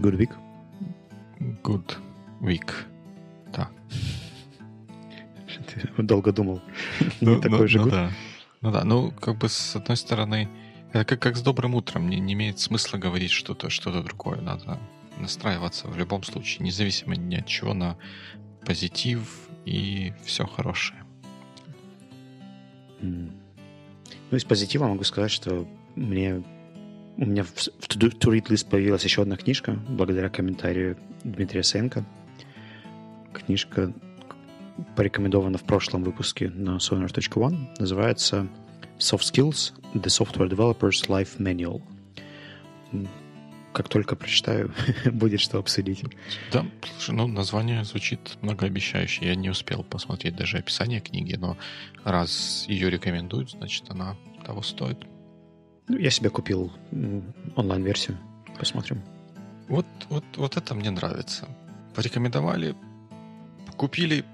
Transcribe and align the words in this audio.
Good 0.00 0.16
week. 0.16 0.30
Good 1.62 1.98
week. 2.40 2.72
Да. 3.52 3.70
Ты 5.66 6.02
долго 6.02 6.32
думал. 6.32 6.62
Ну, 7.20 7.34
Не 7.34 7.40
такой 7.42 7.58
ну, 7.58 7.68
же 7.68 7.78
ну 7.78 7.86
good. 7.86 7.90
да. 7.90 8.10
Ну 8.62 8.70
да, 8.70 8.84
ну 8.84 9.10
как 9.10 9.36
бы 9.36 9.50
с 9.50 9.76
одной 9.76 9.98
стороны, 9.98 10.48
это 10.92 11.04
как, 11.04 11.20
как 11.20 11.36
с 11.36 11.42
добрым 11.42 11.74
утром. 11.74 12.08
Не, 12.08 12.18
не 12.18 12.32
имеет 12.32 12.58
смысла 12.58 12.96
говорить 12.96 13.30
что-то 13.30 13.68
что 13.68 13.92
другое. 14.02 14.40
Надо 14.40 14.78
настраиваться 15.18 15.86
в 15.86 15.98
любом 15.98 16.22
случае, 16.22 16.64
независимо 16.64 17.14
ни 17.14 17.36
от 17.36 17.46
чего, 17.46 17.74
на 17.74 17.98
позитив 18.64 19.50
и 19.66 20.14
все 20.24 20.46
хорошее. 20.46 21.04
Ну, 23.02 23.30
из 24.30 24.44
позитива 24.44 24.86
могу 24.86 25.04
сказать, 25.04 25.30
что 25.30 25.68
мне 25.94 26.42
у 27.16 27.24
меня 27.24 27.44
в, 27.44 27.54
to-read 27.54 28.46
list 28.46 28.68
появилась 28.68 29.04
еще 29.04 29.22
одна 29.22 29.36
книжка, 29.36 29.78
благодаря 29.88 30.28
комментарию 30.28 30.96
Дмитрия 31.24 31.62
Сенко. 31.62 32.04
Книжка 33.32 33.92
порекомендована 34.96 35.58
в 35.58 35.64
прошлом 35.64 36.04
выпуске 36.04 36.48
на 36.50 36.76
sonar.one. 36.76 37.74
Называется 37.78 38.48
Soft 38.98 39.32
Skills– 39.32 39.72
The 39.94 40.06
Software 40.06 40.48
Developer's 40.48 41.08
Life 41.08 41.38
Manual. 41.38 41.82
Как 43.72 43.88
только 43.88 44.16
прочитаю, 44.16 44.72
будет 45.12 45.40
что 45.40 45.58
обсудить. 45.58 46.02
Да, 46.52 46.66
слушай, 46.92 47.14
ну 47.14 47.28
название 47.28 47.84
звучит 47.84 48.36
многообещающе. 48.40 49.26
Я 49.26 49.34
не 49.34 49.48
успел 49.48 49.84
посмотреть 49.84 50.36
даже 50.36 50.58
описание 50.58 51.00
книги, 51.00 51.36
но 51.36 51.56
раз 52.04 52.64
ее 52.68 52.90
рекомендуют, 52.90 53.50
значит 53.50 53.84
она 53.88 54.16
того 54.44 54.62
стоит. 54.62 54.98
Ну, 55.90 55.98
я 55.98 56.10
себе 56.10 56.30
купил 56.30 56.72
онлайн-версию. 57.56 58.16
Посмотрим. 58.56 59.02
Вот, 59.68 59.86
вот, 60.08 60.24
вот 60.36 60.56
это 60.56 60.74
мне 60.74 60.90
нравится. 60.90 61.48
Порекомендовали, 61.96 62.76
купили, 63.76 64.24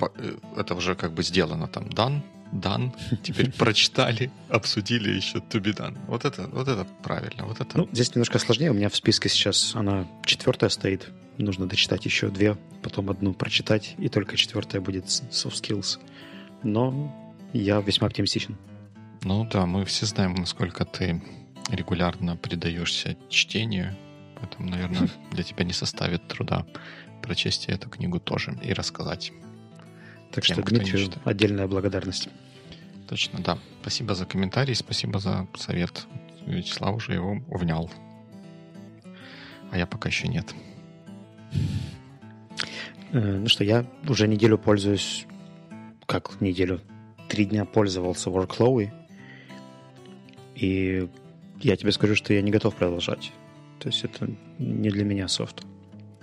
э, 0.00 0.36
это 0.56 0.74
уже 0.76 0.94
как 0.94 1.12
бы 1.12 1.24
сделано 1.24 1.66
там, 1.66 1.90
дан, 1.90 2.22
дан, 2.52 2.92
теперь 3.24 3.50
прочитали, 3.50 4.30
обсудили 4.48 5.10
еще 5.10 5.38
to 5.38 5.60
be 5.60 5.76
done. 5.76 5.98
Вот 6.06 6.24
это, 6.24 6.46
вот 6.46 6.68
это 6.68 6.86
правильно, 7.02 7.46
вот 7.46 7.60
это. 7.60 7.78
Ну, 7.78 7.88
здесь 7.90 8.14
немножко 8.14 8.38
сложнее. 8.38 8.70
У 8.70 8.74
меня 8.74 8.88
в 8.88 8.94
списке 8.94 9.28
сейчас 9.28 9.74
она 9.74 10.06
четвертая 10.24 10.70
стоит. 10.70 11.08
Нужно 11.36 11.66
дочитать 11.66 12.04
еще 12.04 12.28
две, 12.28 12.56
потом 12.82 13.10
одну 13.10 13.34
прочитать, 13.34 13.96
и 13.98 14.08
только 14.08 14.36
четвертая 14.36 14.80
будет 14.80 15.06
soft 15.06 15.60
skills. 15.60 15.98
Но 16.62 17.12
я 17.52 17.80
весьма 17.80 18.06
оптимистичен. 18.06 18.56
Ну 19.26 19.44
да, 19.44 19.66
мы 19.66 19.84
все 19.84 20.06
знаем, 20.06 20.34
насколько 20.34 20.84
ты 20.84 21.20
регулярно 21.68 22.36
предаешься 22.36 23.16
чтению, 23.28 23.92
поэтому, 24.40 24.70
наверное, 24.70 25.08
для 25.32 25.42
тебя 25.42 25.64
не 25.64 25.72
составит 25.72 26.28
труда 26.28 26.64
прочесть 27.22 27.66
эту 27.66 27.90
книгу 27.90 28.20
тоже 28.20 28.56
и 28.62 28.72
рассказать. 28.72 29.32
Так 30.30 30.44
Тем, 30.44 30.54
что 30.54 30.62
Дмитрию 30.62 31.10
отдельная 31.24 31.66
благодарность. 31.66 32.28
Точно, 33.08 33.40
да. 33.40 33.58
Спасибо 33.80 34.14
за 34.14 34.26
комментарий, 34.26 34.76
спасибо 34.76 35.18
за 35.18 35.48
совет. 35.56 36.06
Вячеслав 36.46 36.94
уже 36.94 37.14
его 37.14 37.42
внял. 37.48 37.90
А 39.72 39.76
я 39.76 39.88
пока 39.88 40.08
еще 40.08 40.28
нет. 40.28 40.54
Э, 43.10 43.38
Ну 43.38 43.48
что, 43.48 43.64
я 43.64 43.86
уже 44.08 44.28
неделю 44.28 44.56
пользуюсь... 44.56 45.26
Как 46.06 46.40
неделю? 46.40 46.80
Три 47.28 47.44
дня 47.44 47.64
пользовался 47.64 48.30
Workflow. 48.30 49.05
И 50.56 51.08
я 51.60 51.76
тебе 51.76 51.92
скажу, 51.92 52.14
что 52.14 52.32
я 52.32 52.42
не 52.42 52.50
готов 52.50 52.74
продолжать. 52.74 53.32
То 53.78 53.88
есть 53.88 54.04
это 54.04 54.28
не 54.58 54.90
для 54.90 55.04
меня 55.04 55.28
софт. 55.28 55.64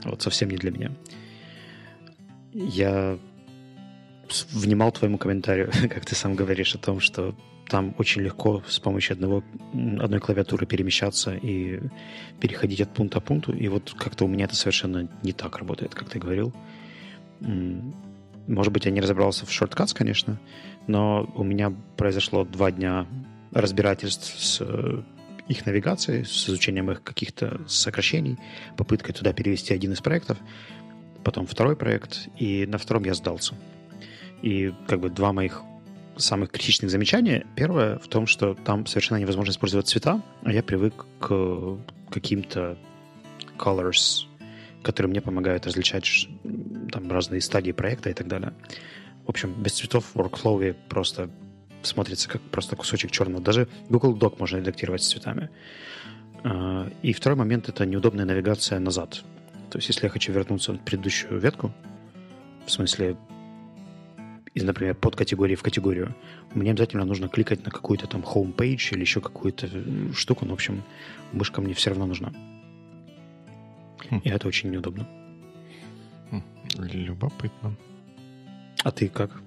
Вот 0.03 0.21
совсем 0.21 0.49
не 0.49 0.57
для 0.57 0.71
меня. 0.71 0.91
Я 2.51 3.17
внимал 4.51 4.91
твоему 4.91 5.17
комментарию, 5.17 5.71
как 5.89 6.05
ты 6.05 6.15
сам 6.15 6.35
говоришь, 6.35 6.75
о 6.75 6.79
том, 6.79 6.99
что 6.99 7.35
там 7.69 7.95
очень 7.97 8.21
легко 8.21 8.61
с 8.67 8.79
помощью 8.79 9.13
одного, 9.13 9.43
одной 9.99 10.19
клавиатуры 10.19 10.65
перемещаться 10.65 11.35
и 11.35 11.79
переходить 12.39 12.81
от 12.81 12.93
пункта 12.93 13.21
к 13.21 13.23
пункту. 13.23 13.53
И 13.53 13.67
вот 13.67 13.95
как-то 13.97 14.25
у 14.25 14.27
меня 14.27 14.45
это 14.45 14.55
совершенно 14.55 15.07
не 15.23 15.31
так 15.31 15.57
работает, 15.57 15.95
как 15.95 16.09
ты 16.09 16.19
говорил. 16.19 16.53
Может 18.47 18.73
быть, 18.73 18.85
я 18.85 18.91
не 18.91 18.99
разобрался 18.99 19.45
в 19.45 19.51
шорткатс, 19.51 19.93
конечно, 19.93 20.39
но 20.87 21.31
у 21.35 21.43
меня 21.43 21.73
произошло 21.95 22.43
два 22.43 22.71
дня 22.71 23.07
разбирательств 23.53 24.39
с 24.39 24.61
э, 24.61 25.01
их 25.47 25.65
навигацией, 25.65 26.25
с 26.25 26.49
изучением 26.49 26.91
их 26.91 27.03
каких-то 27.03 27.61
сокращений, 27.67 28.37
попыткой 28.77 29.13
туда 29.13 29.33
перевести 29.33 29.73
один 29.73 29.93
из 29.93 30.01
проектов, 30.01 30.37
потом 31.23 31.45
второй 31.45 31.75
проект, 31.75 32.27
и 32.37 32.65
на 32.65 32.77
втором 32.77 33.03
я 33.05 33.13
сдался. 33.13 33.55
И 34.41 34.73
как 34.87 34.99
бы 34.99 35.09
два 35.09 35.33
моих 35.33 35.63
самых 36.17 36.51
критичных 36.51 36.91
замечания. 36.91 37.45
Первое 37.55 37.97
в 37.97 38.07
том, 38.07 38.27
что 38.27 38.53
там 38.53 38.85
совершенно 38.85 39.17
невозможно 39.17 39.51
использовать 39.51 39.87
цвета, 39.87 40.21
а 40.43 40.51
я 40.51 40.61
привык 40.61 41.05
к 41.19 41.77
каким-то 42.09 42.77
colors, 43.57 44.25
которые 44.83 45.09
мне 45.09 45.21
помогают 45.21 45.65
различать 45.65 46.27
там 46.91 47.09
разные 47.11 47.41
стадии 47.41 47.71
проекта 47.71 48.09
и 48.09 48.13
так 48.13 48.27
далее. 48.27 48.53
В 49.25 49.29
общем, 49.29 49.53
без 49.53 49.73
цветов 49.73 50.05
в 50.13 50.17
workflow 50.17 50.75
просто 50.89 51.29
смотрится 51.87 52.29
как 52.29 52.41
просто 52.41 52.75
кусочек 52.75 53.11
черного. 53.11 53.41
Даже 53.41 53.67
Google 53.89 54.15
Doc 54.17 54.35
можно 54.39 54.57
редактировать 54.57 55.03
с 55.03 55.09
цветами. 55.09 55.49
А, 56.43 56.89
И 57.01 57.13
второй 57.13 57.37
момент— 57.37 57.69
это 57.69 57.85
неудобная 57.85 58.25
навигация 58.25 58.79
назад. 58.79 59.23
То 59.69 59.77
есть, 59.77 59.89
если 59.89 60.05
я 60.05 60.09
хочу 60.09 60.31
вернуться 60.31 60.73
в 60.73 60.77
предыдущую 60.79 61.39
ветку, 61.39 61.71
в 62.65 62.71
смысле, 62.71 63.17
из, 64.53 64.63
например, 64.63 64.93
под 64.95 65.15
категории 65.15 65.55
в 65.55 65.63
категорию, 65.63 66.15
мне 66.53 66.71
обязательно 66.71 67.05
нужно 67.05 67.27
кликать 67.27 67.65
на 67.65 67.71
какую-то 67.71 68.07
там 68.07 68.21
homepage 68.21 68.93
или 68.93 69.01
еще 69.01 69.19
какую-то 69.19 69.67
штуку. 70.13 70.45
Ну, 70.45 70.51
в 70.51 70.53
общем, 70.53 70.83
мышка 71.31 71.61
мне 71.61 71.73
все 71.73 71.89
равно 71.89 72.05
нужна. 72.05 72.31
Хм. 74.09 74.21
И 74.23 74.29
это 74.29 74.47
очень 74.47 74.69
неудобно. 74.69 75.07
М, 76.31 76.43
Любопытно. 76.77 77.75
А 78.83 78.91
ты 78.91 79.07
как? 79.07 79.41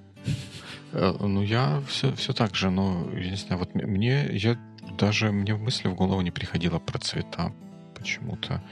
Э, 0.93 1.15
Ну, 1.21 1.43
я 1.43 1.81
все, 1.89 2.13
все 2.15 2.33
так 2.33 2.55
же, 2.55 2.71
но, 2.71 3.09
я 3.13 3.31
не 3.31 3.37
знаю, 3.37 3.59
вот 3.59 3.75
мне, 3.75 4.27
я 4.33 4.57
даже, 4.99 5.33
мне 5.33 5.55
в 5.55 5.61
мысли 5.63 5.89
в 5.89 5.95
голову 5.95 6.21
не 6.23 6.31
приходило 6.31 6.79
про 6.79 6.99
цвета 6.99 7.53
почему-то. 7.95 8.63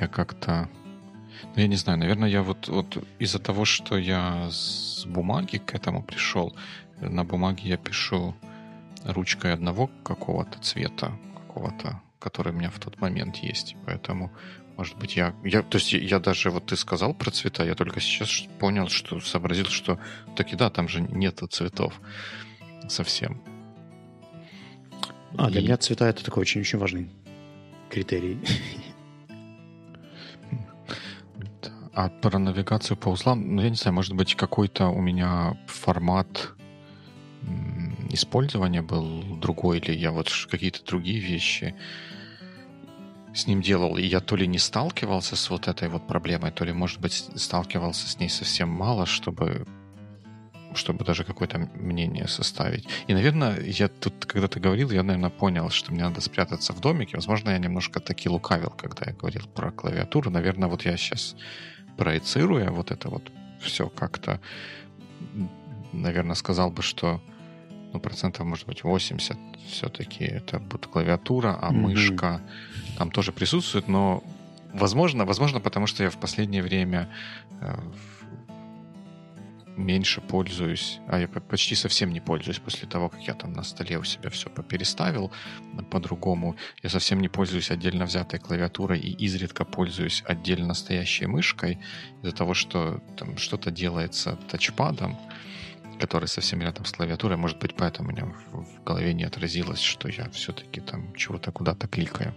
Я 0.00 0.08
как-то, 0.08 0.68
ну, 1.54 1.62
я 1.62 1.66
не 1.66 1.76
знаю, 1.76 1.98
наверное, 1.98 2.28
я 2.28 2.42
вот, 2.42 2.68
вот 2.68 3.04
из-за 3.18 3.38
того, 3.38 3.64
что 3.64 3.98
я 3.98 4.48
с 4.50 5.04
бумаги 5.06 5.58
к 5.58 5.74
этому 5.74 6.02
пришел, 6.02 6.54
на 7.00 7.24
бумаге 7.24 7.68
я 7.68 7.76
пишу 7.76 8.34
ручкой 9.04 9.52
одного 9.52 9.90
какого-то 10.04 10.58
цвета, 10.60 11.12
какого-то, 11.34 12.00
который 12.20 12.52
у 12.52 12.56
меня 12.56 12.70
в 12.70 12.78
тот 12.78 13.00
момент 13.00 13.36
есть, 13.36 13.76
поэтому 13.84 14.30
может 14.76 14.96
быть, 14.98 15.16
я, 15.16 15.34
я, 15.44 15.62
то 15.62 15.78
есть 15.78 15.92
я 15.92 16.18
даже, 16.18 16.50
вот 16.50 16.66
ты 16.66 16.76
сказал 16.76 17.14
про 17.14 17.30
цвета, 17.30 17.64
я 17.64 17.74
только 17.74 18.00
сейчас 18.00 18.44
понял, 18.58 18.88
что 18.88 19.20
сообразил, 19.20 19.66
что 19.66 19.98
таки 20.36 20.56
да, 20.56 20.70
там 20.70 20.88
же 20.88 21.00
нету 21.00 21.46
цветов 21.46 22.00
совсем. 22.88 23.40
А, 25.36 25.50
для 25.50 25.60
И- 25.60 25.64
меня 25.64 25.76
цвета 25.76 26.08
это 26.08 26.24
такой 26.24 26.42
очень-очень 26.42 26.78
важный 26.78 27.10
критерий. 27.90 28.38
А 31.94 32.08
про 32.08 32.38
навигацию 32.38 32.96
по 32.96 33.10
узлам, 33.10 33.54
ну, 33.54 33.62
я 33.62 33.68
не 33.68 33.76
знаю, 33.76 33.94
может 33.94 34.14
быть, 34.14 34.34
какой-то 34.34 34.88
у 34.88 35.00
меня 35.02 35.58
формат 35.66 36.54
использования 38.10 38.80
был 38.80 39.22
другой, 39.36 39.78
или 39.78 39.92
я 39.92 40.10
вот 40.10 40.30
какие-то 40.50 40.82
другие 40.84 41.18
вещи 41.20 41.74
с 43.34 43.46
ним 43.46 43.62
делал, 43.62 43.96
и 43.96 44.02
я 44.02 44.20
то 44.20 44.36
ли 44.36 44.46
не 44.46 44.58
сталкивался 44.58 45.36
с 45.36 45.50
вот 45.50 45.68
этой 45.68 45.88
вот 45.88 46.06
проблемой, 46.06 46.52
то 46.52 46.64
ли, 46.64 46.72
может 46.72 47.00
быть, 47.00 47.12
сталкивался 47.12 48.08
с 48.08 48.18
ней 48.18 48.28
совсем 48.28 48.68
мало, 48.68 49.06
чтобы 49.06 49.66
чтобы 50.74 51.04
даже 51.04 51.24
какое-то 51.24 51.58
мнение 51.74 52.26
составить. 52.26 52.86
И, 53.06 53.12
наверное, 53.12 53.60
я 53.60 53.88
тут, 53.88 54.24
когда 54.24 54.48
ты 54.48 54.58
говорил, 54.58 54.90
я, 54.90 55.02
наверное, 55.02 55.30
понял, 55.30 55.68
что 55.70 55.92
мне 55.92 56.02
надо 56.02 56.20
спрятаться 56.20 56.72
в 56.72 56.80
домике. 56.80 57.16
Возможно, 57.16 57.50
я 57.50 57.58
немножко 57.58 58.00
таки 58.00 58.28
лукавил, 58.28 58.70
когда 58.70 59.04
я 59.06 59.12
говорил 59.12 59.46
про 59.54 59.70
клавиатуру. 59.70 60.30
Наверное, 60.30 60.68
вот 60.68 60.86
я 60.86 60.96
сейчас 60.96 61.36
проецируя 61.96 62.70
вот 62.70 62.90
это 62.90 63.10
вот 63.10 63.30
все 63.60 63.88
как-то, 63.88 64.40
наверное, 65.92 66.34
сказал 66.34 66.70
бы, 66.70 66.82
что 66.82 67.20
ну, 67.92 68.00
процентов, 68.00 68.46
может 68.46 68.66
быть, 68.66 68.84
80 68.84 69.36
все-таки 69.68 70.24
это 70.24 70.58
будет 70.58 70.86
клавиатура, 70.86 71.58
а 71.60 71.70
Мгм. 71.70 71.82
мышка 71.82 72.40
там 72.98 73.10
тоже 73.10 73.32
присутствует, 73.32 73.88
но 73.88 74.22
возможно, 74.72 75.24
возможно, 75.24 75.60
потому 75.60 75.86
что 75.86 76.02
я 76.02 76.10
в 76.10 76.16
последнее 76.16 76.62
время 76.62 77.08
э, 77.60 77.74
меньше 79.76 80.20
пользуюсь, 80.20 81.00
а 81.08 81.18
я 81.18 81.28
почти 81.28 81.74
совсем 81.74 82.12
не 82.12 82.20
пользуюсь 82.20 82.58
после 82.58 82.88
того, 82.88 83.08
как 83.08 83.20
я 83.22 83.34
там 83.34 83.52
на 83.52 83.62
столе 83.62 83.98
у 83.98 84.04
себя 84.04 84.30
все 84.30 84.48
переставил 84.50 85.32
по-другому. 85.90 86.56
Я 86.82 86.90
совсем 86.90 87.20
не 87.20 87.28
пользуюсь 87.28 87.70
отдельно 87.70 88.04
взятой 88.04 88.38
клавиатурой 88.38 89.00
и 89.00 89.24
изредка 89.24 89.64
пользуюсь 89.64 90.22
отдельно 90.26 90.74
стоящей 90.74 91.26
мышкой 91.26 91.78
из-за 92.22 92.34
того, 92.34 92.54
что 92.54 93.02
там 93.16 93.36
что-то 93.38 93.70
делается 93.70 94.36
тачпадом, 94.48 95.16
который 96.02 96.26
совсем 96.26 96.60
рядом 96.60 96.84
с 96.84 96.90
клавиатурой. 96.90 97.36
Может 97.36 97.60
быть, 97.60 97.74
поэтому 97.76 98.08
у 98.08 98.12
меня 98.12 98.24
в 98.52 98.84
голове 98.84 99.14
не 99.14 99.22
отразилось, 99.22 99.80
что 99.80 100.08
я 100.08 100.28
все-таки 100.30 100.80
там 100.80 101.14
чего-то 101.14 101.52
куда-то 101.52 101.86
кликаю. 101.86 102.34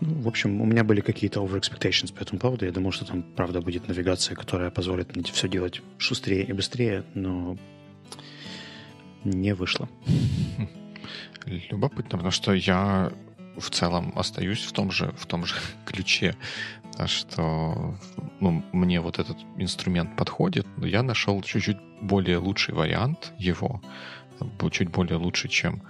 Ну, 0.00 0.22
в 0.22 0.28
общем, 0.28 0.60
у 0.60 0.64
меня 0.64 0.84
были 0.84 1.00
какие-то 1.00 1.40
over 1.40 1.60
expectations 1.60 2.14
по 2.14 2.22
этому 2.22 2.38
поводу. 2.38 2.66
Я 2.66 2.72
думал, 2.72 2.92
что 2.92 3.04
там, 3.04 3.22
правда, 3.22 3.60
будет 3.60 3.88
навигация, 3.88 4.36
которая 4.36 4.70
позволит 4.70 5.16
мне 5.16 5.24
все 5.24 5.48
делать 5.48 5.82
шустрее 5.98 6.44
и 6.44 6.52
быстрее, 6.52 7.04
но 7.14 7.56
не 9.24 9.52
вышло. 9.52 9.88
Любопытно, 11.70 12.10
потому 12.10 12.30
что 12.30 12.52
я 12.52 13.12
в 13.58 13.70
целом 13.70 14.12
остаюсь 14.14 14.64
в 14.64 14.72
том 14.72 14.92
же, 14.92 15.12
в 15.18 15.26
том 15.26 15.44
же 15.46 15.56
ключе, 15.84 16.36
что 17.06 17.94
ну, 18.40 18.64
мне 18.72 19.00
вот 19.00 19.18
этот 19.18 19.36
инструмент 19.56 20.16
подходит, 20.16 20.66
но 20.76 20.86
я 20.86 21.02
нашел 21.02 21.42
чуть-чуть 21.42 21.89
более 22.00 22.38
лучший 22.38 22.74
вариант 22.74 23.32
его, 23.38 23.80
чуть 24.70 24.90
более 24.90 25.16
лучший, 25.16 25.50
чем 25.50 25.82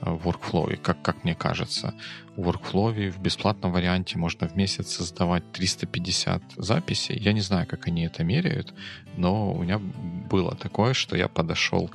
в 0.00 0.28
workflow, 0.28 0.76
как, 0.76 1.00
как 1.02 1.24
мне 1.24 1.34
кажется. 1.34 1.94
В 2.36 2.48
workflow 2.48 3.10
в 3.10 3.18
бесплатном 3.20 3.72
варианте 3.72 4.18
можно 4.18 4.46
в 4.46 4.54
месяц 4.54 4.94
создавать 4.94 5.50
350 5.52 6.42
записей. 6.56 7.18
Я 7.18 7.32
не 7.32 7.40
знаю, 7.40 7.66
как 7.66 7.86
они 7.88 8.04
это 8.04 8.22
меряют, 8.22 8.74
но 9.16 9.52
у 9.52 9.62
меня 9.62 9.78
было 9.78 10.54
такое, 10.54 10.92
что 10.92 11.16
я 11.16 11.28
подошел 11.28 11.90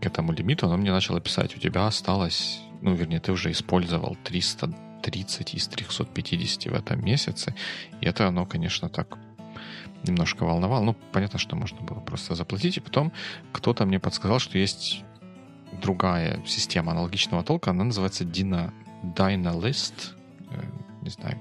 к 0.00 0.06
этому 0.06 0.32
лимиту, 0.32 0.66
оно 0.66 0.78
мне 0.78 0.90
начало 0.90 1.20
писать, 1.20 1.54
у 1.56 1.60
тебя 1.60 1.86
осталось, 1.86 2.60
ну, 2.80 2.94
вернее, 2.94 3.20
ты 3.20 3.30
уже 3.30 3.50
использовал 3.50 4.16
330 4.24 5.54
из 5.54 5.68
350 5.68 6.72
в 6.72 6.74
этом 6.74 7.04
месяце, 7.04 7.54
и 8.00 8.06
это 8.06 8.26
оно, 8.26 8.46
конечно, 8.46 8.88
так 8.88 9.18
немножко 10.04 10.44
волновало. 10.44 10.84
Ну, 10.84 10.96
понятно, 11.12 11.38
что 11.38 11.56
можно 11.56 11.80
было 11.80 12.00
просто 12.00 12.34
заплатить, 12.34 12.76
и 12.76 12.80
потом 12.80 13.12
кто-то 13.52 13.86
мне 13.86 13.98
подсказал, 13.98 14.38
что 14.38 14.58
есть 14.58 15.04
другая 15.80 16.42
система 16.46 16.92
аналогичного 16.92 17.42
толка, 17.42 17.70
она 17.70 17.84
называется 17.84 18.24
Dina, 18.24 18.72
Dynalist, 19.02 20.14
э, 20.50 20.62
не 21.02 21.10
знаю, 21.10 21.38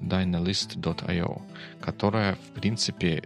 dynalist.io, 0.00 1.42
которая, 1.80 2.34
в 2.34 2.60
принципе, 2.60 3.22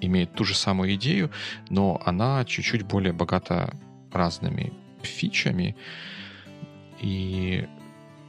имеет 0.00 0.32
ту 0.34 0.44
же 0.44 0.54
самую 0.54 0.94
идею, 0.94 1.30
но 1.68 2.00
она 2.04 2.44
чуть-чуть 2.44 2.82
более 2.82 3.12
богата 3.12 3.74
разными 4.12 4.72
фичами. 5.02 5.76
И 7.00 7.68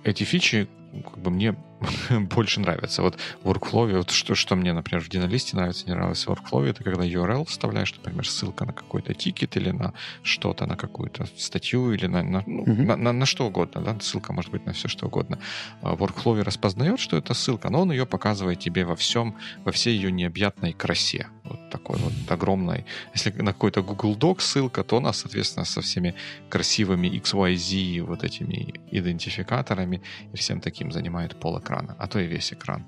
эти 0.03 0.23
фичи 0.23 0.67
как 1.03 1.19
бы 1.19 1.31
мне 1.31 1.55
больше 2.35 2.59
нравятся. 2.59 3.01
Вот 3.01 3.17
в 3.43 3.49
workflow, 3.49 3.97
вот 3.97 4.11
что, 4.11 4.35
что 4.35 4.55
мне, 4.55 4.73
например, 4.73 5.03
в 5.03 5.09
Динолисте 5.09 5.55
нравится, 5.55 5.85
не 5.85 5.93
нравится 5.93 6.29
в 6.29 6.33
workflow, 6.33 6.65
это 6.65 6.83
когда 6.83 7.03
URL 7.03 7.45
вставляешь, 7.45 7.93
например, 7.95 8.27
ссылка 8.27 8.65
на 8.65 8.73
какой-то 8.73 9.13
тикет 9.13 9.57
или 9.57 9.71
на 9.71 9.93
что-то, 10.23 10.65
на 10.65 10.75
какую-то 10.75 11.27
статью 11.37 11.93
или 11.93 12.07
на, 12.07 12.23
на, 12.23 12.43
ну, 12.45 12.65
mm-hmm. 12.65 12.85
на, 12.85 12.95
на, 12.95 13.13
на 13.13 13.25
что 13.25 13.47
угодно. 13.47 13.81
Да? 13.81 13.97
Ссылка 13.99 14.33
может 14.33 14.51
быть 14.51 14.65
на 14.65 14.73
все, 14.73 14.87
что 14.87 15.07
угодно. 15.07 15.39
А 15.81 15.95
workflow 15.95 16.41
распознает, 16.43 16.99
что 16.99 17.17
это 17.17 17.33
ссылка, 17.33 17.69
но 17.69 17.81
он 17.81 17.91
ее 17.91 18.05
показывает 18.05 18.59
тебе 18.59 18.85
во 18.85 18.95
всем, 18.95 19.37
во 19.65 19.71
всей 19.71 19.95
ее 19.95 20.11
необъятной 20.11 20.73
красе. 20.73 21.27
Вот 21.43 21.69
такой 21.69 21.97
вот 21.99 22.13
огромной. 22.29 22.85
Если 23.13 23.31
на 23.31 23.53
какой-то 23.53 23.81
Google 23.83 24.15
Doc 24.15 24.39
ссылка, 24.39 24.83
то 24.83 24.97
она, 24.97 25.11
соответственно, 25.13 25.65
со 25.65 25.81
всеми 25.81 26.15
красивыми 26.49 27.07
XYZ 27.07 28.03
вот 28.03 28.23
этими 28.23 28.73
идентификаторами 28.91 30.01
и 30.33 30.37
всем 30.37 30.61
таким 30.61 30.91
занимает 30.91 31.35
пол 31.35 31.59
экрана, 31.59 31.72
а 31.77 32.07
то 32.07 32.19
и 32.19 32.27
весь 32.27 32.53
экран. 32.53 32.85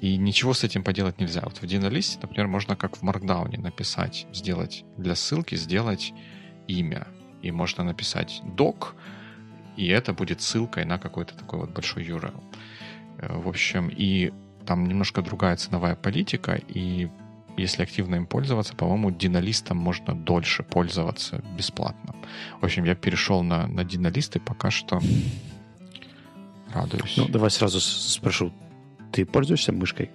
И 0.00 0.16
ничего 0.16 0.54
с 0.54 0.64
этим 0.64 0.82
поделать 0.82 1.20
нельзя. 1.20 1.42
Вот 1.44 1.58
в 1.58 1.64
Dynalist, 1.64 2.18
например, 2.22 2.48
можно 2.48 2.74
как 2.74 2.96
в 2.96 3.02
Markdown 3.02 3.60
написать, 3.60 4.26
сделать 4.32 4.84
для 4.96 5.14
ссылки, 5.14 5.56
сделать 5.56 6.14
имя. 6.66 7.06
И 7.42 7.50
можно 7.50 7.84
написать 7.84 8.42
doc, 8.56 8.94
и 9.76 9.86
это 9.88 10.12
будет 10.12 10.40
ссылкой 10.40 10.84
на 10.84 10.98
какой-то 10.98 11.34
такой 11.34 11.60
вот 11.60 11.70
большой 11.70 12.04
URL. 12.04 12.42
Э, 13.18 13.38
в 13.38 13.48
общем, 13.48 13.88
и 13.88 14.32
там 14.66 14.86
немножко 14.86 15.22
другая 15.22 15.56
ценовая 15.56 15.96
политика, 15.96 16.60
и 16.68 17.08
если 17.56 17.82
активно 17.82 18.16
им 18.16 18.26
пользоваться, 18.26 18.74
по-моему, 18.74 19.10
динолистом 19.10 19.76
можно 19.76 20.14
дольше 20.14 20.62
пользоваться 20.62 21.42
бесплатно. 21.56 22.14
В 22.60 22.64
общем, 22.64 22.84
я 22.84 22.94
перешел 22.94 23.42
на, 23.42 23.66
на 23.66 23.84
динолист 23.84 24.36
и 24.36 24.38
пока 24.38 24.70
что 24.70 25.00
радуюсь. 26.74 27.16
Ну, 27.16 27.28
давай 27.28 27.50
сразу 27.50 27.80
спрошу, 27.80 28.52
ты 29.12 29.24
пользуешься 29.24 29.72
мышкой? 29.72 30.10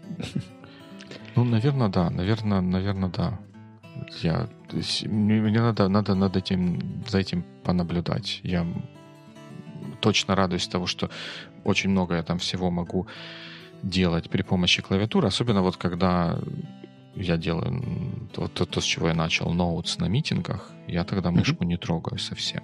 Ну, 1.35 1.43
наверное, 1.43 1.89
да. 1.89 2.09
Наверное, 2.09 2.61
наверное, 2.61 3.09
да. 3.09 3.39
Я, 4.21 4.47
мне 5.05 5.61
надо, 5.61 5.87
надо 5.89 6.15
над 6.15 6.35
этим, 6.35 7.03
за 7.07 7.19
этим 7.19 7.43
понаблюдать. 7.63 8.39
Я 8.43 8.65
точно 9.99 10.35
радуюсь 10.35 10.67
того, 10.67 10.87
что 10.87 11.09
очень 11.63 11.89
много 11.89 12.15
я 12.15 12.23
там 12.23 12.37
всего 12.37 12.71
могу 12.71 13.07
делать 13.83 14.29
при 14.29 14.41
помощи 14.41 14.81
клавиатуры, 14.81 15.27
особенно 15.27 15.61
вот 15.61 15.77
когда 15.77 16.39
я 17.15 17.37
делаю 17.37 18.27
вот 18.35 18.53
то, 18.53 18.65
то, 18.65 18.81
с 18.81 18.83
чего 18.83 19.07
я 19.07 19.13
начал, 19.13 19.51
ноутс 19.51 19.97
на 19.97 20.05
митингах, 20.05 20.71
я 20.87 21.03
тогда 21.03 21.31
мышку 21.31 21.63
mm-hmm. 21.63 21.67
не 21.67 21.77
трогаю 21.77 22.19
совсем. 22.19 22.63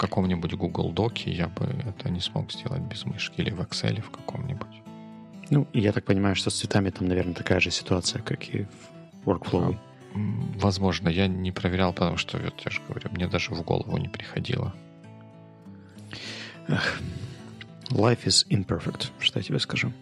В 0.00 0.02
каком-нибудь 0.02 0.54
Google 0.54 0.92
Доке 0.92 1.30
я 1.30 1.46
бы 1.46 1.66
это 1.66 2.08
не 2.08 2.20
смог 2.20 2.50
сделать 2.50 2.80
без 2.80 3.04
мышки 3.04 3.42
или 3.42 3.50
в 3.50 3.60
Excel 3.60 4.00
в 4.00 4.10
каком-нибудь. 4.10 4.82
Ну, 5.50 5.66
я 5.74 5.92
так 5.92 6.06
понимаю, 6.06 6.34
что 6.36 6.48
с 6.48 6.54
цветами 6.54 6.88
там, 6.88 7.06
наверное, 7.06 7.34
такая 7.34 7.60
же 7.60 7.70
ситуация, 7.70 8.22
как 8.22 8.48
и 8.48 8.66
в 9.22 9.28
Workflow. 9.28 9.76
А, 9.76 10.18
возможно, 10.58 11.10
я 11.10 11.26
не 11.26 11.52
проверял, 11.52 11.92
потому 11.92 12.16
что, 12.16 12.38
вот 12.38 12.62
я 12.64 12.70
же 12.70 12.80
говорю, 12.88 13.10
мне 13.10 13.26
даже 13.28 13.50
в 13.50 13.62
голову 13.62 13.98
не 13.98 14.08
приходило. 14.08 14.72
Эх. 16.68 16.98
Life 17.90 18.24
is 18.24 18.46
imperfect, 18.48 19.10
что 19.18 19.38
я 19.38 19.42
тебе 19.42 19.58
скажу. 19.58 19.92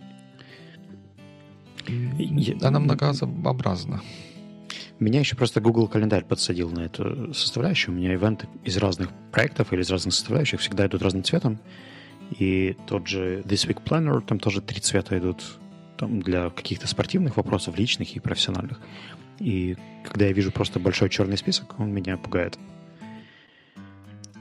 Она 2.63 2.79
многообразна. 2.79 4.01
Меня 4.99 5.21
еще 5.21 5.37
просто 5.37 5.61
Google 5.61 5.87
календарь 5.87 6.25
подсадил 6.25 6.71
на 6.71 6.81
эту 6.81 7.33
составляющую. 7.33 7.95
У 7.95 7.99
меня 7.99 8.13
ивенты 8.15 8.49
из 8.65 8.77
разных 8.79 9.11
проектов 9.31 9.73
или 9.73 9.83
из 9.83 9.91
разных 9.91 10.13
составляющих 10.13 10.61
всегда 10.61 10.87
идут 10.87 11.03
разным 11.03 11.23
цветом. 11.23 11.59
И 12.39 12.77
тот 12.87 13.07
же 13.07 13.43
This 13.43 13.69
Week 13.69 13.83
Planner, 13.83 14.21
там 14.21 14.39
тоже 14.39 14.61
три 14.61 14.81
цвета 14.81 15.17
идут 15.19 15.59
там, 15.97 16.21
для 16.21 16.51
каких-то 16.51 16.87
спортивных 16.87 17.37
вопросов, 17.37 17.79
личных 17.79 18.17
и 18.17 18.21
профессиональных. 18.21 18.81
И 19.39 19.77
когда 20.05 20.27
я 20.27 20.33
вижу 20.33 20.51
просто 20.51 20.81
большой 20.81 21.11
черный 21.11 21.39
список, 21.39 21.79
он 21.79 21.93
меня 21.93 22.17
пугает 22.17 22.59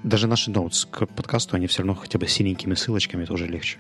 даже 0.03 0.27
наши 0.27 0.51
ноутс 0.51 0.85
к 0.85 1.05
подкасту, 1.05 1.55
они 1.55 1.67
все 1.67 1.79
равно 1.79 1.95
хотя 1.95 2.17
бы 2.17 2.27
синенькими 2.27 2.75
ссылочками 2.75 3.25
тоже 3.25 3.47
легче. 3.47 3.77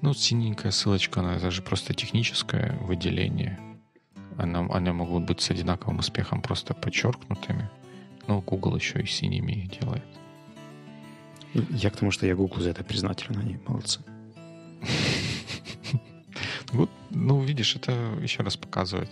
Ну, 0.00 0.14
синенькая 0.14 0.72
ссылочка, 0.72 1.20
она 1.20 1.38
даже 1.38 1.62
просто 1.62 1.94
техническое 1.94 2.76
выделение. 2.82 3.60
Она, 4.36 4.66
они 4.70 4.90
могут 4.90 5.24
быть 5.24 5.40
с 5.40 5.50
одинаковым 5.50 5.98
успехом 5.98 6.42
просто 6.42 6.74
подчеркнутыми. 6.74 7.70
Но 8.26 8.40
Google 8.40 8.76
еще 8.76 9.00
и 9.00 9.06
синими 9.06 9.52
их 9.52 9.80
делает. 9.80 10.04
Я 11.70 11.90
к 11.90 11.96
тому, 11.96 12.10
что 12.10 12.26
я 12.26 12.34
Google 12.34 12.60
за 12.60 12.70
это 12.70 12.84
признателен, 12.84 13.40
они 13.40 13.58
молодцы. 13.66 14.00
Вот, 16.72 16.90
ну, 17.10 17.40
видишь, 17.40 17.76
это 17.76 17.92
еще 18.20 18.42
раз 18.42 18.56
показывает 18.56 19.10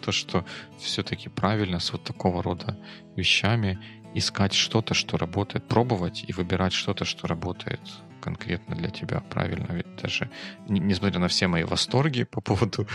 то, 0.00 0.12
что 0.12 0.46
все-таки 0.78 1.28
правильно 1.28 1.78
с 1.78 1.92
вот 1.92 2.02
такого 2.04 2.42
рода 2.42 2.78
вещами 3.16 3.78
искать 4.14 4.52
что-то, 4.52 4.94
что 4.94 5.16
работает, 5.16 5.64
пробовать 5.64 6.24
и 6.26 6.32
выбирать 6.32 6.72
что-то, 6.72 7.04
что 7.04 7.26
работает 7.26 7.80
конкретно 8.20 8.76
для 8.76 8.90
тебя 8.90 9.20
правильно. 9.20 9.66
Ведь 9.72 9.96
даже 10.00 10.30
несмотря 10.68 11.18
на 11.18 11.28
все 11.28 11.48
мои 11.48 11.64
восторги 11.64 12.24
по 12.24 12.40
поводу 12.40 12.86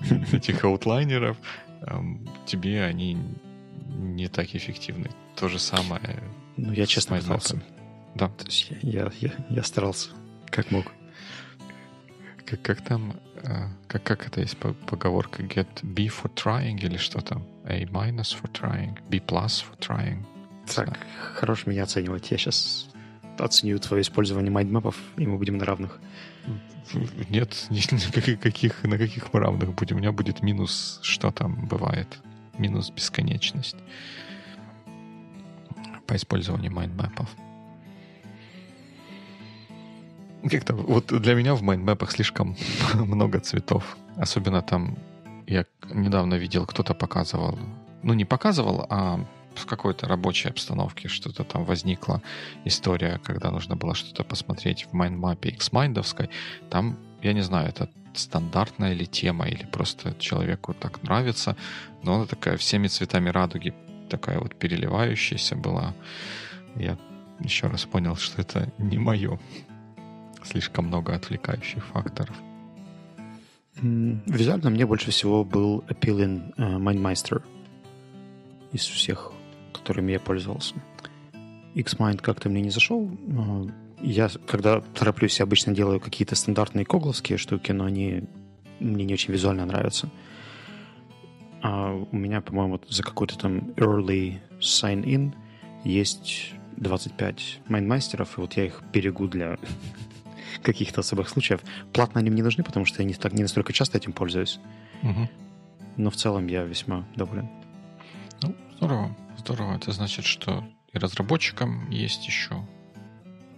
этих 0.32 0.64
аутлайнеров, 0.64 1.36
эм, 1.82 2.28
тебе 2.46 2.84
они 2.84 3.16
не 3.86 4.28
так 4.28 4.54
эффективны. 4.54 5.10
То 5.36 5.48
же 5.48 5.58
самое. 5.58 6.22
Ну, 6.56 6.72
я 6.72 6.86
честно 6.86 7.20
старался. 7.20 7.62
Да. 8.14 8.28
То 8.28 8.46
есть 8.46 8.70
я, 8.70 8.76
я, 8.82 9.12
я, 9.20 9.30
я 9.48 9.62
старался, 9.62 10.10
как 10.50 10.70
мог. 10.70 10.86
Как, 12.44 12.60
как 12.60 12.82
там, 12.82 13.14
э, 13.42 13.68
как, 13.86 14.02
как 14.02 14.26
это 14.26 14.40
есть 14.40 14.58
поговорка? 14.58 15.42
Get 15.42 15.68
B 15.82 16.08
for 16.08 16.30
trying 16.34 16.78
или 16.80 16.98
что 16.98 17.20
там? 17.20 17.46
A 17.64 17.84
minus 17.84 18.34
for 18.34 18.50
trying, 18.52 18.98
B 19.08 19.18
plus 19.18 19.64
for 19.64 19.78
trying. 19.78 20.26
Так, 20.74 20.98
хорош 21.34 21.66
меня 21.66 21.82
оценивать. 21.82 22.30
Я 22.30 22.38
сейчас 22.38 22.88
оценю 23.38 23.78
твое 23.78 24.02
использование 24.02 24.50
майндмапов, 24.50 24.96
и 25.16 25.26
мы 25.26 25.38
будем 25.38 25.58
на 25.58 25.64
равных. 25.64 25.98
Нет, 27.28 27.66
никаких, 27.70 28.40
каких, 28.40 28.82
на 28.84 28.98
каких 28.98 29.32
мы 29.32 29.40
равных 29.40 29.74
будем. 29.74 29.96
У 29.96 29.98
меня 30.00 30.12
будет 30.12 30.42
минус, 30.42 31.00
что 31.02 31.30
там 31.30 31.66
бывает. 31.66 32.18
Минус 32.58 32.90
бесконечность 32.90 33.76
по 36.06 36.16
использованию 36.16 36.72
mind 36.72 36.94
map 36.94 37.11
ов. 37.11 37.28
Как-то 40.50 40.74
вот 40.74 41.06
для 41.06 41.34
меня 41.34 41.54
в 41.54 41.62
mind 41.62 41.81
map 41.81 41.96
ах 41.96 42.10
слишком 42.10 42.56
много 42.94 43.40
цветов. 43.40 43.96
Особенно 44.16 44.60
там 44.60 44.98
я 45.46 45.64
недавно 45.92 46.34
видел, 46.34 46.66
кто-то 46.66 46.94
показывал, 46.94 47.58
ну 48.02 48.12
не 48.14 48.24
показывал, 48.24 48.86
а 48.90 49.24
в 49.54 49.66
какой-то 49.66 50.06
рабочей 50.06 50.48
обстановке 50.48 51.08
что-то 51.08 51.44
там 51.44 51.64
возникла 51.64 52.22
история, 52.64 53.20
когда 53.24 53.50
нужно 53.50 53.76
было 53.76 53.94
что-то 53.94 54.24
посмотреть 54.24 54.86
в 54.86 54.92
mind 54.92 55.25
map 55.25 55.50
е 55.50 55.56
XMind 55.56 55.87
овской. 55.87 56.30
Там, 56.70 56.98
я 57.22 57.32
не 57.32 57.42
знаю, 57.42 57.68
это 57.68 57.88
стандартная 58.14 58.92
ли 58.92 59.06
тема, 59.06 59.46
или 59.48 59.64
просто 59.64 60.14
человеку 60.18 60.74
так 60.74 61.02
нравится, 61.02 61.56
но 62.02 62.14
она 62.14 62.26
такая 62.26 62.56
всеми 62.56 62.88
цветами 62.88 63.30
радуги, 63.30 63.74
такая 64.08 64.38
вот 64.38 64.54
переливающаяся 64.54 65.56
была. 65.56 65.94
Я 66.76 66.98
еще 67.40 67.68
раз 67.68 67.84
понял, 67.84 68.16
что 68.16 68.42
это 68.42 68.72
не 68.78 68.98
мое. 68.98 69.38
Слишком 70.44 70.86
много 70.86 71.14
отвлекающих 71.14 71.86
факторов. 71.86 72.36
Визуально 73.80 74.70
мне 74.70 74.86
больше 74.86 75.10
всего 75.10 75.44
был 75.44 75.84
appealing 75.88 76.54
uh, 76.56 76.78
MindMeister 76.78 77.42
из 78.72 78.82
всех, 78.82 79.32
которыми 79.82 80.12
я 80.12 80.20
пользовался. 80.20 80.74
Xmind 81.74 82.20
как-то 82.20 82.48
мне 82.48 82.62
не 82.62 82.70
зашел. 82.70 83.10
Я, 84.00 84.30
когда 84.46 84.80
тороплюсь, 84.80 85.38
я 85.38 85.44
обычно 85.44 85.74
делаю 85.74 86.00
какие-то 86.00 86.34
стандартные 86.34 86.84
когловские 86.84 87.38
штуки, 87.38 87.72
но 87.72 87.84
они 87.84 88.24
мне 88.80 89.04
не 89.04 89.14
очень 89.14 89.32
визуально 89.32 89.66
нравятся. 89.66 90.08
А 91.62 91.92
у 91.92 92.16
меня, 92.16 92.40
по-моему, 92.40 92.80
за 92.88 93.02
какой-то 93.02 93.38
там 93.38 93.58
early 93.76 94.40
sign-in 94.60 95.32
есть 95.84 96.52
25 96.76 97.60
майндмастеров, 97.68 98.38
и 98.38 98.40
вот 98.40 98.54
я 98.54 98.66
их 98.66 98.82
берегу 98.92 99.28
для 99.28 99.58
каких-то 100.62 101.00
особых 101.00 101.28
случаев. 101.28 101.60
Платно 101.92 102.20
они 102.20 102.30
мне 102.30 102.38
не 102.38 102.42
нужны, 102.42 102.64
потому 102.64 102.86
что 102.86 103.02
я 103.02 103.08
не, 103.08 103.14
так, 103.14 103.32
не 103.32 103.42
настолько 103.42 103.72
часто 103.72 103.98
этим 103.98 104.12
пользуюсь. 104.12 104.58
Угу. 105.02 105.28
Но 105.96 106.10
в 106.10 106.16
целом 106.16 106.46
я 106.48 106.64
весьма 106.64 107.06
доволен. 107.16 107.48
Ну, 108.42 108.56
здорово, 108.76 109.16
здорово. 109.38 109.76
Это 109.76 109.92
значит, 109.92 110.24
что 110.24 110.64
и 110.92 110.98
разработчикам 110.98 111.88
есть 111.90 112.26
еще 112.26 112.66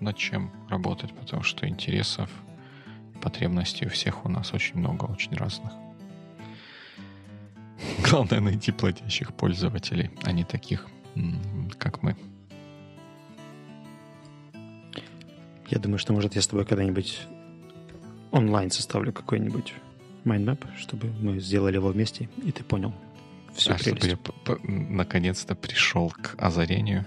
над 0.00 0.16
чем 0.18 0.52
работать, 0.68 1.14
потому 1.14 1.42
что 1.42 1.66
интересов 1.66 2.30
потребностей 3.22 3.86
у 3.86 3.88
всех 3.88 4.26
у 4.26 4.28
нас 4.28 4.52
очень 4.52 4.78
много, 4.78 5.04
очень 5.04 5.34
разных. 5.34 5.72
Главное 8.10 8.40
найти 8.40 8.72
платящих 8.72 9.32
пользователей, 9.32 10.10
а 10.22 10.32
не 10.32 10.44
таких, 10.44 10.86
как 11.78 12.02
мы. 12.02 12.14
Я 15.70 15.78
думаю, 15.78 15.98
что, 15.98 16.12
может, 16.12 16.34
я 16.34 16.42
с 16.42 16.46
тобой 16.46 16.66
когда-нибудь 16.66 17.22
онлайн 18.32 18.70
составлю 18.70 19.14
какой-нибудь 19.14 19.72
mind 20.24 20.43
map, 20.43 20.62
чтобы 20.76 21.08
мы 21.20 21.40
сделали 21.40 21.76
его 21.76 21.88
вместе, 21.88 22.28
и 22.44 22.52
ты 22.52 22.62
понял 22.62 22.92
всю 23.54 23.72
а 23.72 23.76
прелесть. 23.76 24.04
чтобы 24.04 24.36
я 24.46 24.56
наконец-то 24.62 25.54
пришел 25.54 26.10
к 26.10 26.34
озарению. 26.38 27.04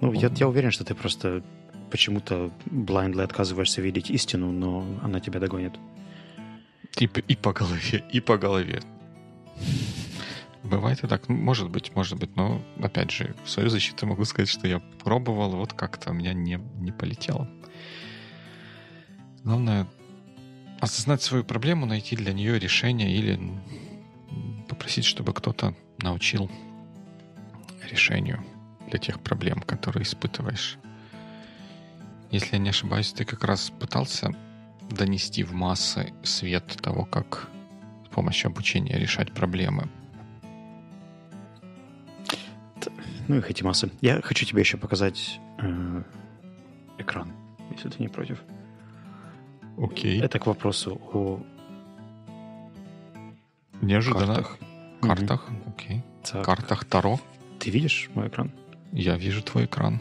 Ну, 0.00 0.12
я, 0.12 0.30
я 0.34 0.48
уверен, 0.48 0.70
что 0.70 0.84
ты 0.84 0.94
просто 0.94 1.42
почему-то 1.90 2.50
blindly 2.66 3.22
отказываешься 3.22 3.82
видеть 3.82 4.10
истину, 4.10 4.52
но 4.52 4.84
она 5.02 5.20
тебя 5.20 5.40
догонит. 5.40 5.74
И, 6.98 7.04
и 7.04 7.36
по 7.36 7.52
голове, 7.52 8.04
и 8.10 8.20
по 8.20 8.38
голове. 8.38 8.80
Бывает 10.62 11.02
и 11.04 11.06
так. 11.06 11.28
Может 11.28 11.70
быть, 11.70 11.94
может 11.94 12.18
быть. 12.18 12.36
Но, 12.36 12.62
опять 12.82 13.10
же, 13.10 13.34
в 13.44 13.50
свою 13.50 13.70
защиту 13.70 14.06
могу 14.06 14.24
сказать, 14.24 14.48
что 14.48 14.66
я 14.68 14.80
пробовал, 15.02 15.50
вот 15.56 15.72
как-то 15.72 16.10
у 16.10 16.14
меня 16.14 16.32
не, 16.32 16.60
не 16.78 16.92
полетело. 16.92 17.48
Главное 19.42 19.86
осознать 20.80 21.22
свою 21.22 21.44
проблему, 21.44 21.86
найти 21.86 22.16
для 22.16 22.32
нее 22.32 22.58
решение 22.58 23.14
или 23.14 23.38
попросить, 24.90 25.04
чтобы 25.04 25.32
кто-то 25.32 25.72
научил 26.02 26.50
решению 27.88 28.42
для 28.88 28.98
тех 28.98 29.20
проблем, 29.20 29.60
которые 29.60 30.02
испытываешь. 30.02 30.78
Если 32.32 32.56
я 32.56 32.58
не 32.58 32.70
ошибаюсь, 32.70 33.12
ты 33.12 33.24
как 33.24 33.44
раз 33.44 33.70
пытался 33.70 34.32
донести 34.90 35.44
в 35.44 35.52
массы 35.52 36.12
свет 36.24 36.66
того, 36.82 37.04
как 37.04 37.48
с 38.04 38.12
помощью 38.12 38.48
обучения 38.48 38.98
решать 38.98 39.32
проблемы. 39.32 39.88
Ну 43.28 43.36
их 43.36 43.48
эти 43.48 43.62
массы. 43.62 43.92
Я 44.00 44.20
хочу 44.20 44.44
тебе 44.44 44.58
еще 44.58 44.76
показать 44.76 45.38
э, 45.58 46.02
экран, 46.98 47.32
если 47.70 47.90
ты 47.90 48.02
не 48.02 48.08
против. 48.08 48.42
Окей. 49.78 50.20
Это 50.20 50.40
к 50.40 50.46
вопросу 50.48 51.00
о 51.12 51.40
Неожиданно. 53.82 54.34
Картах. 54.34 54.58
Картах, 55.00 55.48
угу. 55.48 55.74
окей. 55.76 56.02
Так. 56.22 56.44
Картах 56.44 56.84
Таро. 56.84 57.20
Ты 57.58 57.70
видишь 57.70 58.10
мой 58.14 58.28
экран? 58.28 58.52
Я 58.92 59.16
вижу 59.16 59.42
твой 59.42 59.64
экран. 59.64 60.00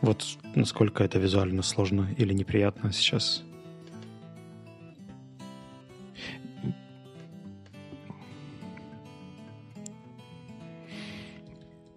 Вот 0.00 0.24
насколько 0.54 1.02
это 1.02 1.18
визуально 1.18 1.62
сложно 1.62 2.14
или 2.16 2.32
неприятно 2.34 2.92
сейчас. 2.92 3.42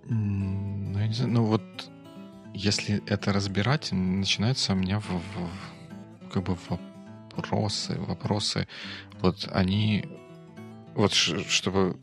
Ну, 0.10 1.00
я 1.00 1.08
не 1.08 1.14
знаю, 1.14 1.32
ну 1.34 1.44
вот 1.44 1.92
если 2.54 3.04
это 3.08 3.34
разбирать, 3.34 3.90
начинается 3.92 4.74
у 4.74 4.76
меня 4.76 5.00
в, 5.00 5.10
в, 5.10 6.32
как 6.32 6.44
бы 6.44 6.58
вопросы, 7.36 8.00
вопросы. 8.00 8.68
Вот 9.22 9.48
они, 9.52 10.06
вот 10.98 11.14
чтобы 11.14 11.98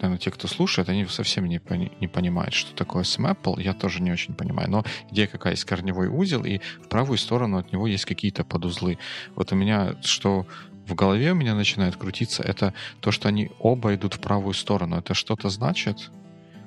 наверное, 0.00 0.18
те, 0.18 0.30
кто 0.30 0.46
слушает, 0.48 0.88
они 0.88 1.06
совсем 1.06 1.46
не, 1.46 1.58
пони, 1.58 1.90
не 2.00 2.06
понимают, 2.06 2.54
что 2.54 2.74
такое 2.74 3.02
SMAPL. 3.02 3.60
Я 3.60 3.74
тоже 3.74 4.00
не 4.00 4.12
очень 4.12 4.34
понимаю. 4.34 4.70
Но 4.70 4.84
идея 5.10 5.26
какая 5.26 5.54
есть 5.54 5.64
корневой 5.64 6.08
узел, 6.08 6.44
и 6.44 6.60
в 6.84 6.88
правую 6.88 7.18
сторону 7.18 7.58
от 7.58 7.72
него 7.72 7.86
есть 7.86 8.04
какие-то 8.04 8.44
подузлы. 8.44 8.98
Вот 9.34 9.52
у 9.52 9.56
меня, 9.56 9.96
что 10.02 10.46
в 10.86 10.94
голове 10.94 11.32
у 11.32 11.34
меня 11.34 11.54
начинает 11.54 11.96
крутиться, 11.96 12.42
это 12.42 12.74
то, 13.00 13.10
что 13.10 13.28
они 13.28 13.50
оба 13.58 13.94
идут 13.94 14.14
в 14.14 14.20
правую 14.20 14.54
сторону. 14.54 14.96
Это 14.96 15.14
что-то 15.14 15.48
значит? 15.50 16.10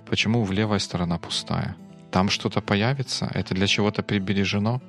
Почему 0.07 0.43
в 0.43 0.51
левая 0.51 0.79
сторона 0.79 1.17
пустая? 1.17 1.75
Там 2.11 2.29
что-то 2.29 2.61
появится? 2.61 3.31
Это 3.33 3.55
для 3.55 3.67
чего-то 3.67 4.03
прибережено? 4.03 4.81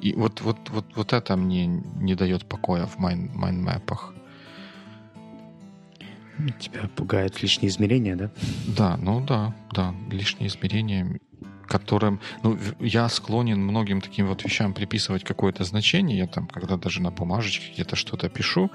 И 0.00 0.14
вот, 0.14 0.40
вот, 0.40 0.70
вот, 0.70 0.86
вот 0.96 1.12
это 1.12 1.36
мне 1.36 1.66
не 1.66 2.14
дает 2.14 2.48
покоя 2.48 2.86
в 2.86 2.98
майн, 2.98 3.30
майнмэпах. 3.34 4.14
Тебя 6.58 6.88
пугают 6.96 7.42
лишние 7.42 7.68
измерения, 7.68 8.16
да? 8.16 8.30
Да, 8.66 8.96
ну 8.96 9.20
да, 9.20 9.54
да, 9.72 9.94
лишние 10.10 10.48
измерения, 10.48 11.20
которым, 11.66 12.20
ну, 12.42 12.58
я 12.80 13.08
склонен 13.08 13.60
многим 13.60 14.00
таким 14.00 14.26
вот 14.26 14.44
вещам 14.44 14.74
приписывать 14.74 15.24
какое-то 15.24 15.64
значение, 15.64 16.18
я 16.18 16.26
там, 16.26 16.46
когда 16.46 16.76
даже 16.76 17.00
на 17.00 17.10
бумажечке 17.10 17.72
где-то 17.72 17.96
что-то 17.96 18.28
пишу, 18.28 18.70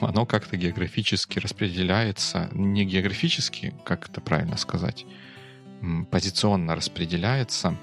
оно 0.00 0.26
как-то 0.26 0.56
географически 0.56 1.38
распределяется, 1.38 2.48
не 2.52 2.84
географически, 2.84 3.74
как 3.84 4.08
это 4.08 4.20
правильно 4.20 4.56
сказать, 4.56 5.06
позиционно 6.10 6.74
распределяется, 6.74 7.76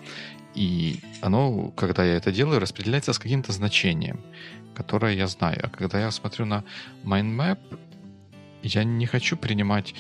и 0.55 0.99
оно, 1.21 1.71
когда 1.71 2.03
я 2.03 2.15
это 2.15 2.31
делаю, 2.31 2.59
распределяется 2.59 3.13
с 3.13 3.19
каким-то 3.19 3.51
значением, 3.51 4.21
которое 4.75 5.15
я 5.15 5.27
знаю. 5.27 5.59
А 5.63 5.69
когда 5.69 5.99
я 5.99 6.11
смотрю 6.11 6.45
на 6.45 6.63
MindMap, 7.03 7.59
я 8.63 8.83
не 8.83 9.05
хочу 9.05 9.37
принимать 9.37 9.93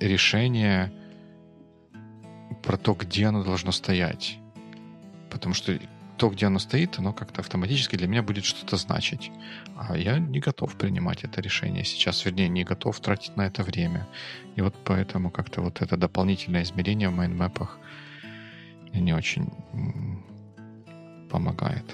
решение 0.00 0.92
про 2.62 2.76
то, 2.76 2.94
где 2.94 3.26
оно 3.26 3.44
должно 3.44 3.72
стоять. 3.72 4.38
Потому 5.30 5.54
что 5.54 5.78
то, 6.16 6.28
где 6.28 6.46
оно 6.46 6.58
стоит, 6.58 6.98
оно 6.98 7.12
как-то 7.12 7.40
автоматически 7.40 7.96
для 7.96 8.06
меня 8.06 8.22
будет 8.22 8.44
что-то 8.44 8.76
значить. 8.76 9.30
А 9.76 9.96
я 9.96 10.18
не 10.18 10.38
готов 10.38 10.76
принимать 10.76 11.24
это 11.24 11.40
решение 11.40 11.84
сейчас, 11.84 12.24
вернее, 12.24 12.48
не 12.48 12.64
готов 12.64 13.00
тратить 13.00 13.36
на 13.36 13.46
это 13.46 13.62
время. 13.62 14.06
И 14.54 14.60
вот 14.60 14.74
поэтому 14.84 15.30
как-то 15.30 15.62
вот 15.62 15.80
это 15.80 15.96
дополнительное 15.96 16.62
измерение 16.62 17.08
в 17.08 17.14
mind 17.14 17.40
map 17.40 17.59
ах 17.59 17.78
не 18.92 19.14
очень 19.14 19.50
помогает. 21.30 21.86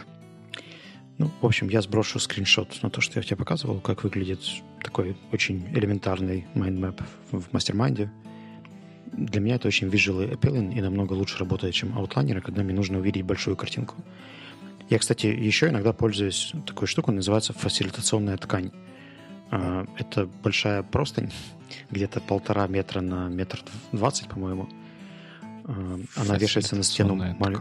Ну, 1.18 1.30
в 1.40 1.46
общем, 1.46 1.68
я 1.68 1.80
сброшу 1.80 2.18
скриншот 2.18 2.82
на 2.82 2.90
то, 2.90 3.00
что 3.00 3.18
я 3.18 3.22
тебе 3.22 3.36
показывал, 3.36 3.80
как 3.80 4.04
выглядит 4.04 4.40
такой 4.82 5.16
очень 5.32 5.66
элементарный 5.74 6.46
mind 6.54 6.81
map 6.81 7.00
в 7.30 7.52
Mastermind 7.52 8.01
е. 8.01 8.10
для 9.12 9.40
меня 9.40 9.54
это 9.54 9.68
очень 9.68 9.88
visually 9.88 10.30
appealing 10.30 10.74
и 10.74 10.80
намного 10.82 11.14
лучше 11.14 11.38
работает, 11.38 11.74
чем 11.74 11.96
outliner 11.96 12.33
ы, 12.33 12.42
когда 12.42 12.62
мне 12.62 12.74
нужно 12.74 12.98
увидеть 12.98 13.24
большую 13.24 13.56
картинку. 13.56 13.94
Я, 14.90 14.98
кстати, 14.98 15.26
еще 15.26 15.68
иногда 15.68 15.92
пользуюсь 15.92 16.52
такой 16.66 16.86
штукой, 16.86 17.14
называется 17.14 17.54
фасилитационная 17.54 18.36
ткань. 18.36 18.70
А, 19.50 19.86
это 19.98 20.28
большая 20.42 20.82
простынь, 20.82 21.32
где-то 21.90 22.20
полтора 22.20 22.66
метра 22.66 23.00
на 23.00 23.28
метр 23.28 23.62
двадцать, 23.92 24.28
по-моему. 24.28 24.68
А, 25.64 25.98
она 26.16 26.36
вешается 26.36 26.76
на 26.76 26.82
стену. 26.82 27.14
Маль... 27.14 27.56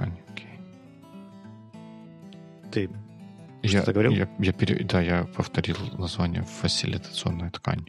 Ты 2.71 2.89
я, 3.71 3.79
что-то 3.79 3.93
говорил? 3.93 4.11
Я, 4.11 4.29
я 4.39 4.53
пере... 4.53 4.83
Да, 4.83 5.01
я 5.01 5.25
повторил 5.35 5.77
название 5.97 6.43
фасилитационная 6.43 7.51
ткань. 7.51 7.85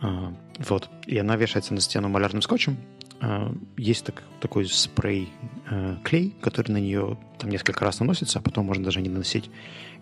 А, 0.00 0.32
вот. 0.58 0.88
И 1.06 1.18
она 1.18 1.36
вешается 1.36 1.74
на 1.74 1.80
стену 1.80 2.08
малярным 2.08 2.42
скотчем. 2.42 2.76
А, 3.20 3.52
есть 3.76 4.04
так, 4.04 4.22
такой 4.40 4.66
спрей 4.66 5.28
а, 5.68 5.98
клей, 6.04 6.34
который 6.40 6.72
на 6.72 6.78
нее 6.78 7.18
там 7.38 7.50
несколько 7.50 7.84
раз 7.84 7.98
наносится, 7.98 8.38
а 8.38 8.42
потом 8.42 8.66
можно 8.66 8.84
даже 8.84 9.00
не 9.00 9.08
наносить. 9.08 9.50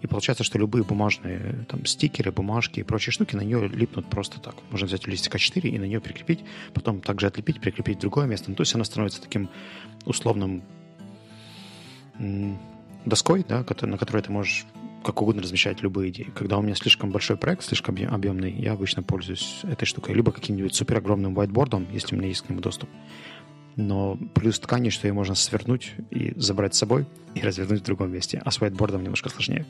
И 0.03 0.07
получается, 0.07 0.45
что 0.45 0.59
любые 0.59 0.85
бумажные 0.85 1.67
там 1.69 1.87
стикеры, 1.87 2.31
бумажки 2.31 2.81
и 2.81 2.83
прочие 2.83 3.13
штуки 3.13 3.35
на 3.35 3.41
нее 3.41 3.69
липнут 3.69 4.09
просто 4.11 4.41
так. 4.41 4.55
Можно 4.71 4.87
взять 4.87 5.07
листик 5.07 5.35
А4 5.35 5.69
и 5.69 5.79
на 5.79 5.85
нее 5.85 6.01
прикрепить, 6.01 6.41
потом 6.75 7.01
также 7.01 7.27
отлепить, 7.27 7.61
прикрепить 7.61 7.99
другое 7.99 8.27
место. 8.27 8.51
Ну, 8.51 8.57
то 8.57 8.63
есть 8.63 8.75
она 8.75 8.85
становится 8.85 9.23
таким 9.23 9.49
условным 10.05 10.63
доской, 13.07 13.45
да, 13.49 13.65
на 13.83 13.99
которой 13.99 14.23
ты 14.23 14.31
можешь 14.31 14.67
как 15.03 15.23
угодно 15.23 15.41
размещать 15.41 15.83
любые 15.83 16.11
идеи. 16.11 16.33
Когда 16.35 16.59
у 16.59 16.63
меня 16.63 16.75
слишком 16.75 17.11
большой 17.11 17.37
проект, 17.37 17.63
слишком 17.63 17.97
объемный, 18.09 18.53
я 18.53 18.73
обычно 18.73 19.03
пользуюсь 19.05 19.61
этой 19.63 19.87
штукой. 19.87 20.15
Либо 20.15 20.33
каким-нибудь 20.33 20.75
супер 20.75 20.99
огромным 20.99 21.39
whiteboard, 21.39 21.87
если 21.93 22.17
у 22.17 22.19
меня 22.19 22.29
есть 22.29 22.43
к 22.43 22.51
нему 22.51 22.61
доступ. 22.61 22.91
Но 23.77 24.19
плюс 24.35 24.59
ткани, 24.59 24.89
что 24.89 25.07
ее 25.07 25.13
можно 25.13 25.35
свернуть 25.35 25.93
и 26.11 26.33
забрать 26.37 26.75
с 26.75 26.79
собой 26.79 27.07
и 27.35 27.41
развернуть 27.41 27.83
в 27.83 27.85
другом 27.85 28.11
месте. 28.11 28.43
А 28.45 28.51
с 28.51 28.59
whiteboard 28.59 29.01
немножко 29.01 29.29
сложнее. 29.29 29.65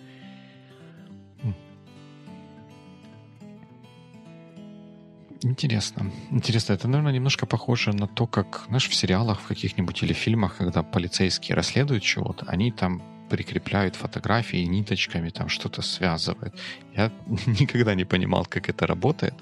Интересно. 5.42 6.10
Интересно. 6.30 6.72
Это, 6.72 6.88
наверное, 6.88 7.12
немножко 7.12 7.46
похоже 7.46 7.92
на 7.92 8.06
то, 8.06 8.26
как, 8.26 8.64
знаешь, 8.68 8.88
в 8.88 8.94
сериалах 8.94 9.40
в 9.40 9.46
каких-нибудь 9.46 10.02
или 10.02 10.12
фильмах, 10.12 10.56
когда 10.56 10.82
полицейские 10.82 11.56
расследуют 11.56 12.02
чего-то, 12.02 12.46
они 12.46 12.72
там 12.72 13.02
прикрепляют 13.28 13.96
фотографии 13.96 14.64
ниточками, 14.64 15.30
там 15.30 15.48
что-то 15.48 15.82
связывают. 15.82 16.54
Я 16.94 17.10
никогда 17.46 17.94
не 17.94 18.04
понимал, 18.04 18.46
как 18.46 18.68
это 18.68 18.86
работает. 18.86 19.34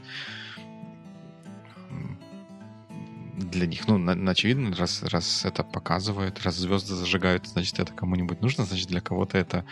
Для 3.37 3.67
них, 3.67 3.89
ну, 3.89 4.31
очевидно, 4.31 4.75
раз, 4.77 5.03
раз 5.03 5.45
это 5.45 5.65
показывают, 5.65 6.43
раз 6.45 6.57
звезды 6.57 6.95
зажигают, 6.95 7.47
значит, 7.47 7.79
это 7.81 7.93
кому-нибудь 7.93 8.41
нужно, 8.41 8.65
значит, 8.65 8.89
для 8.89 9.01
кого-то 9.01 9.39
это 9.39 9.65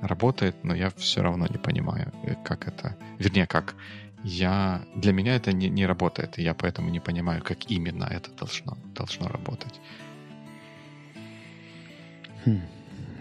работает, 0.00 0.56
но 0.64 0.74
я 0.74 0.90
все 0.90 1.22
равно 1.22 1.46
не 1.46 1.58
понимаю, 1.58 2.12
э, 2.24 2.34
как 2.44 2.68
это... 2.68 2.96
Вернее, 3.18 3.46
как 3.46 3.74
я... 4.24 4.82
Для 4.94 5.12
меня 5.12 5.36
это 5.36 5.52
не, 5.52 5.68
не 5.68 5.86
работает, 5.86 6.38
и 6.38 6.42
я 6.42 6.54
поэтому 6.54 6.90
не 6.90 7.00
понимаю, 7.00 7.42
как 7.42 7.70
именно 7.70 8.04
это 8.04 8.30
должно, 8.32 8.76
должно 8.94 9.28
работать. 9.28 9.80
Хм. 12.44 12.60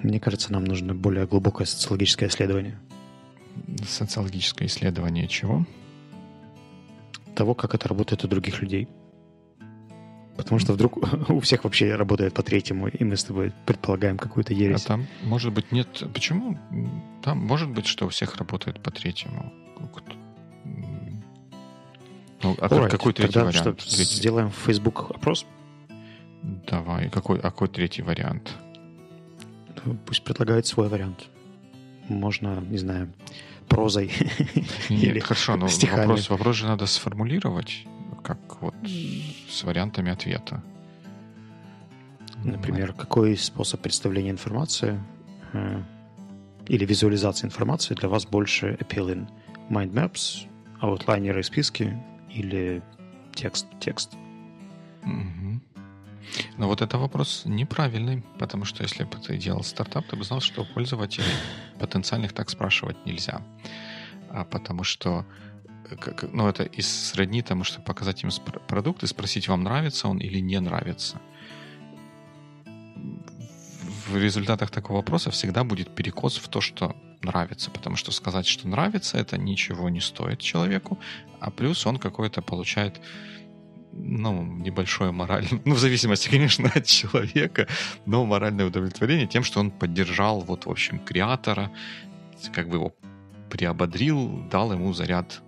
Мне 0.04 0.20
кажется, 0.20 0.52
нам 0.52 0.66
нужно 0.66 0.94
более 0.94 1.26
глубокое 1.26 1.66
социологическое 1.66 2.30
исследование. 2.30 2.80
Социологическое 3.88 4.68
исследование 4.68 5.28
чего? 5.28 5.66
Того, 7.36 7.54
как 7.54 7.76
это 7.76 7.88
работает 7.90 8.24
у 8.24 8.28
других 8.28 8.62
людей. 8.62 8.88
Потому 10.38 10.60
что 10.60 10.74
вдруг 10.74 10.98
у 11.30 11.40
всех 11.40 11.64
вообще 11.64 11.96
работает 11.96 12.34
по 12.34 12.44
третьему, 12.44 12.88
и 12.88 13.04
мы 13.04 13.16
с 13.16 13.24
тобой 13.24 13.54
предполагаем 13.66 14.18
какую-то 14.18 14.54
ересь. 14.54 14.86
А 14.86 14.88
там, 14.88 15.08
может 15.24 15.54
быть, 15.54 15.72
нет... 15.72 16.04
Почему? 16.14 16.58
Там, 17.24 17.40
может 17.40 17.70
быть, 17.70 17.88
что 17.88 18.06
у 18.06 18.10
всех 18.10 18.36
работает 18.36 18.82
по 18.82 18.92
третьему. 18.92 19.52
Ну, 22.44 22.56
а 22.60 22.68
Alright, 22.68 22.90
какой 22.90 23.14
третий 23.14 23.34
тогда 23.34 23.48
вариант? 23.48 23.82
Что, 23.82 23.96
третий? 23.96 24.16
сделаем 24.16 24.52
в 24.52 24.56
Facebook 24.56 25.10
опрос? 25.10 25.48
Давай. 26.68 27.10
Какой, 27.10 27.40
а 27.40 27.44
какой 27.44 27.70
третий 27.70 28.04
вариант? 28.04 28.56
Пусть 30.06 30.24
предлагает 30.24 30.66
свой 30.66 30.90
вариант. 30.90 31.28
Можно, 32.10 32.62
не 32.70 32.78
знаю, 32.78 33.12
прозой 33.68 34.12
или 34.90 35.20
Хорошо, 35.20 35.56
но 35.56 35.68
вопрос, 35.68 36.30
вопрос 36.30 36.56
же 36.56 36.68
надо 36.68 36.86
сформулировать, 36.86 37.86
как 38.24 38.40
вот 38.62 38.76
с 39.50 39.64
вариантами 39.64 40.12
ответа. 40.12 40.64
Например, 42.44 42.94
какой 42.94 43.38
способ 43.38 43.82
представления 43.82 44.30
информации 44.30 45.02
э, 45.54 45.82
или 46.68 46.86
визуализации 46.86 47.48
информации 47.48 47.96
для 47.96 48.08
вас 48.08 48.26
больше 48.26 48.78
appealing? 48.80 49.28
Mind 49.70 49.94
maps, 49.94 50.48
аутлайнеры 50.80 51.42
списки 51.42 51.98
или 52.30 52.84
текст? 53.34 53.66
текст? 53.80 54.14
Угу. 55.04 55.45
Но 56.58 56.68
вот 56.68 56.82
это 56.82 56.98
вопрос 56.98 57.44
неправильный, 57.46 58.24
потому 58.40 58.66
что 58.66 58.84
если 58.84 59.04
бы 59.04 59.18
ты 59.18 59.38
делал 59.38 59.64
стартап, 59.64 60.08
ты 60.08 60.16
бы 60.16 60.24
знал, 60.24 60.42
что 60.42 60.66
пользователей 60.66 61.34
потенциальных 61.80 62.34
так 62.34 62.50
спрашивать 62.50 63.06
нельзя. 63.06 63.42
А 64.30 64.44
потому 64.44 64.84
что 64.84 65.26
как, 66.00 66.24
ну, 66.34 66.48
это 66.48 66.64
и 66.64 66.82
сродни 66.82 67.42
тому, 67.42 67.64
что 67.64 67.82
показать 67.82 68.24
им 68.24 68.30
продукт 68.68 69.04
и 69.04 69.08
спросить, 69.08 69.48
вам 69.48 69.64
нравится 69.64 70.08
он 70.08 70.18
или 70.18 70.40
не 70.40 70.60
нравится. 70.60 71.22
В 74.08 74.18
результатах 74.18 74.72
такого 74.72 74.98
вопроса 74.98 75.32
всегда 75.32 75.64
будет 75.64 75.94
перекос 75.96 76.38
в 76.38 76.48
то, 76.48 76.62
что 76.62 76.96
нравится, 77.22 77.72
потому 77.72 77.96
что 77.96 78.12
сказать, 78.12 78.46
что 78.46 78.68
нравится, 78.68 79.18
это 79.18 79.38
ничего 79.38 79.90
не 79.90 80.00
стоит 80.00 80.40
человеку, 80.40 81.00
а 81.40 81.52
плюс 81.52 81.86
он 81.86 81.98
какой-то 81.98 82.42
получает 82.42 83.02
ну, 83.96 84.44
небольшое 84.44 85.12
моральное, 85.12 85.62
ну, 85.66 85.76
в 85.76 85.80
зависимости, 85.80 86.30
конечно, 86.32 86.72
от 86.74 86.86
человека, 86.86 87.68
но 88.06 88.26
моральное 88.26 88.66
удовлетворение 88.66 89.28
тем, 89.28 89.44
что 89.44 89.60
он 89.60 89.72
поддержал, 89.72 90.42
вот, 90.42 90.66
в 90.66 90.70
общем, 90.70 91.00
креатора, 91.00 91.72
как 92.54 92.70
бы 92.70 92.78
его 92.78 92.94
приободрил, 93.50 94.44
дал 94.52 94.74
ему 94.74 94.94
заряд 94.94 95.42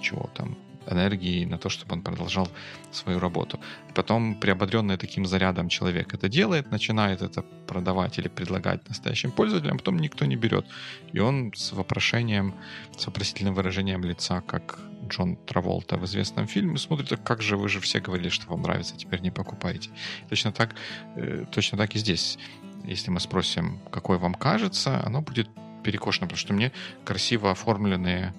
чего 0.00 0.30
там, 0.34 0.56
энергии 0.90 1.44
на 1.44 1.58
то, 1.58 1.68
чтобы 1.68 1.94
он 1.94 2.02
продолжал 2.02 2.48
свою 2.90 3.18
работу. 3.18 3.60
Потом, 3.94 4.34
приободренный 4.34 4.96
таким 4.96 5.26
зарядом 5.26 5.68
человек 5.68 6.14
это 6.14 6.28
делает, 6.28 6.70
начинает 6.70 7.22
это 7.22 7.42
продавать 7.66 8.18
или 8.18 8.28
предлагать 8.28 8.88
настоящим 8.88 9.30
пользователям, 9.30 9.78
потом 9.78 9.98
никто 9.98 10.24
не 10.24 10.36
берет. 10.36 10.66
И 11.12 11.20
он 11.20 11.52
с 11.54 11.72
вопрошением, 11.72 12.54
с 12.96 13.06
вопросительным 13.06 13.54
выражением 13.54 14.04
лица, 14.04 14.40
как 14.40 14.78
Джон 15.08 15.36
Траволта 15.36 15.96
в 15.96 16.04
известном 16.04 16.46
фильме, 16.46 16.78
смотрит, 16.78 17.20
как 17.24 17.42
же 17.42 17.56
вы 17.56 17.68
же 17.68 17.80
все 17.80 18.00
говорили, 18.00 18.28
что 18.28 18.48
вам 18.48 18.62
нравится, 18.62 18.96
теперь 18.96 19.20
не 19.20 19.30
покупаете. 19.30 19.90
Точно 20.28 20.52
так, 20.52 20.74
э, 21.16 21.44
точно 21.50 21.78
так 21.78 21.94
и 21.94 21.98
здесь. 21.98 22.38
Если 22.84 23.10
мы 23.10 23.20
спросим, 23.20 23.80
какой 23.90 24.18
вам 24.18 24.34
кажется, 24.34 25.02
оно 25.04 25.20
будет 25.20 25.48
перекошено, 25.82 26.26
потому 26.26 26.38
что 26.38 26.52
мне 26.52 26.72
красиво 27.04 27.50
оформленные 27.50 28.34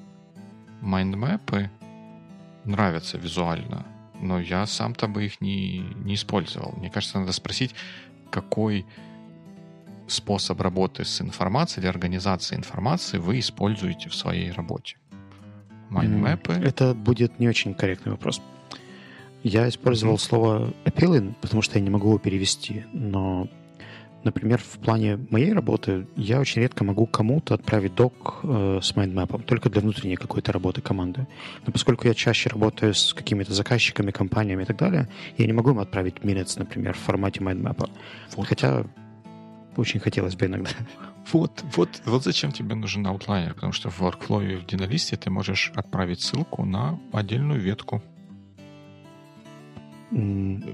майндмэпы 0.82 1.70
нравятся 2.68 3.18
визуально, 3.18 3.86
но 4.20 4.40
я 4.40 4.66
сам-то 4.66 5.08
бы 5.08 5.26
их 5.26 5.42
не, 5.42 5.80
не 5.80 6.16
использовал. 6.16 6.74
Мне 6.78 6.90
кажется, 6.90 7.20
надо 7.20 7.32
спросить, 7.32 7.74
какой 8.30 8.86
способ 10.08 10.62
работы 10.62 11.04
с 11.04 11.22
информацией 11.22 11.84
или 11.84 11.90
организации 11.90 12.56
информации 12.56 13.18
вы 13.18 13.40
используете 13.40 14.10
в 14.10 14.16
своей 14.16 14.52
работе. 14.52 14.98
Майндмэпы? 15.90 16.54
Это 16.54 16.94
будет 16.94 17.40
не 17.40 17.48
очень 17.48 17.74
корректный 17.74 18.12
вопрос. 18.12 18.42
Я 19.44 19.70
использовал 19.70 20.16
mm-hmm. 20.16 20.20
слово 20.20 20.74
appealing, 20.86 21.36
потому 21.42 21.62
что 21.62 21.78
я 21.78 21.84
не 21.84 21.90
могу 21.90 22.10
его 22.10 22.20
перевести, 22.20 22.86
но 22.92 23.48
Например, 24.24 24.60
в 24.60 24.80
плане 24.80 25.20
моей 25.30 25.54
работы 25.54 26.08
я 26.16 26.40
очень 26.40 26.62
редко 26.62 26.84
могу 26.84 27.06
кому-то 27.06 27.54
отправить 27.54 27.96
док 27.96 28.40
э, 28.44 28.80
с 28.82 28.96
майндмэпом, 28.96 29.44
только 29.44 29.70
для 29.70 29.82
внутренней 29.82 30.16
какой-то 30.16 30.52
работы 30.52 30.82
команды. 30.82 31.28
Но 31.66 31.72
поскольку 31.72 32.08
я 32.08 32.14
чаще 32.14 32.50
работаю 32.50 32.94
с 32.94 33.14
какими-то 33.14 33.54
заказчиками, 33.54 34.12
компаниями 34.12 34.64
и 34.64 34.66
так 34.66 34.78
далее, 34.78 35.08
я 35.38 35.46
не 35.46 35.54
могу 35.54 35.72
им 35.72 35.80
отправить 35.80 36.16
minutes, 36.16 36.58
например, 36.58 36.94
в 36.94 37.00
формате 37.00 37.42
майндмэпа. 37.44 37.90
Вот. 38.36 38.48
Хотя 38.48 38.86
очень 39.78 40.00
хотелось 40.00 40.36
бы 40.36 40.48
иногда. 40.48 40.70
Вот, 41.34 41.62
вот, 41.76 41.90
вот 42.06 42.24
зачем 42.24 42.54
тебе 42.54 42.74
нужен 42.74 43.06
аутлайнер, 43.06 43.54
потому 43.54 43.74
что 43.74 43.90
в 43.90 44.02
workflow 44.02 44.50
и 44.50 44.56
в 44.56 44.66
Динолисте 44.66 45.18
ты 45.18 45.30
можешь 45.30 45.74
отправить 45.76 46.22
ссылку 46.22 46.64
на 46.64 47.00
отдельную 47.12 47.60
ветку. 47.60 48.02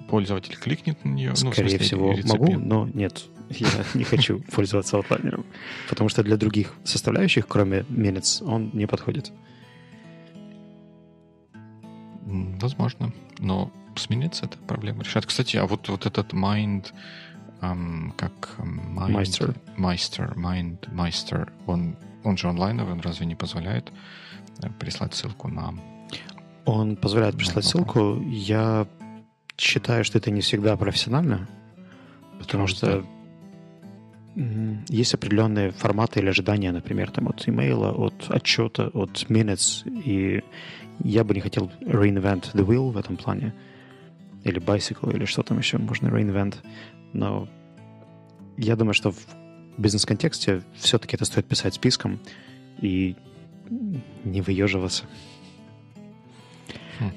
Пользователь 0.10 0.56
кликнет 0.56 1.04
на 1.04 1.10
нее. 1.10 1.30
Ну, 1.42 1.52
Скорее 1.52 1.78
ну, 1.78 1.84
всего, 1.84 2.16
могу, 2.26 2.60
но 2.60 2.88
нет. 2.94 3.24
Я 3.50 3.68
не 3.94 4.04
хочу 4.04 4.40
пользоваться 4.40 4.98
аутлайнером, 4.98 5.46
потому 5.90 6.10
что 6.10 6.24
для 6.24 6.38
других 6.38 6.74
составляющих, 6.84 7.48
кроме 7.48 7.80
minutes, 7.90 8.44
он 8.44 8.70
не 8.74 8.86
подходит. 8.86 9.32
Возможно. 12.26 13.12
Но 13.40 13.72
сменится 13.96 14.46
эта 14.46 14.58
проблема 14.58 15.04
решает. 15.04 15.26
Кстати, 15.26 15.58
а 15.58 15.66
вот, 15.66 15.90
вот 15.90 16.06
этот 16.06 16.34
mind, 16.34 16.88
эм, 17.62 18.14
как 18.18 18.56
mind, 18.60 19.12
Майстер. 19.12 19.56
Майстер, 19.78 20.34
mind, 20.36 20.94
майстер, 20.94 21.52
он, 21.66 21.96
он 22.24 22.38
же 22.38 22.48
онлайновый, 22.48 22.94
он 22.94 23.02
разве 23.02 23.26
не 23.26 23.36
позволяет 23.36 23.92
э, 24.62 24.70
прислать 24.80 25.14
ссылку 25.14 25.48
на... 25.48 25.74
Он 26.66 26.96
позволяет 26.96 27.36
прислать 27.36 27.66
ссылку. 27.66 28.22
Я 28.22 28.88
считаю, 29.58 30.04
что 30.04 30.18
это 30.18 30.32
не 30.32 30.42
всегда 30.42 30.76
профессионально, 30.78 31.48
потому 32.40 32.68
что 32.68 33.06
есть 34.90 35.14
определенные 35.14 35.72
форматы 35.72 36.20
или 36.20 36.30
ожидания, 36.30 36.72
например, 36.72 37.12
там 37.12 37.28
от 37.28 37.48
имейла, 37.48 37.92
от 37.92 38.26
отчета, 38.30 38.88
от 38.88 39.26
minutes, 39.30 39.88
и 39.88 40.44
я 41.04 41.24
бы 41.24 41.36
не 41.36 41.42
хотел 41.42 41.72
reinvent 41.82 42.54
the 42.54 42.66
wheel 42.66 42.92
в 42.92 42.98
этом 42.98 43.16
плане, 43.16 43.54
или 44.44 44.60
bicycle, 44.60 45.16
или 45.16 45.26
что 45.26 45.44
там 45.44 45.60
еще 45.60 45.78
можно 45.78 46.08
reinvent, 46.08 46.56
но 47.14 47.48
я 48.58 48.76
думаю, 48.76 48.94
что 48.94 49.12
в 49.12 49.18
бизнес-контексте 49.78 50.64
все-таки 50.76 51.16
это 51.16 51.26
стоит 51.26 51.46
писать 51.46 51.76
списком 51.76 52.20
и 52.82 53.16
не 54.24 54.42
выеживаться. 54.42 55.06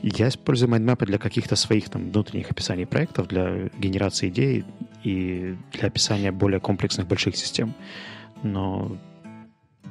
Я 0.03 0.29
использую 0.29 0.71
mind 0.71 0.89
map 0.89 1.02
ы 1.02 1.07
для 1.07 1.19
каких-то 1.19 1.57
своих 1.57 1.89
там 1.89 2.11
внутренних 2.11 2.51
описаний 2.51 2.87
проектов, 2.87 3.29
для 3.29 3.69
генерации 3.79 4.29
идей 4.29 4.65
и 5.05 5.57
для 5.73 5.89
описания 5.89 6.33
более 6.33 6.61
комплексных 6.61 7.07
больших 7.07 7.37
систем. 7.37 7.75
Но 8.43 8.97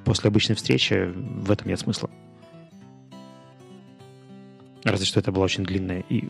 после 0.04 0.30
обычной 0.30 0.56
встречи 0.56 1.12
в 1.16 1.52
этом 1.52 1.68
нет 1.68 1.80
смысла. 1.80 2.10
Разве 4.84 5.06
что 5.06 5.20
это 5.20 5.32
была 5.32 5.46
очень 5.46 5.64
длинная 5.64 6.04
и 6.10 6.30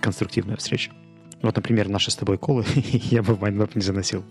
конструктивная 0.00 0.56
встреча. 0.56 0.92
Вот, 1.40 1.56
например, 1.56 1.88
наши 1.88 2.10
с 2.10 2.16
тобой 2.16 2.38
call 2.38 2.59
ы 2.59 2.64
я 2.74 3.22
бы 3.22 3.34
в 3.34 3.40
mind 3.40 3.59
map 3.59 3.74
не 3.74 3.82
заносил. 3.82 4.24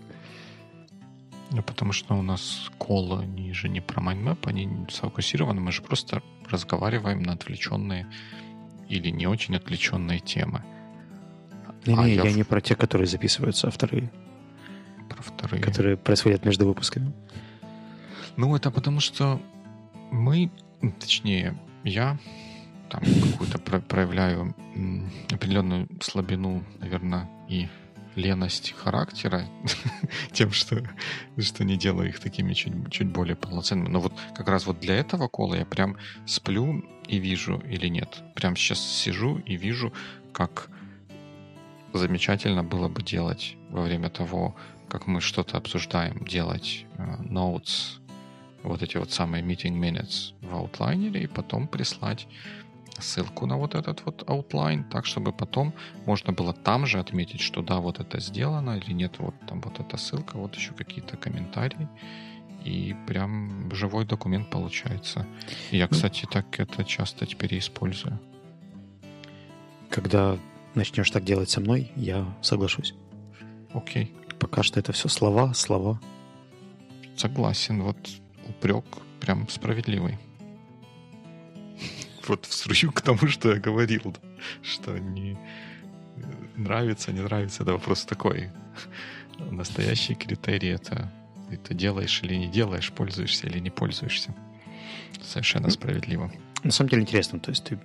Ну, 1.50 1.62
потому 1.62 1.92
что 1.92 2.14
у 2.14 2.22
нас 2.22 2.70
call 2.78 3.07
ы, 3.07 3.22
они 3.22 3.52
же 3.52 3.68
не 3.68 3.80
про 3.80 4.00
mind 4.00 4.23
map, 4.23 4.46
они 4.46 4.86
сфокусированы, 4.90 5.60
мы 5.60 5.70
же 5.70 5.82
просто 5.82 6.22
разговариваем 6.48 7.22
на 7.22 7.34
отвлеченные 7.34 8.06
или 8.88 9.10
не 9.10 9.26
очень 9.26 9.56
отвлеченные 9.56 10.20
темы. 10.20 10.62
Не, 11.86 11.94
а 11.94 12.04
не, 12.04 12.14
я, 12.14 12.24
я 12.24 12.30
в... 12.30 12.36
не 12.36 12.44
про 12.44 12.60
те, 12.60 12.74
которые 12.74 13.06
записываются, 13.06 13.68
а 13.68 13.70
вторые. 13.70 14.10
Про 15.08 15.22
вторые. 15.22 15.62
Которые 15.62 15.96
происходят 15.96 16.44
между 16.44 16.66
выпусками. 16.66 17.12
Ну, 18.36 18.54
это 18.56 18.70
потому 18.70 19.00
что 19.00 19.40
мы, 20.10 20.50
точнее, 21.00 21.54
я 21.84 22.18
там 22.88 23.02
какую-то 23.32 23.58
проявляю 23.80 24.54
определенную 25.30 25.88
слабину, 26.00 26.62
наверное, 26.78 27.28
и 27.48 27.68
леность 28.14 28.74
характера 28.76 29.46
тем, 30.32 30.52
что, 30.52 30.82
что 31.38 31.64
не 31.64 31.76
делаю 31.76 32.08
их 32.08 32.20
такими 32.20 32.52
чуть, 32.54 32.90
чуть 32.90 33.08
более 33.08 33.36
полноценными. 33.36 33.88
Но 33.88 34.00
вот 34.00 34.12
как 34.34 34.48
раз 34.48 34.66
вот 34.66 34.80
для 34.80 34.96
этого 34.96 35.28
кола 35.28 35.54
я 35.54 35.66
прям 35.66 35.96
сплю 36.26 36.84
и 37.08 37.18
вижу 37.18 37.62
или 37.68 37.88
нет. 37.88 38.22
Прям 38.34 38.56
сейчас 38.56 38.80
сижу 38.80 39.38
и 39.38 39.56
вижу, 39.56 39.92
как 40.32 40.68
замечательно 41.92 42.64
было 42.64 42.88
бы 42.88 43.02
делать 43.02 43.56
во 43.70 43.82
время 43.82 44.08
того, 44.08 44.56
как 44.88 45.06
мы 45.06 45.20
что-то 45.20 45.56
обсуждаем, 45.56 46.24
делать 46.24 46.86
notes, 46.98 47.98
вот 48.62 48.82
эти 48.82 48.96
вот 48.96 49.10
самые 49.10 49.42
meeting 49.42 49.78
minutes 49.78 50.34
в 50.40 50.54
аутлайнере 50.54 51.24
и 51.24 51.26
потом 51.26 51.66
прислать 51.66 52.26
ссылку 52.98 53.46
на 53.46 53.56
вот 53.56 53.74
этот 53.74 54.04
вот 54.04 54.22
outline, 54.24 54.84
так, 54.90 55.06
чтобы 55.06 55.32
потом 55.32 55.72
можно 56.06 56.32
было 56.32 56.52
там 56.52 56.86
же 56.86 56.98
отметить, 56.98 57.40
что 57.40 57.62
да, 57.62 57.78
вот 57.78 58.00
это 58.00 58.20
сделано 58.20 58.78
или 58.78 58.92
нет, 58.92 59.14
вот 59.18 59.34
там 59.46 59.60
вот 59.60 59.80
эта 59.80 59.96
ссылка, 59.96 60.36
вот 60.36 60.54
еще 60.54 60.72
какие-то 60.72 61.16
комментарии. 61.16 61.88
И 62.64 62.94
прям 63.06 63.74
живой 63.74 64.04
документ 64.04 64.48
получается. 64.50 65.26
Я, 65.72 65.88
кстати, 65.88 66.26
так 66.30 66.60
это 66.60 66.84
часто 66.84 67.26
теперь 67.26 67.58
использую. 67.58 68.20
Когда 69.90 70.38
начнешь 70.74 71.10
так 71.10 71.24
делать 71.24 71.50
со 71.50 71.60
мной, 71.60 71.90
я 71.96 72.24
соглашусь. 72.40 72.94
Окей. 73.74 74.14
Пока 74.38 74.62
что 74.62 74.78
это 74.80 74.92
все 74.92 75.08
слова, 75.08 75.54
слова. 75.54 76.00
Согласен. 77.16 77.82
Вот 77.82 77.96
упрек 78.48 78.84
прям 79.20 79.48
справедливый 79.48 80.18
вот 82.28 82.46
вструю 82.46 82.92
к 82.92 83.00
тому, 83.00 83.26
что 83.28 83.52
я 83.52 83.60
говорил, 83.60 84.14
что 84.62 84.98
не 84.98 85.38
нравится, 86.56 87.12
не 87.12 87.20
нравится, 87.20 87.62
это 87.62 87.72
вопрос 87.72 88.04
такой. 88.04 88.50
Настоящий 89.38 90.14
критерий 90.14 90.68
это 90.68 91.10
ты 91.56 91.74
делаешь 91.74 92.22
или 92.22 92.34
не 92.34 92.48
делаешь, 92.48 92.92
пользуешься 92.92 93.46
или 93.46 93.58
не 93.58 93.70
пользуешься. 93.70 94.34
Совершенно 95.22 95.70
справедливо. 95.70 96.32
На 96.62 96.70
самом 96.70 96.90
деле 96.90 97.02
интересно, 97.02 97.40
то 97.40 97.50
есть 97.50 97.64
ты 97.64 97.78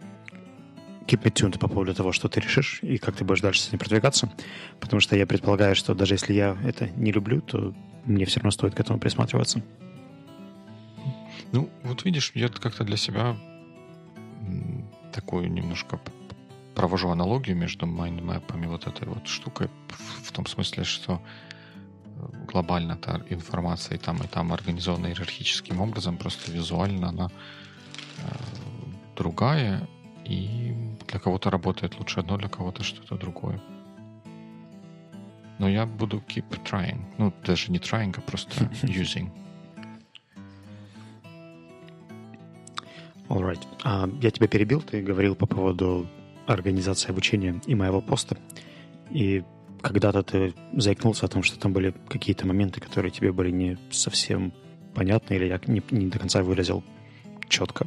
keep 1.05 1.23
me 1.23 1.31
tuned 1.31 1.57
по 1.59 1.67
поводу 1.67 1.93
того, 1.93 2.11
что 2.11 2.29
ты 2.29 2.39
решишь 2.39 2.79
и 2.81 2.97
как 2.97 3.15
ты 3.15 3.23
будешь 3.23 3.41
дальше 3.41 3.61
с 3.61 3.67
этим 3.69 3.79
продвигаться, 3.79 4.31
потому 4.79 4.99
что 4.99 5.15
я 5.15 5.25
предполагаю, 5.25 5.75
что 5.75 5.93
даже 5.93 6.13
если 6.15 6.33
я 6.33 6.57
это 6.63 6.89
не 6.89 7.11
люблю, 7.11 7.41
то 7.41 7.73
мне 8.05 8.25
все 8.25 8.39
равно 8.39 8.51
стоит 8.51 8.75
к 8.75 8.79
этому 8.79 8.99
присматриваться. 8.99 9.61
Ну, 11.51 11.69
вот 11.83 12.03
видишь, 12.03 12.31
я 12.35 12.49
как-то 12.49 12.83
для 12.83 12.97
себя 12.97 13.37
такую 15.13 15.51
немножко 15.51 15.99
провожу 16.75 17.09
аналогию 17.09 17.57
между 17.57 17.87
майндмэпами 17.87 18.67
вот 18.67 18.87
этой 18.87 19.07
вот 19.07 19.27
штукой 19.27 19.69
в 20.23 20.31
том 20.31 20.45
смысле, 20.45 20.83
что 20.83 21.19
э, 22.05 22.45
глобально 22.47 22.95
та 22.95 23.21
информация 23.29 23.97
и 23.97 23.99
там, 23.99 24.17
и 24.17 24.27
там 24.27 24.53
организована 24.53 25.07
иерархическим 25.07 25.81
образом, 25.81 26.17
просто 26.17 26.51
визуально 26.51 27.09
она 27.09 27.29
э, 28.17 28.21
другая, 29.15 29.87
и 30.23 30.75
для 31.07 31.19
кого-то 31.19 31.49
работает 31.49 31.97
лучше 31.99 32.19
одно, 32.19 32.37
для 32.37 32.49
кого-то 32.49 32.83
что-то 32.83 33.17
другое. 33.17 33.59
Но 35.59 35.67
я 35.67 35.85
буду 35.85 36.23
keep 36.27 36.45
trying. 36.63 37.03
Ну, 37.17 37.33
даже 37.43 37.71
не 37.71 37.79
trying, 37.79 38.13
а 38.17 38.21
просто 38.21 38.65
using. 38.83 39.31
Alright. 43.37 43.67
Uh, 43.83 44.17
я 44.19 44.31
тебя 44.31 44.47
перебил, 44.47 44.81
ты 44.81 45.03
говорил 45.03 45.35
по 45.35 45.45
поводу 45.45 46.07
организации 46.47 47.09
обучения 47.09 47.61
и 47.67 47.75
моего 47.75 48.01
поста. 48.01 48.35
И 49.11 49.43
когда-то 49.81 50.23
ты 50.23 50.53
заикнулся 50.73 51.27
о 51.27 51.29
том, 51.29 51.43
что 51.43 51.59
там 51.59 51.71
были 51.71 51.93
какие-то 52.09 52.47
моменты, 52.47 52.81
которые 52.81 53.11
тебе 53.11 53.31
были 53.31 53.51
не 53.51 53.77
совсем 53.91 54.53
понятны, 54.95 55.35
или 55.35 55.45
я 55.45 55.61
не, 55.67 55.83
не 55.91 56.07
до 56.07 56.17
конца 56.17 56.41
выразил 56.41 56.83
четко. 57.47 57.85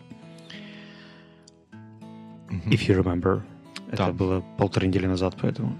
Mm-hmm. 2.48 2.68
If 2.68 2.86
you 2.88 3.02
remember. 3.02 3.42
Да. 3.88 4.04
Это 4.04 4.12
было 4.12 4.44
полторы 4.56 4.86
недели 4.86 5.06
назад, 5.06 5.36
поэтому... 5.40 5.76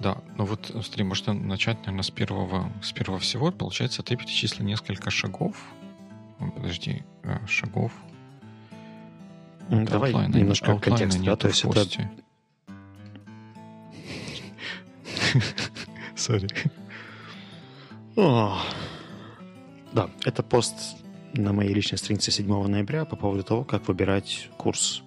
Да, 0.00 0.18
ну 0.36 0.46
вот, 0.46 0.66
смотри, 0.66 1.04
можно 1.04 1.32
начать, 1.32 1.78
наверное, 1.78 2.02
с 2.02 2.10
первого, 2.10 2.72
с 2.82 2.90
первого 2.90 3.20
всего. 3.20 3.52
Получается, 3.52 4.02
ты 4.02 4.16
перечислил 4.16 4.66
несколько 4.66 5.10
шагов. 5.10 5.56
Подожди, 6.56 7.04
э, 7.22 7.38
шагов 7.46 7.92
давай 9.70 10.12
Outline, 10.12 10.38
немножко 10.38 10.72
Outline 10.72 10.80
контекст, 10.80 11.22
да, 11.22 11.36
то 11.36 11.48
есть 11.48 11.64
это... 11.64 12.10
Сори. 16.16 16.48
Да, 18.14 20.10
это 20.24 20.42
пост 20.42 20.96
на 21.34 21.52
моей 21.52 21.74
личной 21.74 21.98
странице 21.98 22.30
7 22.30 22.66
ноября 22.66 23.04
по 23.04 23.16
поводу 23.16 23.42
того, 23.42 23.64
как 23.64 23.88
выбирать 23.88 24.48
курс 24.56 25.02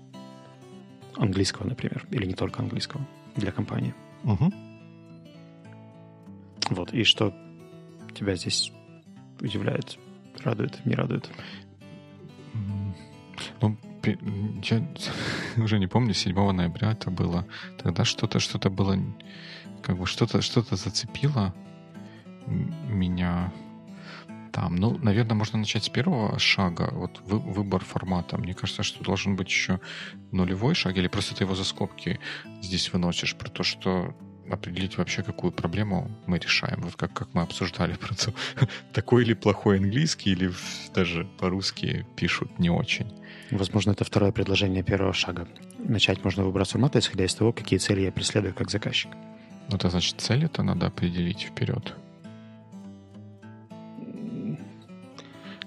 английского, 1.15 1.67
например, 1.67 2.05
или 2.11 2.25
не 2.25 2.33
только 2.33 2.61
английского 2.61 3.05
для 3.35 3.51
компании. 3.51 3.93
Угу. 4.23 4.53
Вот, 6.71 6.93
и 6.93 7.03
что 7.03 7.33
тебя 8.13 8.35
здесь 8.35 8.71
удивляет, 9.39 9.97
радует, 10.43 10.85
не 10.85 10.93
радует? 10.95 11.29
Я 14.63 14.87
уже 15.63 15.79
не 15.79 15.87
помню, 15.87 16.13
7 16.13 16.51
ноября 16.51 16.91
это 16.91 17.11
было. 17.11 17.45
Тогда 17.81 18.05
что-то, 18.05 18.39
что-то 18.39 18.69
было, 18.69 18.97
как 19.81 19.97
бы 19.97 20.05
что-то, 20.05 20.41
что-то 20.41 20.75
зацепило 20.75 21.53
меня 22.47 23.51
там. 24.51 24.75
Ну, 24.75 24.97
наверное, 24.97 25.35
можно 25.35 25.59
начать 25.59 25.83
с 25.83 25.89
первого 25.89 26.39
шага. 26.39 26.89
Вот 26.91 27.21
вы, 27.25 27.39
выбор 27.39 27.83
формата. 27.83 28.37
Мне 28.37 28.53
кажется, 28.53 28.83
что 28.83 29.03
должен 29.03 29.35
быть 29.35 29.49
еще 29.49 29.79
нулевой 30.31 30.75
шаг, 30.75 30.97
или 30.97 31.07
просто 31.07 31.35
ты 31.35 31.43
его 31.43 31.55
за 31.55 31.63
скобки 31.63 32.19
здесь 32.61 32.91
выносишь 32.93 33.35
про 33.35 33.49
то, 33.49 33.63
что 33.63 34.15
определить 34.51 34.97
вообще, 34.97 35.23
какую 35.23 35.51
проблему 35.51 36.09
мы 36.25 36.39
решаем. 36.39 36.81
Вот 36.81 36.95
как, 36.95 37.13
как 37.13 37.33
мы 37.33 37.41
обсуждали 37.41 37.93
про 37.93 38.15
то, 38.15 38.33
такой 38.93 39.23
ли 39.23 39.33
плохой 39.33 39.77
английский, 39.77 40.31
или 40.31 40.51
даже 40.93 41.25
по-русски 41.37 42.05
пишут 42.15 42.59
не 42.59 42.69
очень. 42.69 43.11
Возможно, 43.51 43.91
это 43.91 44.03
второе 44.03 44.31
предложение 44.31 44.83
первого 44.83 45.13
шага. 45.13 45.47
Начать 45.77 46.23
можно 46.23 46.43
выбрать 46.43 46.69
форматы, 46.69 46.99
исходя 46.99 47.25
из 47.25 47.33
того, 47.33 47.51
какие 47.51 47.79
цели 47.79 48.01
я 48.01 48.11
преследую 48.11 48.53
как 48.53 48.69
заказчик. 48.69 49.11
Ну, 49.69 49.75
это 49.75 49.89
значит, 49.89 50.19
цели 50.19 50.45
это 50.45 50.63
надо 50.63 50.87
определить 50.87 51.43
вперед. 51.43 51.95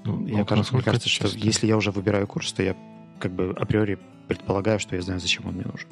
Ну, 0.04 0.26
я, 0.26 0.44
кажется, 0.44 0.74
мне 0.74 0.82
кажется, 0.82 1.08
что 1.08 1.28
если 1.28 1.66
я 1.66 1.76
уже 1.76 1.92
выбираю 1.92 2.26
курс, 2.26 2.52
то 2.52 2.62
я 2.62 2.76
как 3.20 3.32
бы 3.32 3.54
априори 3.56 3.98
предполагаю, 4.26 4.80
что 4.80 4.96
я 4.96 5.02
знаю, 5.02 5.20
зачем 5.20 5.46
он 5.46 5.54
мне 5.54 5.64
нужен. 5.64 5.88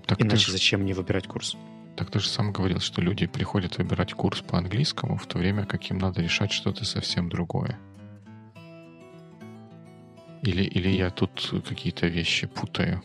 Так 0.00 0.20
Иначе 0.20 0.46
же, 0.46 0.52
зачем 0.52 0.80
мне 0.80 0.94
выбирать 0.94 1.26
курс? 1.26 1.56
Так 1.96 2.10
ты 2.10 2.20
же 2.20 2.28
сам 2.28 2.52
говорил, 2.52 2.80
что 2.80 3.02
люди 3.02 3.26
приходят 3.26 3.78
выбирать 3.78 4.14
курс 4.14 4.40
по 4.40 4.58
английскому, 4.58 5.16
в 5.16 5.26
то 5.26 5.38
время 5.38 5.66
как 5.66 5.90
им 5.90 5.98
надо 5.98 6.22
решать 6.22 6.52
что-то 6.52 6.84
совсем 6.84 7.28
другое. 7.28 7.78
Или, 10.42 10.64
или 10.64 10.88
я 10.88 11.10
тут 11.10 11.52
какие-то 11.68 12.06
вещи 12.08 12.46
путаю? 12.46 13.02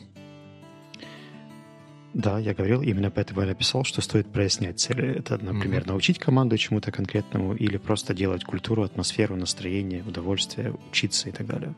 Да, 2.13 2.39
я 2.39 2.55
говорил, 2.55 2.81
именно 2.81 3.11
поэтому 3.11 3.41
я 3.41 3.47
написал, 3.47 3.83
что 3.83 4.01
стоит 4.01 4.31
прояснять 4.31 4.79
цели. 4.79 5.19
Это, 5.19 5.37
например, 5.37 5.83
mm-hmm. 5.83 5.87
научить 5.87 6.17
команду 6.17 6.57
чему-то 6.57 6.91
конкретному 6.91 7.53
или 7.53 7.77
просто 7.77 8.15
делать 8.15 8.43
культуру, 8.43 8.81
атмосферу, 8.81 9.35
настроение, 9.35 10.01
удовольствие, 10.01 10.73
учиться 10.89 11.29
и 11.29 11.31
так 11.31 11.45
далее. 11.45 11.75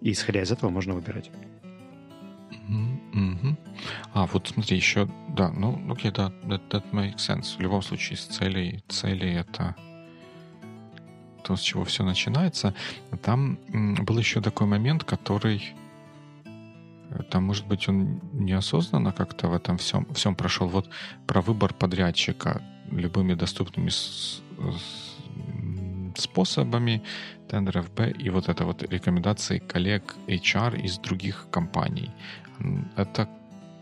И 0.00 0.10
исходя 0.10 0.42
из 0.42 0.50
этого 0.50 0.70
можно 0.70 0.94
выбирать. 0.94 1.30
Mm-hmm. 2.50 2.99
А, 4.12 4.26
вот 4.26 4.48
смотри, 4.48 4.76
еще, 4.76 5.08
да, 5.28 5.50
ну, 5.50 5.80
окей, 5.90 6.10
да, 6.10 6.32
that, 6.44 6.68
that 6.70 6.90
makes 6.92 7.16
sense. 7.18 7.56
В 7.56 7.60
любом 7.60 7.82
случае, 7.82 8.16
с 8.16 8.26
целей, 8.26 8.82
цели 8.88 9.32
это 9.32 9.74
то, 11.42 11.56
с 11.56 11.60
чего 11.60 11.84
все 11.84 12.04
начинается. 12.04 12.74
Там 13.22 13.58
был 14.04 14.18
еще 14.18 14.40
такой 14.40 14.66
момент, 14.66 15.04
который 15.04 15.74
э, 16.44 17.22
там, 17.30 17.44
может 17.44 17.66
быть, 17.66 17.88
он 17.88 18.20
неосознанно 18.32 19.12
как-то 19.12 19.48
в 19.48 19.54
этом 19.54 19.76
всем, 19.78 20.06
всем 20.14 20.34
прошел. 20.34 20.68
Вот 20.68 20.88
про 21.26 21.40
выбор 21.40 21.74
подрядчика 21.74 22.62
любыми 22.90 23.34
доступными 23.34 23.88
с, 23.88 24.42
с, 24.58 25.16
способами 26.16 27.02
тендеров 27.48 27.92
Б 27.94 28.10
и 28.10 28.30
вот 28.30 28.48
это 28.48 28.64
вот 28.64 28.82
рекомендации 28.82 29.58
коллег 29.58 30.14
HR 30.28 30.80
из 30.80 30.98
других 30.98 31.48
компаний. 31.50 32.10
Это 32.96 33.28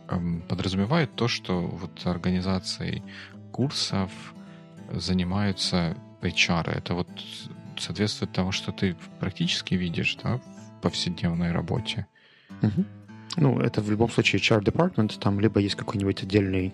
эм, 0.09 0.43
подразумевает 0.49 1.15
то, 1.15 1.29
что 1.29 1.61
вот 1.61 2.07
организацией 2.07 3.03
курсов 3.53 4.11
занимаются 4.93 5.97
HR. 6.23 6.71
Это 6.71 6.95
вот 6.95 7.09
соответствует 7.77 8.33
тому, 8.33 8.53
что 8.53 8.73
ты 8.73 8.97
практически 9.21 9.75
видишь 9.75 10.17
да, 10.23 10.39
в 10.39 10.81
повседневной 10.83 11.53
работе. 11.53 12.07
Угу. 12.63 12.85
Ну, 13.37 13.61
это 13.61 13.81
в 13.81 13.91
любом 13.91 14.11
случае 14.11 14.41
HR 14.41 14.63
department, 14.63 15.19
там 15.21 15.39
либо 15.39 15.61
есть 15.61 15.77
какой-нибудь 15.77 16.23
отдельный 16.23 16.73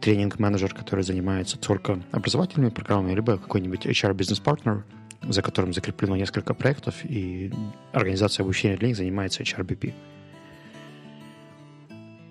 тренинг-менеджер, 0.00 0.74
который 0.74 1.04
занимается 1.04 1.58
только 1.58 2.00
образовательными 2.12 2.70
программами, 2.70 3.14
либо 3.14 3.38
какой-нибудь 3.38 3.86
HR-бизнес-партнер, 3.86 4.84
за 5.22 5.42
которым 5.42 5.72
закреплено 5.72 6.16
несколько 6.16 6.54
проектов, 6.54 7.04
и 7.04 7.52
организация 7.92 8.44
обучения 8.44 8.76
для 8.76 8.88
них 8.88 8.96
занимается 8.96 9.42
HRBP. 9.42 9.94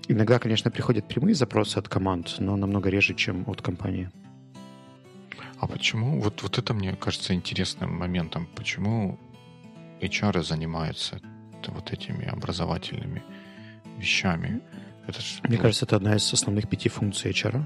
Иногда, 0.10 0.40
конечно, 0.40 0.72
приходят 0.72 1.08
прямые 1.08 1.36
запросы 1.36 1.78
от 1.78 1.90
команд, 1.90 2.36
но 2.40 2.56
намного 2.56 2.90
реже, 2.90 3.14
чем 3.14 3.44
от 3.48 3.62
компании. 3.62 4.10
А 5.60 5.68
почему? 5.68 6.22
Вот, 6.22 6.44
вот 6.44 6.58
это 6.58 6.74
мне 6.74 6.96
кажется 6.96 7.34
интересным 7.34 7.94
моментом. 7.94 8.48
Почему 8.56 9.20
HR 10.02 10.44
занимаются 10.44 11.20
вот 11.68 11.92
этими 11.92 12.26
образовательными 12.26 13.24
вещами? 13.98 14.62
Это 15.08 15.22
ж, 15.22 15.40
мне 15.44 15.58
ну, 15.58 15.64
кажется, 15.64 15.86
это 15.86 15.96
одна 15.96 16.16
из 16.16 16.34
основных 16.34 16.70
пяти 16.70 16.90
функций 16.90 17.32
HR. 17.32 17.66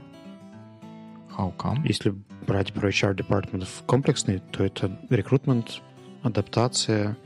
How 1.38 1.56
come? 1.56 1.86
Если 1.86 2.16
брать 2.48 2.74
про 2.74 2.90
HR 2.90 3.16
департамент 3.16 3.68
комплексный, 3.86 4.40
то 4.52 4.64
это 4.64 5.00
рекрутмент, 5.10 5.82
адаптация, 6.24 7.18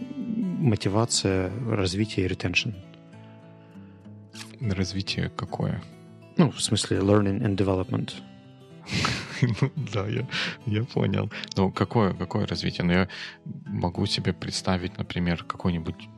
мотивация, 0.00 1.50
развитие 1.68 2.26
и 2.26 2.28
ретеншн. 2.28 2.70
Развитие 4.70 5.30
какое? 5.30 5.82
Ну, 6.36 6.50
в 6.50 6.60
смысле 6.60 6.98
learning 6.98 7.40
and 7.42 7.56
development. 7.56 8.12
Ну 9.60 9.70
да, 9.92 10.06
я, 10.06 10.26
я 10.66 10.84
понял. 10.84 11.30
Но 11.56 11.70
какое, 11.70 12.14
какое 12.14 12.46
развитие? 12.46 12.86
Ну, 12.86 12.92
я 12.92 13.08
могу 13.66 14.06
себе 14.06 14.32
представить, 14.32 14.96
например, 14.96 15.44
какой-нибудь 15.44 16.08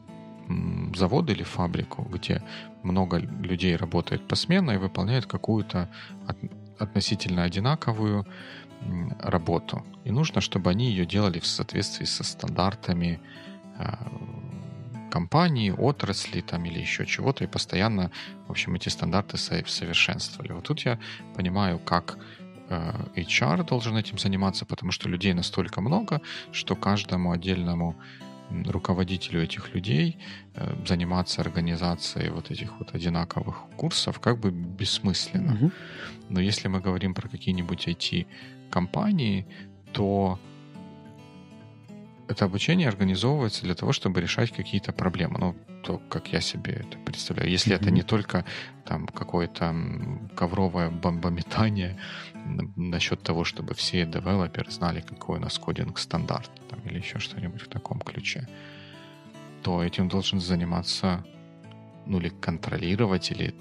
завод 0.94 1.30
или 1.30 1.42
фабрику, 1.42 2.02
где 2.02 2.42
много 2.82 3.18
людей 3.18 3.74
работает 3.76 4.28
посменно 4.28 4.72
и 4.72 4.76
выполняет 4.76 5.26
какую-то 5.26 5.88
от, 6.28 6.36
относительно 6.78 7.42
одинаковую 7.42 8.26
работу. 9.18 9.84
И 10.04 10.12
нужно, 10.12 10.40
чтобы 10.40 10.70
они 10.70 10.90
ее 10.90 11.06
делали 11.06 11.40
в 11.40 11.46
соответствии 11.46 12.04
со 12.04 12.22
стандартами 12.22 13.20
а, 13.78 14.06
компании, 15.10 15.70
отрасли 15.70 16.40
там 16.40 16.64
или 16.64 16.80
еще 16.80 17.06
чего-то, 17.06 17.44
и 17.44 17.46
постоянно, 17.46 18.10
в 18.46 18.50
общем, 18.50 18.74
эти 18.74 18.88
стандарты 18.88 19.36
совершенствовали. 19.38 20.52
Вот 20.52 20.64
тут 20.64 20.80
я 20.80 20.98
понимаю, 21.34 21.78
как 21.78 22.18
э, 22.68 22.92
HR 23.16 23.66
должен 23.66 23.96
этим 23.96 24.18
заниматься, 24.18 24.64
потому 24.64 24.92
что 24.92 25.08
людей 25.08 25.34
настолько 25.34 25.80
много, 25.80 26.20
что 26.52 26.76
каждому 26.76 27.32
отдельному 27.32 27.96
руководителю 28.50 29.42
этих 29.42 29.74
людей 29.74 30.18
э, 30.54 30.86
заниматься 30.86 31.40
организацией 31.40 32.30
вот 32.30 32.50
этих 32.50 32.78
вот 32.78 32.94
одинаковых 32.94 33.56
курсов 33.76 34.20
как 34.20 34.38
бы 34.38 34.50
бессмысленно. 34.50 35.54
Угу. 35.54 35.70
Но 36.28 36.40
если 36.40 36.68
мы 36.68 36.80
говорим 36.80 37.14
про 37.14 37.28
какие-нибудь 37.28 37.88
IT-компании, 37.88 39.46
то 39.92 40.38
это 42.28 42.44
обучение 42.44 42.88
организовывается 42.88 43.62
для 43.62 43.74
того, 43.74 43.92
чтобы 43.92 44.20
решать 44.20 44.50
какие-то 44.50 44.92
проблемы. 44.92 45.38
Ну, 45.38 45.56
то, 45.82 45.98
как 46.08 46.32
я 46.32 46.40
себе 46.40 46.72
это 46.72 46.98
представляю. 46.98 47.50
Если 47.50 47.72
mm-hmm. 47.72 47.80
это 47.80 47.90
не 47.90 48.02
только 48.02 48.44
там 48.84 49.06
какое-то 49.06 49.74
ковровое 50.34 50.90
бомбометание 50.90 51.98
насчет 52.76 53.22
того, 53.22 53.44
чтобы 53.44 53.74
все 53.74 54.04
девелоперы 54.06 54.70
знали, 54.70 55.00
какой 55.00 55.38
у 55.38 55.40
нас 55.40 55.58
кодинг 55.58 55.98
стандарт, 55.98 56.50
там, 56.68 56.80
или 56.80 56.98
еще 56.98 57.18
что-нибудь 57.18 57.62
в 57.62 57.68
таком 57.68 58.00
ключе, 58.00 58.48
то 59.62 59.82
этим 59.82 60.08
должен 60.08 60.40
заниматься, 60.40 61.24
ну, 62.06 62.18
или 62.18 62.28
контролировать, 62.28 63.30
или 63.30 63.54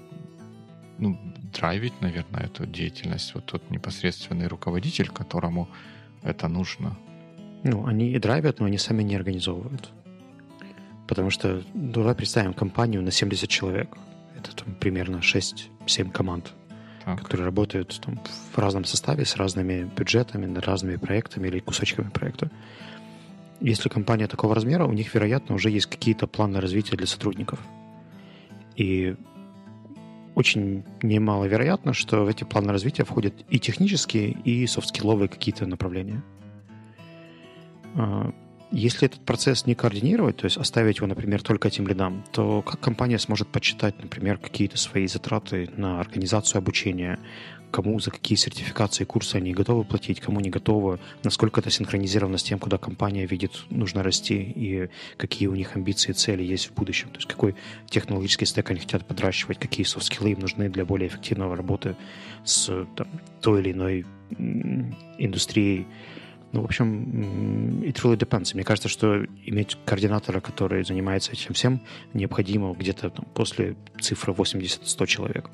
ну, 0.98 1.18
драйвить, 1.52 2.00
наверное, 2.00 2.44
эту 2.44 2.66
деятельность 2.66 3.34
вот 3.34 3.46
тот 3.46 3.70
непосредственный 3.70 4.46
руководитель, 4.46 5.08
которому 5.08 5.68
это 6.22 6.48
нужно. 6.48 6.96
Ну, 7.62 7.86
они 7.86 8.10
и 8.10 8.18
драйвят, 8.18 8.60
но 8.60 8.66
они 8.66 8.78
сами 8.78 9.02
не 9.02 9.16
организовывают. 9.16 9.90
Потому 11.06 11.30
что, 11.30 11.62
ну, 11.74 11.92
давай 11.92 12.14
представим 12.14 12.52
компанию 12.52 13.02
на 13.02 13.10
70 13.10 13.48
человек. 13.48 13.96
Это 14.36 14.54
там 14.54 14.74
примерно 14.74 15.16
6-7 15.16 16.10
команд, 16.10 16.52
так. 17.04 17.22
которые 17.22 17.46
работают 17.46 18.00
там, 18.04 18.20
в 18.52 18.58
разном 18.58 18.84
составе, 18.84 19.24
с 19.24 19.36
разными 19.36 19.88
бюджетами, 19.96 20.46
над 20.46 20.66
разными 20.66 20.96
проектами 20.96 21.48
или 21.48 21.60
кусочками 21.60 22.10
проекта. 22.10 22.50
Если 23.60 23.88
компания 23.88 24.26
такого 24.26 24.54
размера, 24.54 24.84
у 24.84 24.92
них, 24.92 25.14
вероятно, 25.14 25.54
уже 25.54 25.70
есть 25.70 25.86
какие-то 25.86 26.26
планы 26.26 26.60
развития 26.60 26.96
для 26.96 27.06
сотрудников. 27.06 27.58
И 28.76 29.16
очень 30.34 30.84
немаловероятно, 31.02 31.94
что 31.94 32.24
в 32.24 32.28
эти 32.28 32.44
планы 32.44 32.70
развития 32.70 33.04
входят 33.04 33.32
и 33.48 33.58
технические, 33.58 34.32
и 34.32 34.66
софт-скилловые 34.66 35.28
какие-то 35.28 35.66
направления. 35.66 36.22
А, 37.96 38.32
если 38.70 39.06
этот 39.06 39.20
процесс 39.20 39.66
не 39.66 39.74
координировать, 39.74 40.36
то 40.38 40.44
есть 40.44 40.56
оставить 40.56 40.96
его, 40.96 41.06
например, 41.06 41.42
только 41.42 41.68
этим 41.68 41.86
лидам, 41.86 42.24
то 42.32 42.62
как 42.62 42.80
компания 42.80 43.18
сможет 43.18 43.48
подсчитать, 43.48 43.94
например, 44.02 44.38
какие-то 44.38 44.76
свои 44.76 45.06
затраты 45.06 45.70
на 45.76 46.00
организацию 46.00 46.58
обучения, 46.58 47.18
кому 47.70 48.00
за 48.00 48.10
какие 48.10 48.36
сертификации 48.36 49.04
курсы 49.04 49.36
они 49.36 49.52
готовы 49.52 49.84
платить, 49.84 50.20
кому 50.20 50.40
не 50.40 50.50
готовы, 50.50 50.98
насколько 51.22 51.60
это 51.60 51.70
синхронизировано 51.70 52.38
с 52.38 52.42
тем, 52.42 52.58
куда 52.58 52.78
компания 52.78 53.26
видит, 53.26 53.52
нужно 53.70 54.02
расти, 54.02 54.34
и 54.34 54.88
какие 55.16 55.48
у 55.48 55.54
них 55.54 55.76
амбиции 55.76 56.10
и 56.10 56.14
цели 56.14 56.42
есть 56.42 56.70
в 56.70 56.74
будущем. 56.74 57.08
То 57.10 57.16
есть 57.16 57.28
какой 57.28 57.54
технологический 57.88 58.46
стек 58.46 58.70
они 58.70 58.80
хотят 58.80 59.06
подращивать, 59.06 59.58
какие 59.58 59.84
софт-скиллы 59.84 60.32
им 60.32 60.40
нужны 60.40 60.68
для 60.68 60.84
более 60.84 61.08
эффективного 61.08 61.56
работы 61.56 61.96
с 62.44 62.86
там, 62.96 63.08
той 63.40 63.60
или 63.60 63.72
иной 63.72 64.06
индустрией, 65.18 65.86
Ну, 66.56 66.62
в 66.62 66.64
общем, 66.64 67.82
it 67.82 67.96
really 68.02 68.16
depends. 68.16 68.54
Мне 68.54 68.64
кажется, 68.64 68.88
что 68.88 69.26
иметь 69.44 69.76
координатора, 69.84 70.40
который 70.40 70.84
занимается 70.84 71.32
этим 71.32 71.52
всем, 71.52 71.82
необходимо 72.14 72.72
где-то 72.72 73.10
там, 73.10 73.26
после 73.34 73.76
цифры 74.00 74.32
80-100 74.32 75.06
человек. 75.06 75.50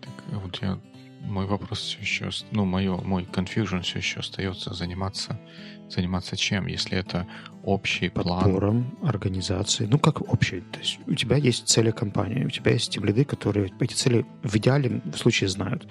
Так, 0.00 0.40
вот 0.44 0.62
я 0.62 0.78
мой 1.22 1.46
вопрос 1.46 1.80
все 1.80 1.98
еще, 1.98 2.30
ну, 2.52 2.64
мое, 2.64 2.96
мой 2.98 3.24
confusion 3.24 3.82
все 3.82 3.98
еще 3.98 4.20
остается 4.20 4.74
заниматься, 4.74 5.40
заниматься 5.88 6.36
чем, 6.36 6.66
если 6.66 6.98
это 6.98 7.26
общий 7.62 8.08
план? 8.08 8.42
Подбором 8.42 8.98
организации. 9.02 9.86
Ну, 9.86 9.98
как 9.98 10.20
общий. 10.32 10.60
То 10.60 10.78
есть 10.78 10.98
у 11.06 11.14
тебя 11.14 11.36
есть 11.36 11.68
цели 11.68 11.90
компании, 11.90 12.44
у 12.44 12.50
тебя 12.50 12.72
есть 12.72 12.92
тем 12.92 13.04
которые 13.24 13.72
эти 13.80 13.94
цели 13.94 14.24
в 14.42 14.56
идеале 14.56 15.00
в 15.04 15.16
случае 15.16 15.48
знают. 15.48 15.86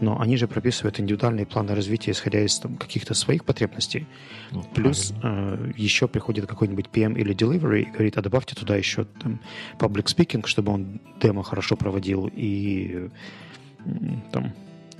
Но 0.00 0.20
они 0.20 0.36
же 0.36 0.46
прописывают 0.46 1.00
индивидуальные 1.00 1.46
планы 1.46 1.74
развития, 1.74 2.10
исходя 2.10 2.40
из 2.40 2.58
там, 2.58 2.76
каких-то 2.76 3.14
своих 3.14 3.44
потребностей. 3.44 4.06
Ну, 4.52 4.62
Плюс 4.74 5.14
э, 5.22 5.72
еще 5.76 6.06
приходит 6.06 6.46
какой-нибудь 6.46 6.86
PM 6.92 7.18
или 7.18 7.34
delivery 7.34 7.82
и 7.82 7.90
говорит, 7.90 8.18
а 8.18 8.22
добавьте 8.22 8.54
туда 8.54 8.76
еще 8.76 9.04
там, 9.04 9.40
public 9.78 10.04
speaking, 10.04 10.46
чтобы 10.46 10.72
он 10.72 11.00
демо 11.20 11.42
хорошо 11.42 11.76
проводил 11.76 12.30
и 12.34 13.08
там 14.32 14.52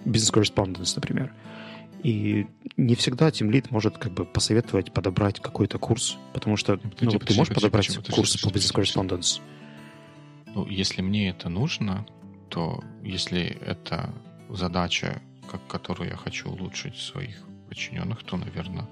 бизнес-корреспонденс, 0.05 0.95
например. 0.97 1.33
И 2.03 2.47
не 2.77 2.95
всегда 2.95 3.29
Team 3.29 3.51
Lead 3.51 3.69
может 3.71 3.99
как 3.99 4.13
бы 4.13 4.25
посоветовать 4.25 4.93
подобрать 4.93 5.41
какой-то 5.41 5.79
курс, 5.79 6.19
потому 6.33 6.57
что 6.57 6.79
ну, 6.83 6.91
ну, 7.01 7.19
ты 7.19 7.35
можешь 7.35 7.55
подобрать 7.55 7.89
курс 8.11 8.37
по 8.37 8.49
бизнес-корреспонденс. 8.49 9.41
Ну, 10.55 10.67
если 10.67 11.03
мне 11.03 11.31
это 11.31 11.49
нужно, 11.49 12.07
то 12.49 12.83
если 13.03 13.59
это 13.61 14.15
задача, 14.49 15.21
как, 15.51 15.67
которую 15.67 16.11
я 16.11 16.17
хочу 16.17 16.49
улучшить 16.49 16.97
своих 16.97 17.43
подчиненных, 17.69 18.23
то, 18.23 18.37
наверное, 18.37 18.89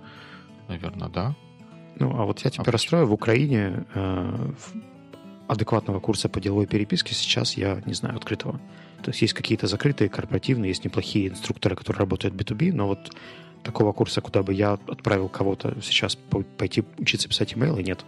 наверное, 0.69 1.09
да. 1.09 1.35
Ну, 1.99 2.11
а 2.19 2.25
вот 2.25 2.40
я 2.40 2.51
тебя 2.51 2.64
а 2.67 2.71
расстрою. 2.71 3.07
В 3.07 3.12
Украине 3.12 3.85
э, 3.95 4.53
адекватного 5.47 6.01
курса 6.01 6.29
по 6.29 6.40
деловой 6.40 6.67
переписке 6.67 7.14
сейчас 7.14 7.57
я 7.57 7.83
не 7.87 7.95
знаю 7.95 8.17
открытого. 8.17 8.61
То 9.05 9.11
есть 9.11 9.21
есть 9.21 9.35
какие-то 9.35 9.67
закрытые, 9.67 10.09
корпоративные, 10.09 10.71
есть 10.71 10.85
неплохие 10.85 11.29
инструкторы, 11.29 11.77
которые 11.77 12.01
работают 12.01 12.35
B2B, 12.35 12.73
но 12.73 12.88
вот 12.88 13.14
такого 13.62 13.93
курса, 13.93 14.23
куда 14.23 14.43
бы 14.43 14.55
я 14.55 14.73
отправил 14.73 15.29
кого-то 15.29 15.77
сейчас 15.83 16.17
пойти 16.57 16.85
учиться 16.99 17.29
писать 17.29 17.55
имейлы, 17.55 17.83
нет. 17.83 18.03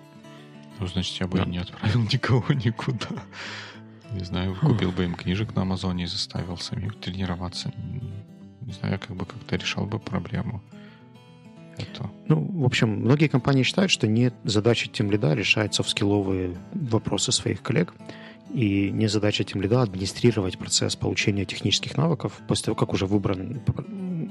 Ну, 0.78 0.86
значит, 0.86 1.20
я 1.20 1.26
бы 1.26 1.36
да. 1.36 1.44
не 1.44 1.58
отправил 1.58 2.00
никого 2.12 2.44
никуда. 2.54 3.08
Не 4.12 4.24
знаю, 4.24 4.56
купил 4.56 4.90
бы 4.90 5.04
им 5.04 5.14
книжек 5.14 5.54
на 5.54 5.62
Амазоне 5.62 6.04
и 6.04 6.06
заставил 6.06 6.56
самих 6.56 6.98
тренироваться. 6.98 7.72
Не 8.62 8.72
знаю, 8.72 8.94
я 8.94 8.98
как 8.98 9.14
бы 9.14 9.26
как-то 9.26 9.56
решал 9.56 9.84
бы 9.84 9.98
проблему. 9.98 10.62
Это. 11.76 12.10
Ну, 12.26 12.40
в 12.40 12.64
общем, 12.64 12.88
многие 12.88 13.28
компании 13.28 13.62
считают, 13.62 13.90
что 13.90 14.06
не 14.06 14.32
задача 14.44 14.88
тем 14.88 15.10
лида 15.10 15.34
решать 15.34 15.74
софт-скилловые 15.74 16.56
вопросы 16.72 17.32
своих 17.32 17.60
коллег, 17.60 17.92
и 18.52 18.90
не 18.90 19.08
задача 19.08 19.44
тем 19.44 19.60
лида 19.60 19.82
администрировать 19.82 20.58
процесс 20.58 20.96
получения 20.96 21.44
технических 21.44 21.96
навыков 21.96 22.40
после 22.48 22.66
того, 22.66 22.76
как 22.76 22.92
уже 22.92 23.06
выбран 23.06 23.60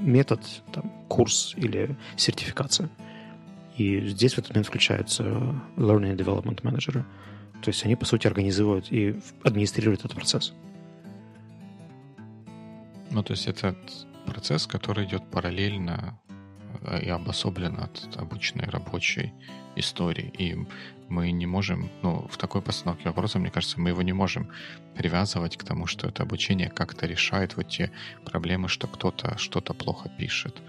метод, 0.01 0.41
там, 0.71 0.91
курс 1.07 1.53
или 1.57 1.95
сертификация. 2.15 2.89
И 3.77 4.07
здесь 4.07 4.35
в 4.35 4.37
этот 4.37 4.51
момент 4.51 4.67
включаются 4.67 5.23
Learning 5.75 6.15
and 6.15 6.17
Development 6.17 6.59
менеджеры. 6.63 7.05
То 7.61 7.69
есть 7.69 7.83
они, 7.83 7.95
по 7.95 8.05
сути, 8.05 8.27
организуют 8.27 8.91
и 8.91 9.19
администрируют 9.43 10.01
этот 10.01 10.13
процесс. 10.13 10.53
Ну, 13.11 13.23
то 13.23 13.31
есть 13.31 13.47
это 13.47 13.75
процесс, 14.25 14.67
который 14.67 15.05
идет 15.05 15.29
параллельно 15.29 16.19
и 17.01 17.09
обособлен 17.09 17.79
от 17.79 18.17
обычной 18.17 18.65
рабочей 18.65 19.33
истории. 19.75 20.31
И 20.37 20.57
мы 21.09 21.31
не 21.31 21.45
можем, 21.45 21.89
ну, 22.01 22.27
в 22.29 22.37
такой 22.37 22.61
постановке 22.61 23.09
вопроса, 23.09 23.39
мне 23.39 23.51
кажется, 23.51 23.79
мы 23.79 23.89
его 23.89 24.01
не 24.01 24.13
можем 24.13 24.49
привязывать 24.95 25.57
к 25.57 25.63
тому, 25.63 25.87
что 25.87 26.07
это 26.07 26.23
обучение 26.23 26.69
как-то 26.69 27.05
решает 27.05 27.57
вот 27.57 27.67
те 27.67 27.91
проблемы, 28.23 28.67
что 28.67 28.87
кто-то 28.87 29.37
что-то 29.37 29.73
плохо 29.73 30.09
пишет. 30.17 30.61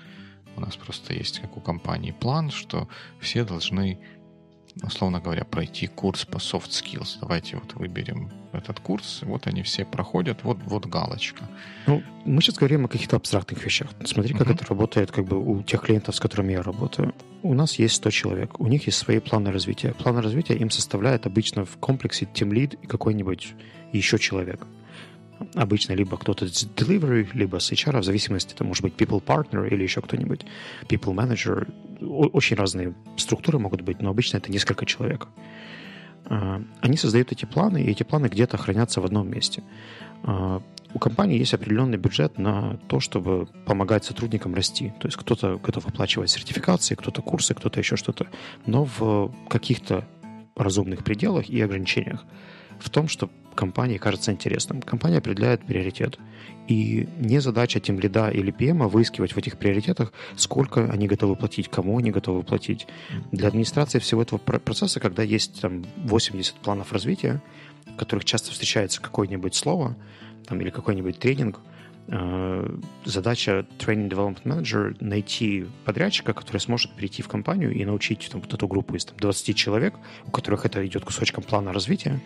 У 0.56 0.60
нас 0.60 0.76
просто 0.76 1.14
есть, 1.14 1.40
как 1.40 1.56
у 1.56 1.60
компании, 1.60 2.12
план, 2.12 2.50
что 2.50 2.88
все 3.20 3.44
должны 3.44 3.98
условно 4.82 5.20
говоря, 5.20 5.44
пройти 5.44 5.86
курс 5.86 6.24
по 6.24 6.36
soft 6.36 6.70
skills. 6.70 7.18
Давайте 7.20 7.56
вот 7.56 7.74
выберем 7.74 8.30
этот 8.52 8.80
курс, 8.80 9.20
вот 9.22 9.46
они 9.46 9.62
все 9.62 9.84
проходят, 9.84 10.42
вот, 10.42 10.58
вот 10.64 10.86
галочка. 10.86 11.44
Ну, 11.86 12.02
мы 12.24 12.40
сейчас 12.40 12.56
говорим 12.56 12.84
о 12.84 12.88
каких-то 12.88 13.16
абстрактных 13.16 13.64
вещах. 13.64 13.88
Смотри, 14.04 14.34
как 14.34 14.48
uh-huh. 14.48 14.54
это 14.54 14.66
работает 14.66 15.10
как 15.10 15.24
бы 15.24 15.38
у 15.38 15.62
тех 15.62 15.82
клиентов, 15.82 16.16
с 16.16 16.20
которыми 16.20 16.52
я 16.52 16.62
работаю. 16.62 17.14
У 17.42 17.54
нас 17.54 17.78
есть 17.78 17.96
100 17.96 18.10
человек, 18.10 18.60
у 18.60 18.66
них 18.66 18.86
есть 18.86 18.98
свои 18.98 19.18
планы 19.18 19.52
развития. 19.52 19.92
Планы 19.94 20.20
развития 20.20 20.54
им 20.54 20.70
составляет 20.70 21.26
обычно 21.26 21.64
в 21.64 21.76
комплексе 21.78 22.26
Team 22.26 22.50
Lead 22.50 22.78
и 22.82 22.86
какой-нибудь 22.86 23.54
еще 23.92 24.18
человек. 24.18 24.66
Обычно 25.54 25.92
либо 25.92 26.16
кто-то 26.16 26.46
с 26.46 26.66
delivery, 26.66 27.28
либо 27.34 27.58
с 27.58 27.70
HR, 27.72 28.00
в 28.00 28.04
зависимости, 28.04 28.54
это 28.54 28.64
может 28.64 28.82
быть 28.82 28.94
people 28.94 29.22
partner 29.22 29.68
или 29.68 29.82
еще 29.82 30.00
кто-нибудь, 30.00 30.46
people 30.88 31.14
manager. 31.14 31.70
Очень 32.00 32.56
разные 32.56 32.94
структуры 33.16 33.58
могут 33.58 33.82
быть, 33.82 34.00
но 34.00 34.10
обычно 34.10 34.38
это 34.38 34.50
несколько 34.50 34.86
человек. 34.86 35.28
А, 36.24 36.62
они 36.80 36.96
создают 36.96 37.32
эти 37.32 37.44
планы, 37.44 37.82
и 37.82 37.90
эти 37.90 38.02
планы 38.02 38.26
где-то 38.26 38.56
хранятся 38.56 39.00
в 39.00 39.04
одном 39.04 39.30
месте. 39.30 39.62
А, 40.22 40.62
у 40.94 40.98
компании 40.98 41.38
есть 41.38 41.52
определенный 41.52 41.98
бюджет 41.98 42.38
на 42.38 42.78
то, 42.88 43.00
чтобы 43.00 43.46
помогать 43.66 44.04
сотрудникам 44.04 44.54
расти. 44.54 44.92
То 45.00 45.08
есть 45.08 45.16
кто-то 45.16 45.58
готов 45.58 45.86
оплачивать 45.86 46.30
сертификации, 46.30 46.94
кто-то 46.94 47.22
курсы, 47.22 47.54
кто-то 47.54 47.78
еще 47.78 47.96
что-то, 47.96 48.26
но 48.64 48.84
в 48.84 49.34
каких-то 49.48 50.08
разумных 50.56 51.04
пределах 51.04 51.50
и 51.50 51.60
ограничениях. 51.60 52.24
В 52.78 52.88
том, 52.90 53.08
что 53.08 53.30
компании 53.56 53.98
кажется 53.98 54.30
интересным. 54.30 54.80
Компания 54.82 55.18
определяет 55.18 55.64
приоритет. 55.66 56.18
И 56.68 57.08
не 57.18 57.40
задача 57.40 57.80
тем 57.80 57.98
лида 57.98 58.30
или 58.30 58.52
PM 58.52 58.86
выискивать 58.88 59.32
в 59.32 59.38
этих 59.38 59.58
приоритетах, 59.58 60.12
сколько 60.36 60.90
они 60.90 61.08
готовы 61.08 61.34
платить, 61.36 61.68
кому 61.68 61.98
они 61.98 62.10
готовы 62.10 62.42
платить. 62.42 62.86
Для 63.32 63.48
администрации 63.48 63.98
всего 63.98 64.22
этого 64.22 64.38
процесса, 64.38 65.00
когда 65.00 65.22
есть 65.22 65.60
там 65.60 65.84
80 65.96 66.54
планов 66.56 66.92
развития, 66.92 67.42
в 67.86 67.96
которых 67.96 68.24
часто 68.24 68.50
встречается 68.52 69.00
какое-нибудь 69.00 69.54
слово 69.54 69.96
там, 70.46 70.60
или 70.60 70.70
какой-нибудь 70.70 71.18
тренинг, 71.18 71.60
э, 72.08 72.78
задача 73.04 73.66
Training 73.78 74.08
Development 74.08 74.42
Manager 74.44 74.96
найти 75.00 75.66
подрядчика, 75.84 76.32
который 76.32 76.58
сможет 76.58 76.92
прийти 76.92 77.22
в 77.22 77.28
компанию 77.28 77.72
и 77.72 77.84
научить 77.84 78.28
там, 78.30 78.40
вот 78.40 78.52
эту 78.52 78.68
группу 78.68 78.94
из 78.96 79.04
там, 79.04 79.16
20 79.18 79.56
человек, 79.56 79.94
у 80.26 80.30
которых 80.30 80.66
это 80.66 80.84
идет 80.86 81.04
кусочком 81.04 81.44
плана 81.44 81.72
развития, 81.72 82.20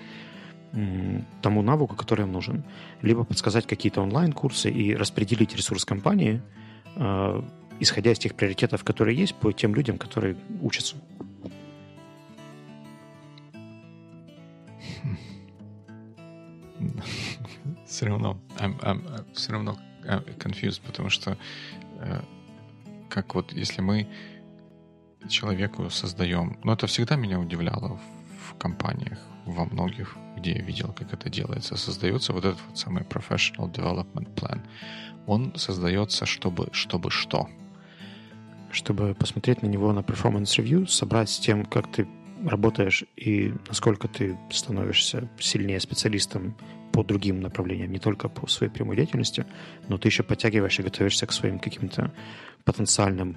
тому 1.42 1.62
навыку, 1.62 1.96
который 1.96 2.24
им 2.24 2.32
нужен. 2.32 2.62
Либо 3.02 3.24
подсказать 3.24 3.66
какие-то 3.66 4.02
онлайн-курсы 4.02 4.70
и 4.70 4.94
распределить 4.94 5.56
ресурс 5.56 5.84
компании, 5.84 6.40
э, 6.96 7.42
исходя 7.80 8.12
из 8.12 8.18
тех 8.18 8.34
приоритетов, 8.34 8.84
которые 8.84 9.18
есть, 9.18 9.34
по 9.34 9.52
тем 9.52 9.74
людям, 9.74 9.98
которые 9.98 10.36
учатся. 10.62 10.96
Все 17.86 18.06
равно, 18.06 18.38
I'm, 18.58 18.78
I'm, 18.80 19.24
все 19.34 19.52
равно 19.52 19.76
confused, 20.38 20.80
потому 20.86 21.10
что 21.10 21.36
э, 21.98 22.20
как 23.08 23.34
вот 23.34 23.52
если 23.52 23.82
мы 23.82 24.06
человеку 25.28 25.90
создаем, 25.90 26.58
ну 26.64 26.72
это 26.72 26.86
всегда 26.86 27.16
меня 27.16 27.38
удивляло 27.40 27.98
в 28.48 28.54
компаниях, 28.54 29.18
во 29.46 29.64
многих, 29.64 30.16
где 30.36 30.52
я 30.52 30.62
видел, 30.62 30.92
как 30.92 31.12
это 31.12 31.28
делается, 31.28 31.76
создается 31.76 32.32
вот 32.32 32.44
этот 32.44 32.60
вот 32.68 32.78
самый 32.78 33.02
professional 33.02 33.72
development 33.72 34.34
plan. 34.34 34.60
Он 35.26 35.54
создается, 35.56 36.26
чтобы, 36.26 36.68
чтобы 36.72 37.10
что? 37.10 37.48
Чтобы 38.70 39.14
посмотреть 39.14 39.62
на 39.62 39.66
него 39.66 39.92
на 39.92 40.00
performance 40.00 40.58
review, 40.58 40.86
собрать 40.86 41.30
с 41.30 41.38
тем, 41.38 41.64
как 41.64 41.90
ты 41.90 42.06
работаешь 42.44 43.04
и 43.16 43.52
насколько 43.68 44.08
ты 44.08 44.38
становишься 44.50 45.28
сильнее 45.38 45.80
специалистом 45.80 46.56
по 46.92 47.04
другим 47.04 47.40
направлениям, 47.40 47.92
не 47.92 47.98
только 47.98 48.28
по 48.28 48.46
своей 48.46 48.72
прямой 48.72 48.96
деятельности, 48.96 49.46
но 49.88 49.98
ты 49.98 50.08
еще 50.08 50.22
подтягиваешь 50.22 50.78
и 50.78 50.82
готовишься 50.82 51.26
к 51.26 51.32
своим 51.32 51.58
каким-то 51.58 52.12
потенциальным 52.64 53.36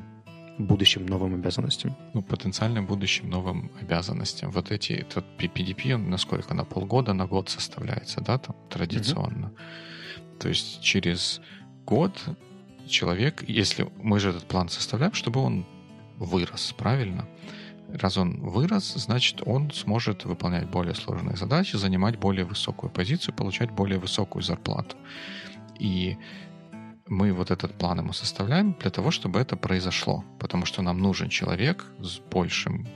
будущим 0.58 1.06
новым 1.06 1.36
обязанностям? 1.36 1.96
Ну, 2.14 2.22
потенциально 2.22 2.82
будущим 2.82 3.30
новым 3.30 3.72
обязанностям. 3.82 4.52
Вот 4.52 4.72
эти, 4.72 4.94
этот 4.94 5.26
PDP, 5.38 5.94
он 5.94 6.10
насколько, 6.10 6.54
на 6.54 6.66
полгода, 6.66 7.14
на 7.14 7.26
год 7.26 7.50
составляется, 7.50 8.22
да, 8.22 8.38
там, 8.38 8.56
традиционно. 8.70 9.46
Mm-hmm. 9.46 10.40
То 10.40 10.50
есть 10.50 10.82
через 10.82 11.42
год 11.86 12.14
человек, 12.88 13.44
если 13.48 13.90
мы 14.02 14.20
же 14.20 14.30
этот 14.30 14.46
план 14.46 14.70
составляем, 14.70 15.14
чтобы 15.14 15.40
он 15.40 15.66
вырос, 16.18 16.74
правильно? 16.78 17.28
Раз 17.90 18.18
он 18.18 18.40
вырос, 18.42 18.94
значит, 18.96 19.42
он 19.46 19.72
сможет 19.72 20.26
выполнять 20.26 20.70
более 20.70 20.96
сложные 20.96 21.36
задачи, 21.36 21.76
занимать 21.76 22.18
более 22.18 22.46
высокую 22.46 22.92
позицию, 22.92 23.36
получать 23.36 23.72
более 23.72 24.00
высокую 24.00 24.42
зарплату. 24.42 24.98
И 25.80 26.18
мы 27.08 27.34
вот 27.34 27.52
этот 27.52 27.78
план 27.78 28.00
ему 28.00 28.14
составляем 28.14 28.74
для 28.80 28.90
того, 28.90 29.12
чтобы 29.12 29.40
это 29.40 29.56
произошло. 29.58 30.24
Потому 30.40 30.66
что 30.66 30.82
нам 30.82 31.00
нужен 31.00 31.30
человек 31.30 31.86
с 32.00 32.20
большим 32.20 32.88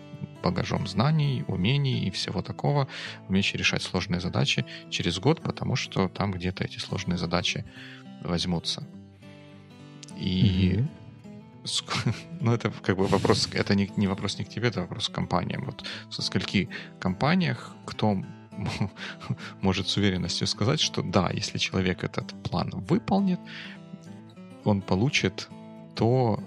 багажом 0.43 0.87
знаний, 0.87 1.43
умений 1.47 2.07
и 2.07 2.11
всего 2.11 2.41
такого, 2.41 2.87
умеющий 3.27 3.59
решать 3.59 3.81
сложные 3.81 4.21
задачи 4.21 4.65
через 4.89 5.19
год, 5.19 5.41
потому 5.41 5.75
что 5.75 6.07
там 6.07 6.31
где-то 6.31 6.63
эти 6.63 6.79
сложные 6.79 7.17
задачи 7.17 7.65
возьмутся. 8.23 8.87
И 10.15 10.85
mm-hmm. 11.65 12.15
ну, 12.41 12.53
это 12.53 12.71
как 12.81 12.97
бы 12.97 13.07
вопрос, 13.07 13.49
это 13.53 13.75
не, 13.75 13.91
не 13.97 14.07
вопрос 14.07 14.39
не 14.39 14.45
к 14.45 14.49
тебе, 14.49 14.69
это 14.69 14.81
вопрос 14.81 15.09
к 15.09 15.11
компаниям. 15.11 15.65
Вот 15.65 15.85
со 16.09 16.21
скольки 16.21 16.69
компаниях 16.99 17.75
кто 17.85 18.23
может 19.61 19.87
с 19.87 19.97
уверенностью 19.97 20.47
сказать, 20.47 20.79
что 20.79 21.01
да, 21.01 21.29
если 21.33 21.57
человек 21.57 22.03
этот 22.03 22.33
план 22.43 22.69
выполнит, 22.69 23.39
он 24.67 24.81
получит 24.81 25.49
то, 25.95 26.39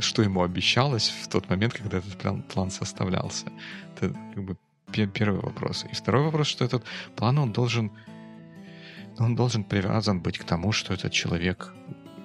что 0.00 0.22
ему 0.22 0.42
обещалось 0.42 1.08
в 1.08 1.28
тот 1.28 1.48
момент, 1.48 1.74
когда 1.74 1.98
этот 1.98 2.16
план, 2.18 2.42
план 2.42 2.70
составлялся. 2.70 3.46
Это 3.94 4.14
как 4.34 4.44
бы 4.44 4.56
первый 5.12 5.40
вопрос. 5.40 5.84
И 5.92 5.94
второй 5.94 6.24
вопрос, 6.24 6.46
что 6.46 6.64
этот 6.64 6.84
план, 7.16 7.38
он 7.38 7.52
должен, 7.52 7.90
он 9.18 9.34
должен 9.34 9.64
привязан 9.64 10.20
быть 10.20 10.38
к 10.38 10.44
тому, 10.44 10.72
что 10.72 10.94
этот 10.94 11.12
человек 11.12 11.74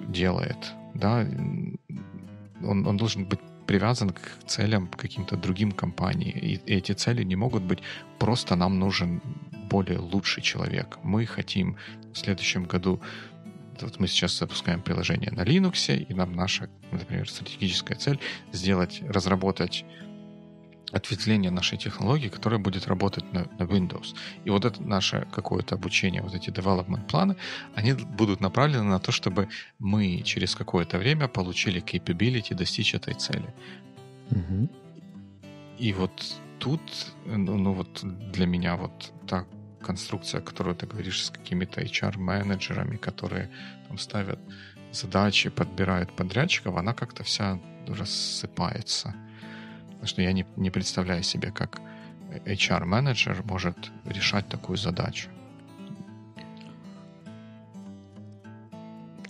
делает. 0.08 0.74
Да? 0.93 1.28
Он, 2.64 2.88
он 2.88 2.97
должен 2.97 3.26
быть 3.26 3.39
привязан 3.68 4.10
к 4.10 4.22
целям 4.45 4.88
каким-то 4.88 5.38
другим 5.38 5.72
компаний. 5.72 6.30
И 6.30 6.60
эти 6.66 6.93
цели 6.93 7.24
не 7.24 7.36
могут 7.36 7.64
быть 7.64 7.80
просто 8.20 8.56
нам 8.56 8.80
нужен 8.80 9.22
более 9.70 9.99
лучший 9.99 10.43
человек. 10.43 10.99
Мы 11.04 11.26
хотим 11.26 11.78
в 12.14 12.18
следующем 12.18 12.66
году 12.66 12.99
вот 13.82 14.00
мы 14.00 14.08
сейчас 14.08 14.38
запускаем 14.38 14.82
приложение 14.82 15.32
на 15.32 15.42
Linux, 15.42 15.96
и 15.96 16.14
нам 16.14 16.34
наша, 16.34 16.70
например, 16.92 17.30
стратегическая 17.30 17.96
цель 17.96 18.20
сделать, 18.52 19.02
разработать 19.08 19.86
ответвление 20.92 21.52
нашей 21.52 21.78
технологии, 21.78 22.28
которая 22.28 22.60
будет 22.60 22.88
работать 22.88 23.34
на, 23.34 23.48
на 23.60 23.64
Windows. 23.64 24.16
И 24.46 24.50
вот 24.50 24.66
это 24.66 24.82
наше 24.84 25.28
какое-то 25.32 25.76
обучение, 25.76 26.22
вот 26.22 26.34
эти 26.34 26.50
development 26.50 27.08
планы, 27.08 27.36
они 27.76 27.94
будут 27.94 28.42
направлены 28.42 28.84
на 28.84 29.00
то, 29.00 29.12
чтобы 29.12 29.48
мы 29.80 30.22
через 30.24 30.56
какое-то 30.56 30.98
время 30.98 31.28
получили 31.28 31.82
capability 31.82 32.54
достичь 32.54 32.94
этой 32.94 33.14
цели. 33.14 33.54
Угу. 34.32 34.70
И 35.80 35.94
вот 35.94 36.12
тут, 36.60 36.82
ну, 37.26 37.58
ну 37.58 37.74
вот 37.74 38.00
для 38.04 38.46
меня 38.46 38.76
вот 38.76 39.14
так 39.28 39.48
конструкция, 39.82 40.42
которую 40.42 40.76
ты 40.76 40.88
говоришь 40.88 41.26
с 41.26 41.30
какими-то 41.30 41.82
HR-менеджерами, 41.82 42.98
которые 42.98 43.50
там 43.88 43.98
ставят 43.98 44.40
задачи, 44.92 45.50
подбирают 45.50 46.16
подрядчиков, 46.16 46.78
она 46.78 46.94
как-то 46.94 47.24
вся 47.24 47.60
рассыпается. 47.88 49.14
Потому 49.88 50.08
что 50.08 50.22
я 50.22 50.34
не, 50.34 50.46
не 50.56 50.72
представляю 50.72 51.24
себе, 51.24 51.52
как 51.52 51.82
HR-менеджер 52.46 53.44
может 53.44 53.78
решать 54.06 54.48
такую 54.48 54.78
задачу. 54.78 55.30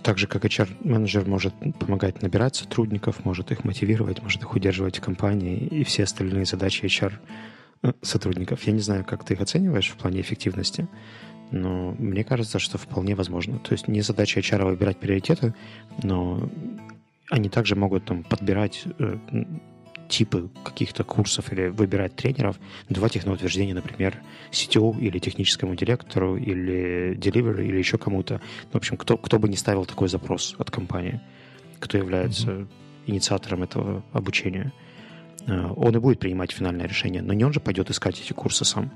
Так 0.03 0.17
же, 0.17 0.27
как 0.27 0.45
HR-менеджер 0.45 1.27
может 1.27 1.53
помогать 1.79 2.23
набирать 2.23 2.55
сотрудников, 2.55 3.23
может 3.23 3.51
их 3.51 3.63
мотивировать, 3.63 4.21
может 4.21 4.41
их 4.41 4.55
удерживать 4.55 4.97
в 4.97 5.01
компании, 5.01 5.57
и 5.57 5.83
все 5.83 6.03
остальные 6.03 6.45
задачи 6.45 6.85
HR 6.85 7.13
сотрудников. 8.01 8.63
Я 8.63 8.73
не 8.73 8.79
знаю, 8.79 9.05
как 9.05 9.23
ты 9.23 9.33
их 9.33 9.41
оцениваешь 9.41 9.89
в 9.89 9.95
плане 9.95 10.21
эффективности, 10.21 10.87
но 11.51 11.95
мне 11.97 12.23
кажется, 12.23 12.59
что 12.59 12.77
вполне 12.77 13.15
возможно. 13.15 13.59
То 13.59 13.73
есть 13.73 13.87
не 13.87 14.01
задача 14.01 14.39
HR 14.39 14.65
выбирать 14.65 14.97
приоритеты, 14.97 15.53
но 16.03 16.49
они 17.29 17.49
также 17.49 17.75
могут 17.75 18.05
там 18.05 18.23
подбирать 18.23 18.83
э, 18.99 19.17
типы 20.11 20.49
каких-то 20.63 21.03
курсов 21.03 21.51
или 21.51 21.67
выбирать 21.67 22.15
тренеров, 22.15 22.59
давать 22.89 23.15
их 23.15 23.25
на 23.25 23.31
утверждение, 23.31 23.73
например, 23.73 24.21
CTO 24.51 24.99
или 24.99 25.19
техническому 25.19 25.75
директору, 25.75 26.37
или 26.37 27.15
delivery, 27.17 27.65
или 27.65 27.77
еще 27.77 27.97
кому-то. 27.97 28.41
В 28.71 28.75
общем, 28.75 28.97
кто, 28.97 29.17
кто 29.17 29.39
бы 29.39 29.49
не 29.49 29.57
ставил 29.57 29.85
такой 29.85 30.09
запрос 30.09 30.55
от 30.57 30.69
компании, 30.69 31.21
кто 31.79 31.97
является 31.97 32.51
mm-hmm. 32.51 32.67
инициатором 33.07 33.63
этого 33.63 34.03
обучения. 34.11 34.73
Э, 35.47 35.73
он 35.75 35.95
и 35.95 35.99
будет 35.99 36.19
принимать 36.19 36.51
финальное 36.51 36.87
решение, 36.87 37.21
но 37.21 37.33
не 37.33 37.43
он 37.43 37.53
же 37.53 37.59
пойдет 37.59 37.89
искать 37.89 38.19
эти 38.19 38.33
курсы 38.33 38.65
сам. 38.65 38.91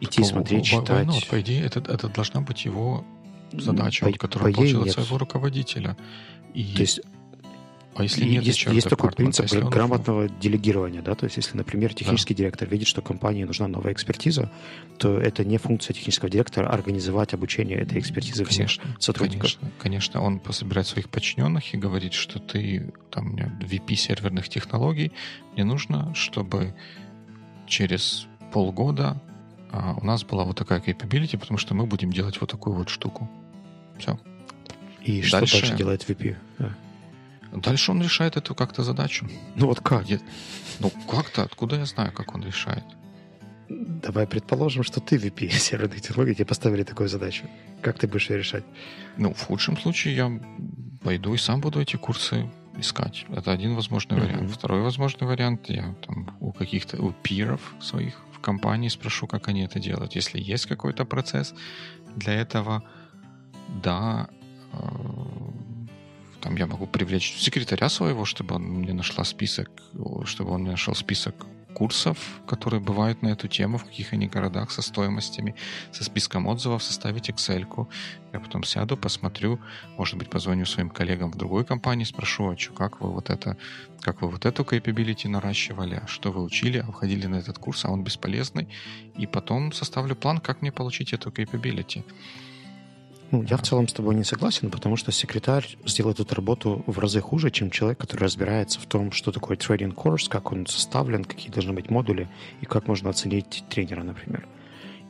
Идти 0.00 0.22
по, 0.22 0.26
смотреть, 0.26 0.70
по, 0.70 0.80
читать. 0.80 1.06
Not? 1.06 1.30
По 1.30 1.40
идее, 1.40 1.64
это, 1.64 1.80
это 1.80 2.08
должна 2.08 2.40
быть 2.40 2.64
его 2.64 3.04
задача, 3.52 4.04
по, 4.06 4.12
которую 4.12 4.52
по 4.52 4.60
он 4.60 4.64
получил 4.64 4.82
от 4.82 4.90
своего 4.90 5.18
руководителя. 5.18 5.96
И... 6.54 6.74
То 6.74 6.80
есть 6.82 7.00
а 7.98 8.02
если 8.02 8.24
нет 8.24 8.44
есть, 8.44 8.64
есть 8.66 8.88
такой 8.88 9.10
принцип 9.10 9.50
грамотного 9.52 10.24
он... 10.24 10.38
делегирования, 10.38 11.02
да, 11.02 11.14
то 11.14 11.24
есть 11.24 11.36
если, 11.36 11.56
например, 11.56 11.94
технический 11.94 12.34
да. 12.34 12.38
директор 12.38 12.68
видит, 12.68 12.86
что 12.86 13.00
компании 13.00 13.44
нужна 13.44 13.68
новая 13.68 13.92
экспертиза, 13.92 14.50
то 14.98 15.18
это 15.18 15.44
не 15.44 15.56
функция 15.58 15.94
технического 15.94 16.28
директора 16.28 16.68
организовать 16.68 17.32
обучение 17.32 17.78
этой 17.78 17.98
экспертизы 17.98 18.44
конечно, 18.44 18.82
всех 18.82 19.02
сотрудников. 19.02 19.56
Конечно, 19.58 19.70
конечно, 19.80 20.22
он 20.22 20.38
пособирает 20.40 20.86
своих 20.86 21.08
подчиненных 21.08 21.72
и 21.74 21.78
говорит, 21.78 22.12
что 22.12 22.38
ты 22.38 22.92
там 23.10 23.28
у 23.28 23.32
меня 23.32 23.58
VP 23.62 23.94
серверных 23.94 24.48
технологий, 24.48 25.12
мне 25.54 25.64
нужно, 25.64 26.14
чтобы 26.14 26.74
через 27.66 28.26
полгода 28.52 29.20
а, 29.72 29.94
у 30.00 30.04
нас 30.04 30.22
была 30.22 30.44
вот 30.44 30.56
такая 30.56 30.80
capability, 30.80 31.38
потому 31.38 31.58
что 31.58 31.74
мы 31.74 31.86
будем 31.86 32.12
делать 32.12 32.40
вот 32.40 32.50
такую 32.50 32.76
вот 32.76 32.88
штуку. 32.88 33.28
Все. 33.98 34.18
И 35.02 35.22
дальше, 35.30 35.46
что 35.46 35.60
дальше 35.60 35.76
делает 35.76 36.08
VP? 36.08 36.36
Да. 36.58 36.74
Дальше 37.56 37.90
он 37.92 38.02
решает 38.02 38.36
эту 38.36 38.54
как-то 38.54 38.82
задачу. 38.82 39.28
Ну 39.54 39.66
вот 39.66 39.80
как? 39.80 40.08
Я, 40.08 40.18
ну 40.78 40.90
как-то, 41.10 41.42
откуда 41.42 41.76
я 41.76 41.86
знаю, 41.86 42.12
как 42.12 42.34
он 42.34 42.44
решает? 42.44 42.84
Давай 43.68 44.26
предположим, 44.26 44.82
что 44.84 45.00
ты 45.00 45.16
VP 45.16 45.48
серверных 45.50 46.00
технологий, 46.00 46.34
тебе 46.34 46.44
поставили 46.44 46.84
такую 46.84 47.08
задачу. 47.08 47.44
Как 47.82 47.98
ты 47.98 48.06
будешь 48.06 48.30
ее 48.30 48.38
решать? 48.38 48.64
Ну, 49.16 49.32
в 49.32 49.42
худшем 49.42 49.76
случае 49.76 50.16
я 50.16 50.40
пойду 51.02 51.34
и 51.34 51.38
сам 51.38 51.60
буду 51.60 51.80
эти 51.80 51.96
курсы 51.96 52.50
искать. 52.78 53.24
Это 53.30 53.52
один 53.52 53.74
возможный 53.74 54.18
mm-hmm. 54.18 54.24
вариант. 54.24 54.50
Второй 54.50 54.82
возможный 54.82 55.26
вариант, 55.26 55.70
я 55.70 55.94
там 56.06 56.36
у 56.40 56.52
каких-то, 56.52 57.02
у 57.02 57.12
пиров 57.12 57.60
своих 57.80 58.14
в 58.32 58.40
компании 58.40 58.90
спрошу, 58.90 59.26
как 59.26 59.48
они 59.48 59.62
это 59.62 59.80
делают. 59.80 60.14
Если 60.14 60.38
есть 60.38 60.66
какой-то 60.66 61.06
процесс 61.06 61.54
для 62.16 62.34
этого, 62.34 62.82
да, 63.82 64.28
э, 64.72 64.78
там 66.46 66.54
я 66.54 66.66
могу 66.68 66.86
привлечь 66.86 67.34
секретаря 67.38 67.88
своего, 67.88 68.24
чтобы 68.24 68.54
он 68.54 68.62
мне 68.62 68.92
нашла 68.92 69.24
список, 69.24 69.68
чтобы 70.26 70.52
он 70.52 70.60
мне 70.60 70.70
нашел 70.70 70.94
список 70.94 71.34
курсов, 71.74 72.16
которые 72.46 72.80
бывают 72.80 73.20
на 73.22 73.30
эту 73.30 73.48
тему, 73.48 73.78
в 73.78 73.84
каких 73.84 74.12
они 74.12 74.28
городах, 74.28 74.70
со 74.70 74.80
стоимостями, 74.80 75.56
со 75.90 76.04
списком 76.04 76.46
отзывов, 76.46 76.84
составить 76.84 77.28
Excel. 77.28 77.88
Я 78.32 78.38
потом 78.38 78.62
сяду, 78.62 78.96
посмотрю, 78.96 79.58
может 79.98 80.18
быть, 80.18 80.30
позвоню 80.30 80.66
своим 80.66 80.88
коллегам 80.88 81.32
в 81.32 81.36
другой 81.36 81.64
компании, 81.64 82.04
спрошу, 82.04 82.50
а 82.50 82.56
что, 82.56 82.72
как 82.74 83.00
вы 83.00 83.10
вот 83.10 83.28
это, 83.28 83.56
как 84.00 84.22
вы 84.22 84.28
вот 84.28 84.46
эту 84.46 84.62
capability 84.62 85.28
наращивали, 85.28 86.00
а 86.04 86.06
что 86.06 86.30
вы 86.30 86.44
учили, 86.44 86.78
а 86.78 86.92
входили 86.92 87.26
на 87.26 87.36
этот 87.36 87.58
курс, 87.58 87.84
а 87.84 87.90
он 87.90 88.04
бесполезный, 88.04 88.68
и 89.18 89.26
потом 89.26 89.72
составлю 89.72 90.14
план, 90.14 90.38
как 90.38 90.62
мне 90.62 90.70
получить 90.70 91.12
эту 91.12 91.30
capability. 91.30 92.04
Ну, 93.32 93.42
я 93.42 93.56
в 93.56 93.62
целом 93.62 93.88
с 93.88 93.92
тобой 93.92 94.14
не 94.14 94.22
согласен, 94.22 94.70
потому 94.70 94.96
что 94.96 95.10
секретарь 95.10 95.76
сделает 95.84 96.20
эту 96.20 96.34
работу 96.34 96.84
в 96.86 96.98
разы 96.98 97.20
хуже, 97.20 97.50
чем 97.50 97.70
человек, 97.70 97.98
который 97.98 98.24
разбирается 98.24 98.78
в 98.78 98.86
том, 98.86 99.10
что 99.10 99.32
такое 99.32 99.56
trading 99.56 99.94
course, 99.94 100.28
как 100.28 100.52
он 100.52 100.66
составлен, 100.66 101.24
какие 101.24 101.50
должны 101.50 101.72
быть 101.72 101.90
модули 101.90 102.28
и 102.60 102.66
как 102.66 102.86
можно 102.86 103.10
оценить 103.10 103.64
тренера, 103.68 104.04
например. 104.04 104.46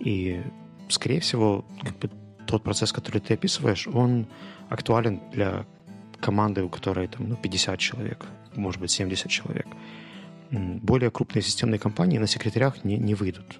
И, 0.00 0.42
скорее 0.88 1.20
всего, 1.20 1.66
как 1.82 1.98
бы 1.98 2.10
тот 2.46 2.62
процесс, 2.62 2.90
который 2.90 3.20
ты 3.20 3.34
описываешь, 3.34 3.86
он 3.86 4.26
актуален 4.70 5.20
для 5.32 5.66
команды, 6.20 6.62
у 6.62 6.70
которой 6.70 7.08
там, 7.08 7.28
ну, 7.28 7.36
50 7.36 7.78
человек, 7.78 8.24
может 8.54 8.80
быть, 8.80 8.90
70 8.90 9.28
человек. 9.28 9.66
Более 10.50 11.10
крупные 11.10 11.42
системные 11.42 11.78
компании 11.78 12.18
на 12.18 12.26
секретарях 12.26 12.82
не, 12.84 12.96
не 12.96 13.14
выйдут. 13.14 13.58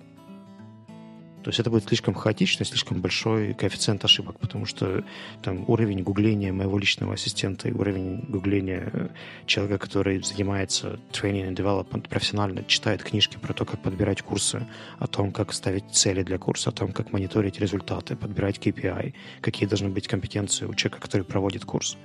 То 1.47 1.51
есть 1.51 1.61
это 1.61 1.71
будет 1.71 1.85
слишком 1.85 2.13
хаотично, 2.13 2.65
слишком 2.65 3.01
большой 3.01 3.55
коэффициент 3.55 4.05
ошибок, 4.05 4.41
потому 4.41 4.67
что 4.67 5.05
там 5.43 5.65
уровень 5.69 6.03
гугления 6.03 6.53
моего 6.53 6.77
личного 6.77 7.15
ассистента 7.15 7.69
и 7.69 7.73
уровень 7.73 8.25
гугления 8.27 8.91
э, 8.93 9.09
человека, 9.47 9.79
который 9.79 10.21
занимается 10.25 10.99
training 11.13 11.49
and 11.49 11.55
development 11.55 12.09
профессионально, 12.09 12.65
читает 12.65 13.05
книжки 13.05 13.37
про 13.37 13.53
то, 13.53 13.65
как 13.65 13.81
подбирать 13.81 14.23
курсы, 14.23 14.67
о 14.99 15.07
том, 15.07 15.31
как 15.31 15.53
ставить 15.53 15.89
цели 15.93 16.25
для 16.25 16.39
курса, 16.39 16.71
о 16.71 16.73
том, 16.73 16.91
как 16.91 17.13
мониторить 17.13 17.61
результаты, 17.61 18.17
подбирать 18.17 18.59
KPI, 18.59 19.15
какие 19.41 19.69
должны 19.69 19.91
быть 19.91 20.09
компетенции 20.09 20.67
у 20.67 20.75
человека, 20.75 21.01
который 21.01 21.23
проводит 21.23 21.65
курс. 21.65 21.97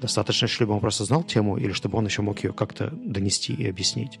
Достаточно, 0.00 0.48
чтобы 0.48 0.72
он 0.72 0.80
просто 0.80 1.04
знал 1.04 1.22
тему, 1.24 1.58
или 1.58 1.72
чтобы 1.72 1.98
он 1.98 2.06
еще 2.06 2.22
мог 2.22 2.42
ее 2.42 2.54
как-то 2.54 2.90
донести 2.90 3.52
и 3.52 3.68
объяснить. 3.68 4.18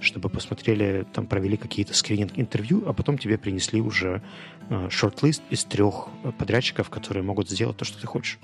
Чтобы 0.00 0.28
посмотрели, 0.28 1.06
там 1.12 1.26
провели 1.26 1.56
какие-то 1.56 1.94
скрининг-интервью, 1.94 2.84
а 2.86 2.92
потом 2.92 3.16
тебе 3.16 3.38
принесли 3.38 3.80
уже 3.80 4.22
э, 4.68 4.88
шорт-лист 4.90 5.42
из 5.50 5.64
трех 5.64 6.08
подрядчиков, 6.38 6.90
которые 6.90 7.22
могут 7.22 7.48
сделать 7.48 7.76
то, 7.76 7.84
что 7.84 8.00
ты 8.00 8.06
хочешь. 8.06 8.38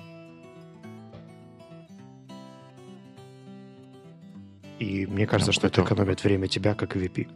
И 4.79 5.07
мне 5.07 5.27
кажется, 5.27 5.53
да, 5.53 5.55
что 5.55 5.67
это 5.67 5.83
экономит 5.83 6.25
время 6.25 6.49
тебя 6.49 6.75
как 6.75 6.97
VP. 6.97 7.29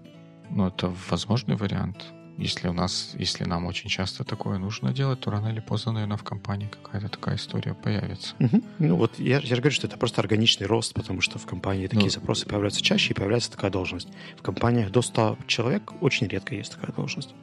Ну, 0.51 0.67
это 0.67 0.93
возможный 1.11 1.57
вариант. 1.57 2.13
Если 2.37 2.67
у 2.69 2.73
нас, 2.73 3.15
если 3.17 3.45
нам 3.45 3.67
очень 3.67 3.89
часто 3.89 4.25
такое 4.25 4.59
нужно 4.59 4.93
делать, 4.93 5.21
то 5.21 5.31
рано 5.31 5.49
или 5.49 5.61
поздно, 5.61 5.93
наверное, 5.93 6.17
в 6.17 6.25
компании 6.25 6.69
какая-то 6.69 7.09
такая 7.09 7.37
история 7.37 7.75
появится. 7.75 8.35
Угу. 8.41 8.63
Ну 8.81 8.97
вот 8.97 9.19
я, 9.21 9.39
я 9.39 9.55
же 9.55 9.63
говорю, 9.63 9.71
что 9.71 9.87
это 9.87 9.97
просто 9.97 10.21
органичный 10.21 10.67
рост, 10.67 10.95
потому 10.95 11.21
что 11.21 11.39
в 11.39 11.47
компании 11.47 11.87
такие 11.87 12.07
ну, 12.07 12.11
запросы 12.11 12.47
появляются 12.47 12.83
чаще, 12.83 13.13
и 13.13 13.15
появляется 13.15 13.53
такая 13.53 13.71
должность. 13.71 14.09
В 14.37 14.43
компаниях 14.43 14.91
до 14.91 15.03
100 15.03 15.39
человек 15.47 15.93
очень 16.01 16.27
редко 16.27 16.55
есть 16.57 16.73
такая 16.73 16.93
должность. 16.93 17.35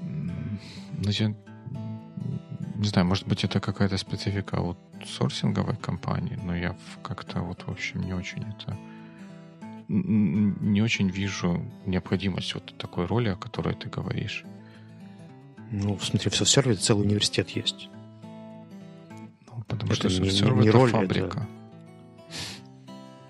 Ну, 0.00 1.10
я 1.10 1.34
не 2.82 2.88
знаю, 2.88 3.06
может 3.06 3.28
быть, 3.28 3.44
это 3.44 3.60
какая-то 3.60 3.98
специфика 3.98 4.60
вот 4.60 4.78
сорсинговой 5.06 5.76
компании, 5.76 6.38
но 6.42 6.56
я 6.56 6.76
как-то 7.02 7.40
вот, 7.40 7.62
в 7.66 7.70
общем, 7.70 8.02
не 8.02 8.14
очень 8.14 8.42
это 8.42 8.76
не 9.88 10.82
очень 10.82 11.08
вижу 11.08 11.62
необходимость 11.86 12.54
вот 12.54 12.74
такой 12.78 13.06
роли, 13.06 13.30
о 13.30 13.36
которой 13.36 13.74
ты 13.74 13.88
говоришь. 13.88 14.44
Ну, 15.70 15.98
смотри, 16.00 16.30
в 16.30 16.36
софтсерве 16.36 16.74
целый 16.74 17.06
университет 17.06 17.50
есть. 17.50 17.88
Ну, 19.10 19.64
потому 19.66 19.92
это 19.92 20.08
что 20.08 20.10
софтсерв 20.10 20.56
не, 20.56 20.62
не 20.62 20.68
это 20.68 20.78
роль, 20.78 20.90
фабрика. 20.90 21.38
Это... 21.38 21.46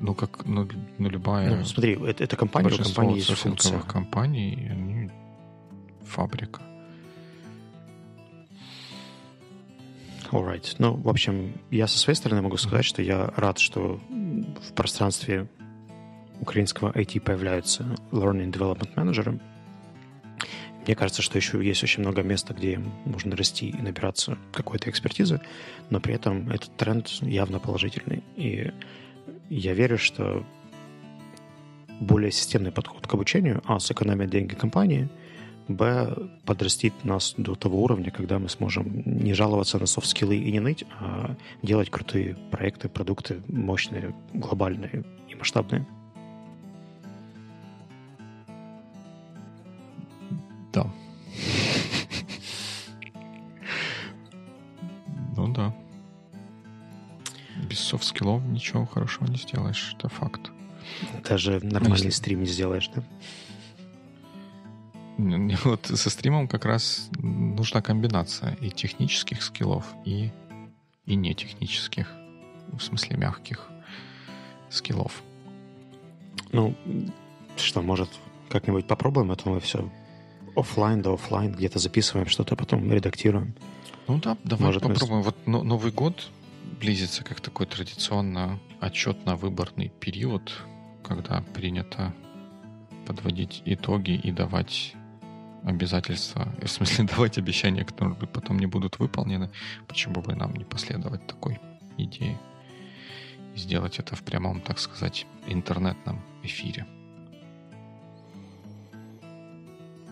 Ну, 0.00 0.14
как, 0.14 0.44
ну, 0.44 0.68
ну 0.98 1.08
любая... 1.08 1.58
Ну, 1.58 1.64
смотри, 1.64 1.92
это, 2.04 2.24
это 2.24 2.36
компания, 2.36 2.74
у 2.74 2.82
компании 2.82 3.16
есть 3.16 3.32
функция. 3.34 3.78
компаний, 3.80 4.68
они 4.68 5.10
фабрика. 6.04 6.60
Alright. 10.32 10.74
Ну, 10.78 10.94
в 10.94 11.08
общем, 11.08 11.52
я 11.70 11.86
со 11.86 11.98
своей 11.98 12.16
стороны 12.16 12.42
могу 12.42 12.56
сказать, 12.56 12.84
что 12.84 13.02
я 13.02 13.32
рад, 13.36 13.58
что 13.58 14.00
в 14.08 14.72
пространстве 14.74 15.46
украинского 16.42 16.90
IT 16.90 17.20
появляются 17.20 17.84
Learning 18.10 18.52
Development 18.52 18.92
Manager. 18.96 19.40
Мне 20.84 20.96
кажется, 20.96 21.22
что 21.22 21.38
еще 21.38 21.64
есть 21.64 21.84
очень 21.84 22.02
много 22.02 22.22
места, 22.22 22.52
где 22.52 22.80
можно 23.04 23.36
расти 23.36 23.68
и 23.68 23.80
набираться 23.80 24.36
какой-то 24.52 24.90
экспертизы, 24.90 25.40
но 25.90 26.00
при 26.00 26.14
этом 26.14 26.50
этот 26.50 26.76
тренд 26.76 27.08
явно 27.22 27.60
положительный. 27.60 28.24
И 28.36 28.72
я 29.48 29.74
верю, 29.74 29.96
что 29.96 30.44
более 32.00 32.32
системный 32.32 32.72
подход 32.72 33.06
к 33.06 33.14
обучению, 33.14 33.62
а, 33.64 33.78
сэкономит 33.78 34.28
деньги 34.28 34.56
компании, 34.56 35.08
б, 35.68 36.28
подрастит 36.44 37.04
нас 37.04 37.34
до 37.36 37.54
того 37.54 37.84
уровня, 37.84 38.10
когда 38.10 38.40
мы 38.40 38.48
сможем 38.48 39.02
не 39.06 39.34
жаловаться 39.34 39.78
на 39.78 39.86
софт-скиллы 39.86 40.36
и 40.36 40.50
не 40.50 40.58
ныть, 40.58 40.84
а 40.98 41.36
делать 41.62 41.90
крутые 41.90 42.36
проекты, 42.50 42.88
продукты 42.88 43.40
мощные, 43.46 44.12
глобальные 44.34 45.04
и 45.28 45.36
масштабные. 45.36 45.86
Без 58.22 58.28
soft 58.28 58.34
skill 58.34 58.40
ов 58.40 58.42
ничего 58.44 58.86
хорошего 58.86 59.26
не 59.26 59.36
сделаешь, 59.36 59.94
это 59.96 60.08
факт. 60.08 60.50
Даже 61.28 61.60
нормальный 61.62 62.06
Если... 62.06 62.10
стрим 62.10 62.40
не 62.40 62.46
сделаешь, 62.46 62.90
да? 62.94 63.02
Вот 65.64 65.86
со 65.86 66.10
стримом 66.10 66.48
как 66.48 66.64
раз 66.64 67.08
нужна 67.18 67.82
комбинация 67.82 68.54
и 68.60 68.70
технических 68.70 69.42
skill 69.42 69.69
ов, 69.69 69.84
и, 70.04 70.30
и 71.06 71.14
нетехнических, 71.14 72.10
в 72.72 72.80
смысле 72.80 73.16
мягких 73.16 73.68
skill 74.70 75.03
ов. 75.03 75.22
Ну, 76.50 76.74
что, 77.56 77.82
может, 77.82 78.08
как-нибудь 78.48 78.86
попробуем, 78.86 79.30
а 79.30 79.36
то 79.36 79.50
мы 79.50 79.60
все 79.60 79.90
офлайн 80.56 81.02
да 81.02 81.12
офлайн 81.12 81.52
где-то 81.52 81.78
записываем 81.78 82.28
что-то, 82.28 82.56
потом 82.56 82.90
редактируем. 82.90 83.54
Ну 84.08 84.18
да, 84.18 84.36
давай 84.44 84.66
Может, 84.66 84.82
попробуем. 84.82 85.18
Мы... 85.18 85.22
Вот 85.24 85.36
но, 85.46 85.62
Новый 85.62 85.92
год 85.92 86.30
близится 86.80 87.24
как 87.24 87.40
такой 87.40 87.66
традиционно 87.66 88.58
отчетно-выборный 88.80 89.88
период, 90.00 90.52
когда 91.04 91.42
принято 91.54 92.14
подводить 93.06 93.62
итоги 93.64 94.12
и 94.12 94.32
давать 94.32 94.94
обязательства, 95.64 96.52
в 96.60 96.68
смысле 96.68 97.04
давать 97.10 97.38
обещания, 97.38 97.84
которые 97.84 98.14
потом 98.14 98.58
не 98.58 98.66
будут 98.66 98.98
выполнены. 98.98 99.50
Почему 99.86 100.22
бы 100.22 100.34
нам 100.34 100.54
не 100.54 100.64
последовать 100.64 101.26
такой 101.26 101.60
идее 101.98 102.38
и 103.54 103.58
сделать 103.58 103.98
это 103.98 104.16
в 104.16 104.22
прямом, 104.22 104.60
так 104.60 104.78
сказать, 104.78 105.26
интернетном 105.46 106.20
эфире? 106.42 106.86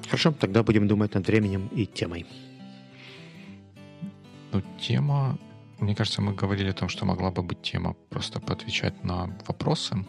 Хорошо, 0.07 0.33
тогда 0.33 0.63
будем 0.63 0.89
думать 0.89 1.15
над 1.15 1.27
временем 1.27 1.69
и 1.69 1.87
темой. 1.87 2.27
Ну, 4.53 4.63
тема... 4.81 5.39
Мне 5.81 5.95
кажется, 5.95 6.21
мы 6.21 6.35
говорили 6.35 6.71
о 6.71 6.75
том, 6.75 6.89
что 6.89 7.07
могла 7.07 7.31
бы 7.31 7.43
быть 7.43 7.63
тема 7.63 7.95
просто 8.11 8.39
поотвечать 8.39 9.03
на 9.03 9.35
вопросы 9.47 10.05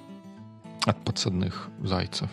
от 0.86 1.04
подсадных 1.04 1.70
зайцев. 1.80 2.30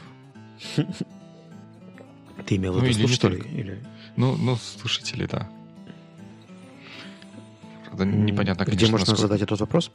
Ты 2.46 2.56
имел 2.56 2.74
в 2.74 2.78
ну, 2.78 2.84
виду 2.84 2.98
слушателей? 2.98 3.40
Или... 3.48 3.84
Ну, 4.16 4.36
ну, 4.36 4.56
слушатели, 4.56 5.26
да. 5.26 5.48
Правда, 7.86 8.04
непонятно, 8.04 8.64
Где 8.64 8.72
конечно, 8.72 8.92
можно 8.92 9.12
насколько... 9.12 9.20
задать 9.22 9.42
этот 9.42 9.60
вопрос? 9.60 9.90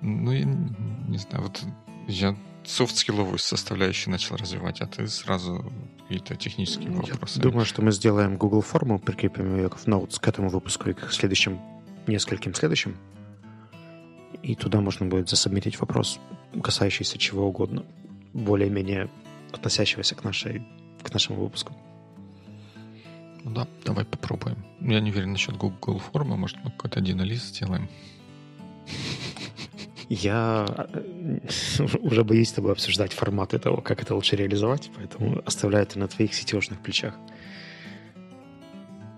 Ну, 0.00 0.32
я 0.32 0.44
не 0.44 1.18
знаю, 1.18 1.44
вот 1.44 1.62
я 2.08 2.36
софт-скилловую 2.64 3.38
составляющую 3.38 4.12
начал 4.12 4.36
развивать, 4.36 4.80
а 4.80 4.86
ты 4.86 5.06
сразу 5.08 5.72
какие-то 6.02 6.36
технические 6.36 6.90
вопросы. 6.90 7.38
Я 7.38 7.42
думаю, 7.42 7.64
что 7.64 7.82
мы 7.82 7.92
сделаем 7.92 8.36
Google 8.36 8.62
форму, 8.62 8.98
прикрепим 8.98 9.56
ее 9.56 9.70
в 9.70 9.86
Notes 9.86 10.20
к 10.20 10.28
этому 10.28 10.48
выпуску 10.48 10.90
и 10.90 10.92
к 10.92 11.12
следующим, 11.12 11.58
нескольким 12.08 12.54
следующим. 12.54 12.96
И 14.42 14.54
туда 14.54 14.80
можно 14.80 15.06
будет 15.06 15.28
засобмитить 15.28 15.80
вопрос, 15.80 16.20
касающийся 16.62 17.18
чего 17.18 17.48
угодно, 17.48 17.84
более-менее 18.32 19.08
относящегося 19.52 20.14
к, 20.14 20.24
нашей, 20.24 20.66
к 21.02 21.12
нашему 21.12 21.40
выпуску. 21.42 21.74
Ну 23.44 23.50
да, 23.50 23.66
давай 23.84 24.04
попробуем. 24.04 24.64
Я 24.80 25.00
не 25.00 25.10
уверен 25.10 25.32
насчет 25.32 25.56
Google 25.56 25.98
формы, 25.98 26.36
может 26.36 26.58
мы 26.64 26.70
какой-то 26.70 27.00
один 27.00 27.20
лист 27.22 27.46
сделаем. 27.46 27.88
Я 30.08 30.66
э, 30.94 31.38
уже 32.00 32.24
боюсь 32.24 32.48
с 32.48 32.52
тобой 32.52 32.72
обсуждать 32.72 33.12
форматы 33.12 33.58
того, 33.58 33.82
как 33.82 34.02
это 34.02 34.14
лучше 34.14 34.36
реализовать, 34.36 34.90
поэтому 34.96 35.42
оставляю 35.44 35.84
это 35.84 35.98
на 35.98 36.08
твоих 36.08 36.32
сетешных 36.32 36.80
плечах. 36.80 37.14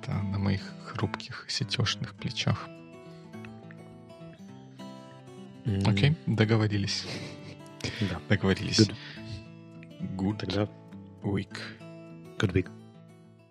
Да, 0.06 0.20
на 0.22 0.38
моих 0.38 0.62
хрупких 0.84 1.46
сетешных 1.48 2.14
плечах. 2.14 2.68
Окей, 5.86 6.16
договорились. 6.26 7.06
Да. 8.00 8.20
Договорились. 8.28 8.80
Good. 8.80 8.94
Good 10.16 10.38
Тогда... 10.38 10.68
week. 11.22 11.58
Good 12.38 12.52
week. 12.52 12.68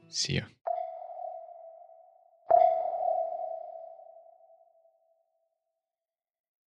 See 0.10 0.36
ya. 0.36 0.48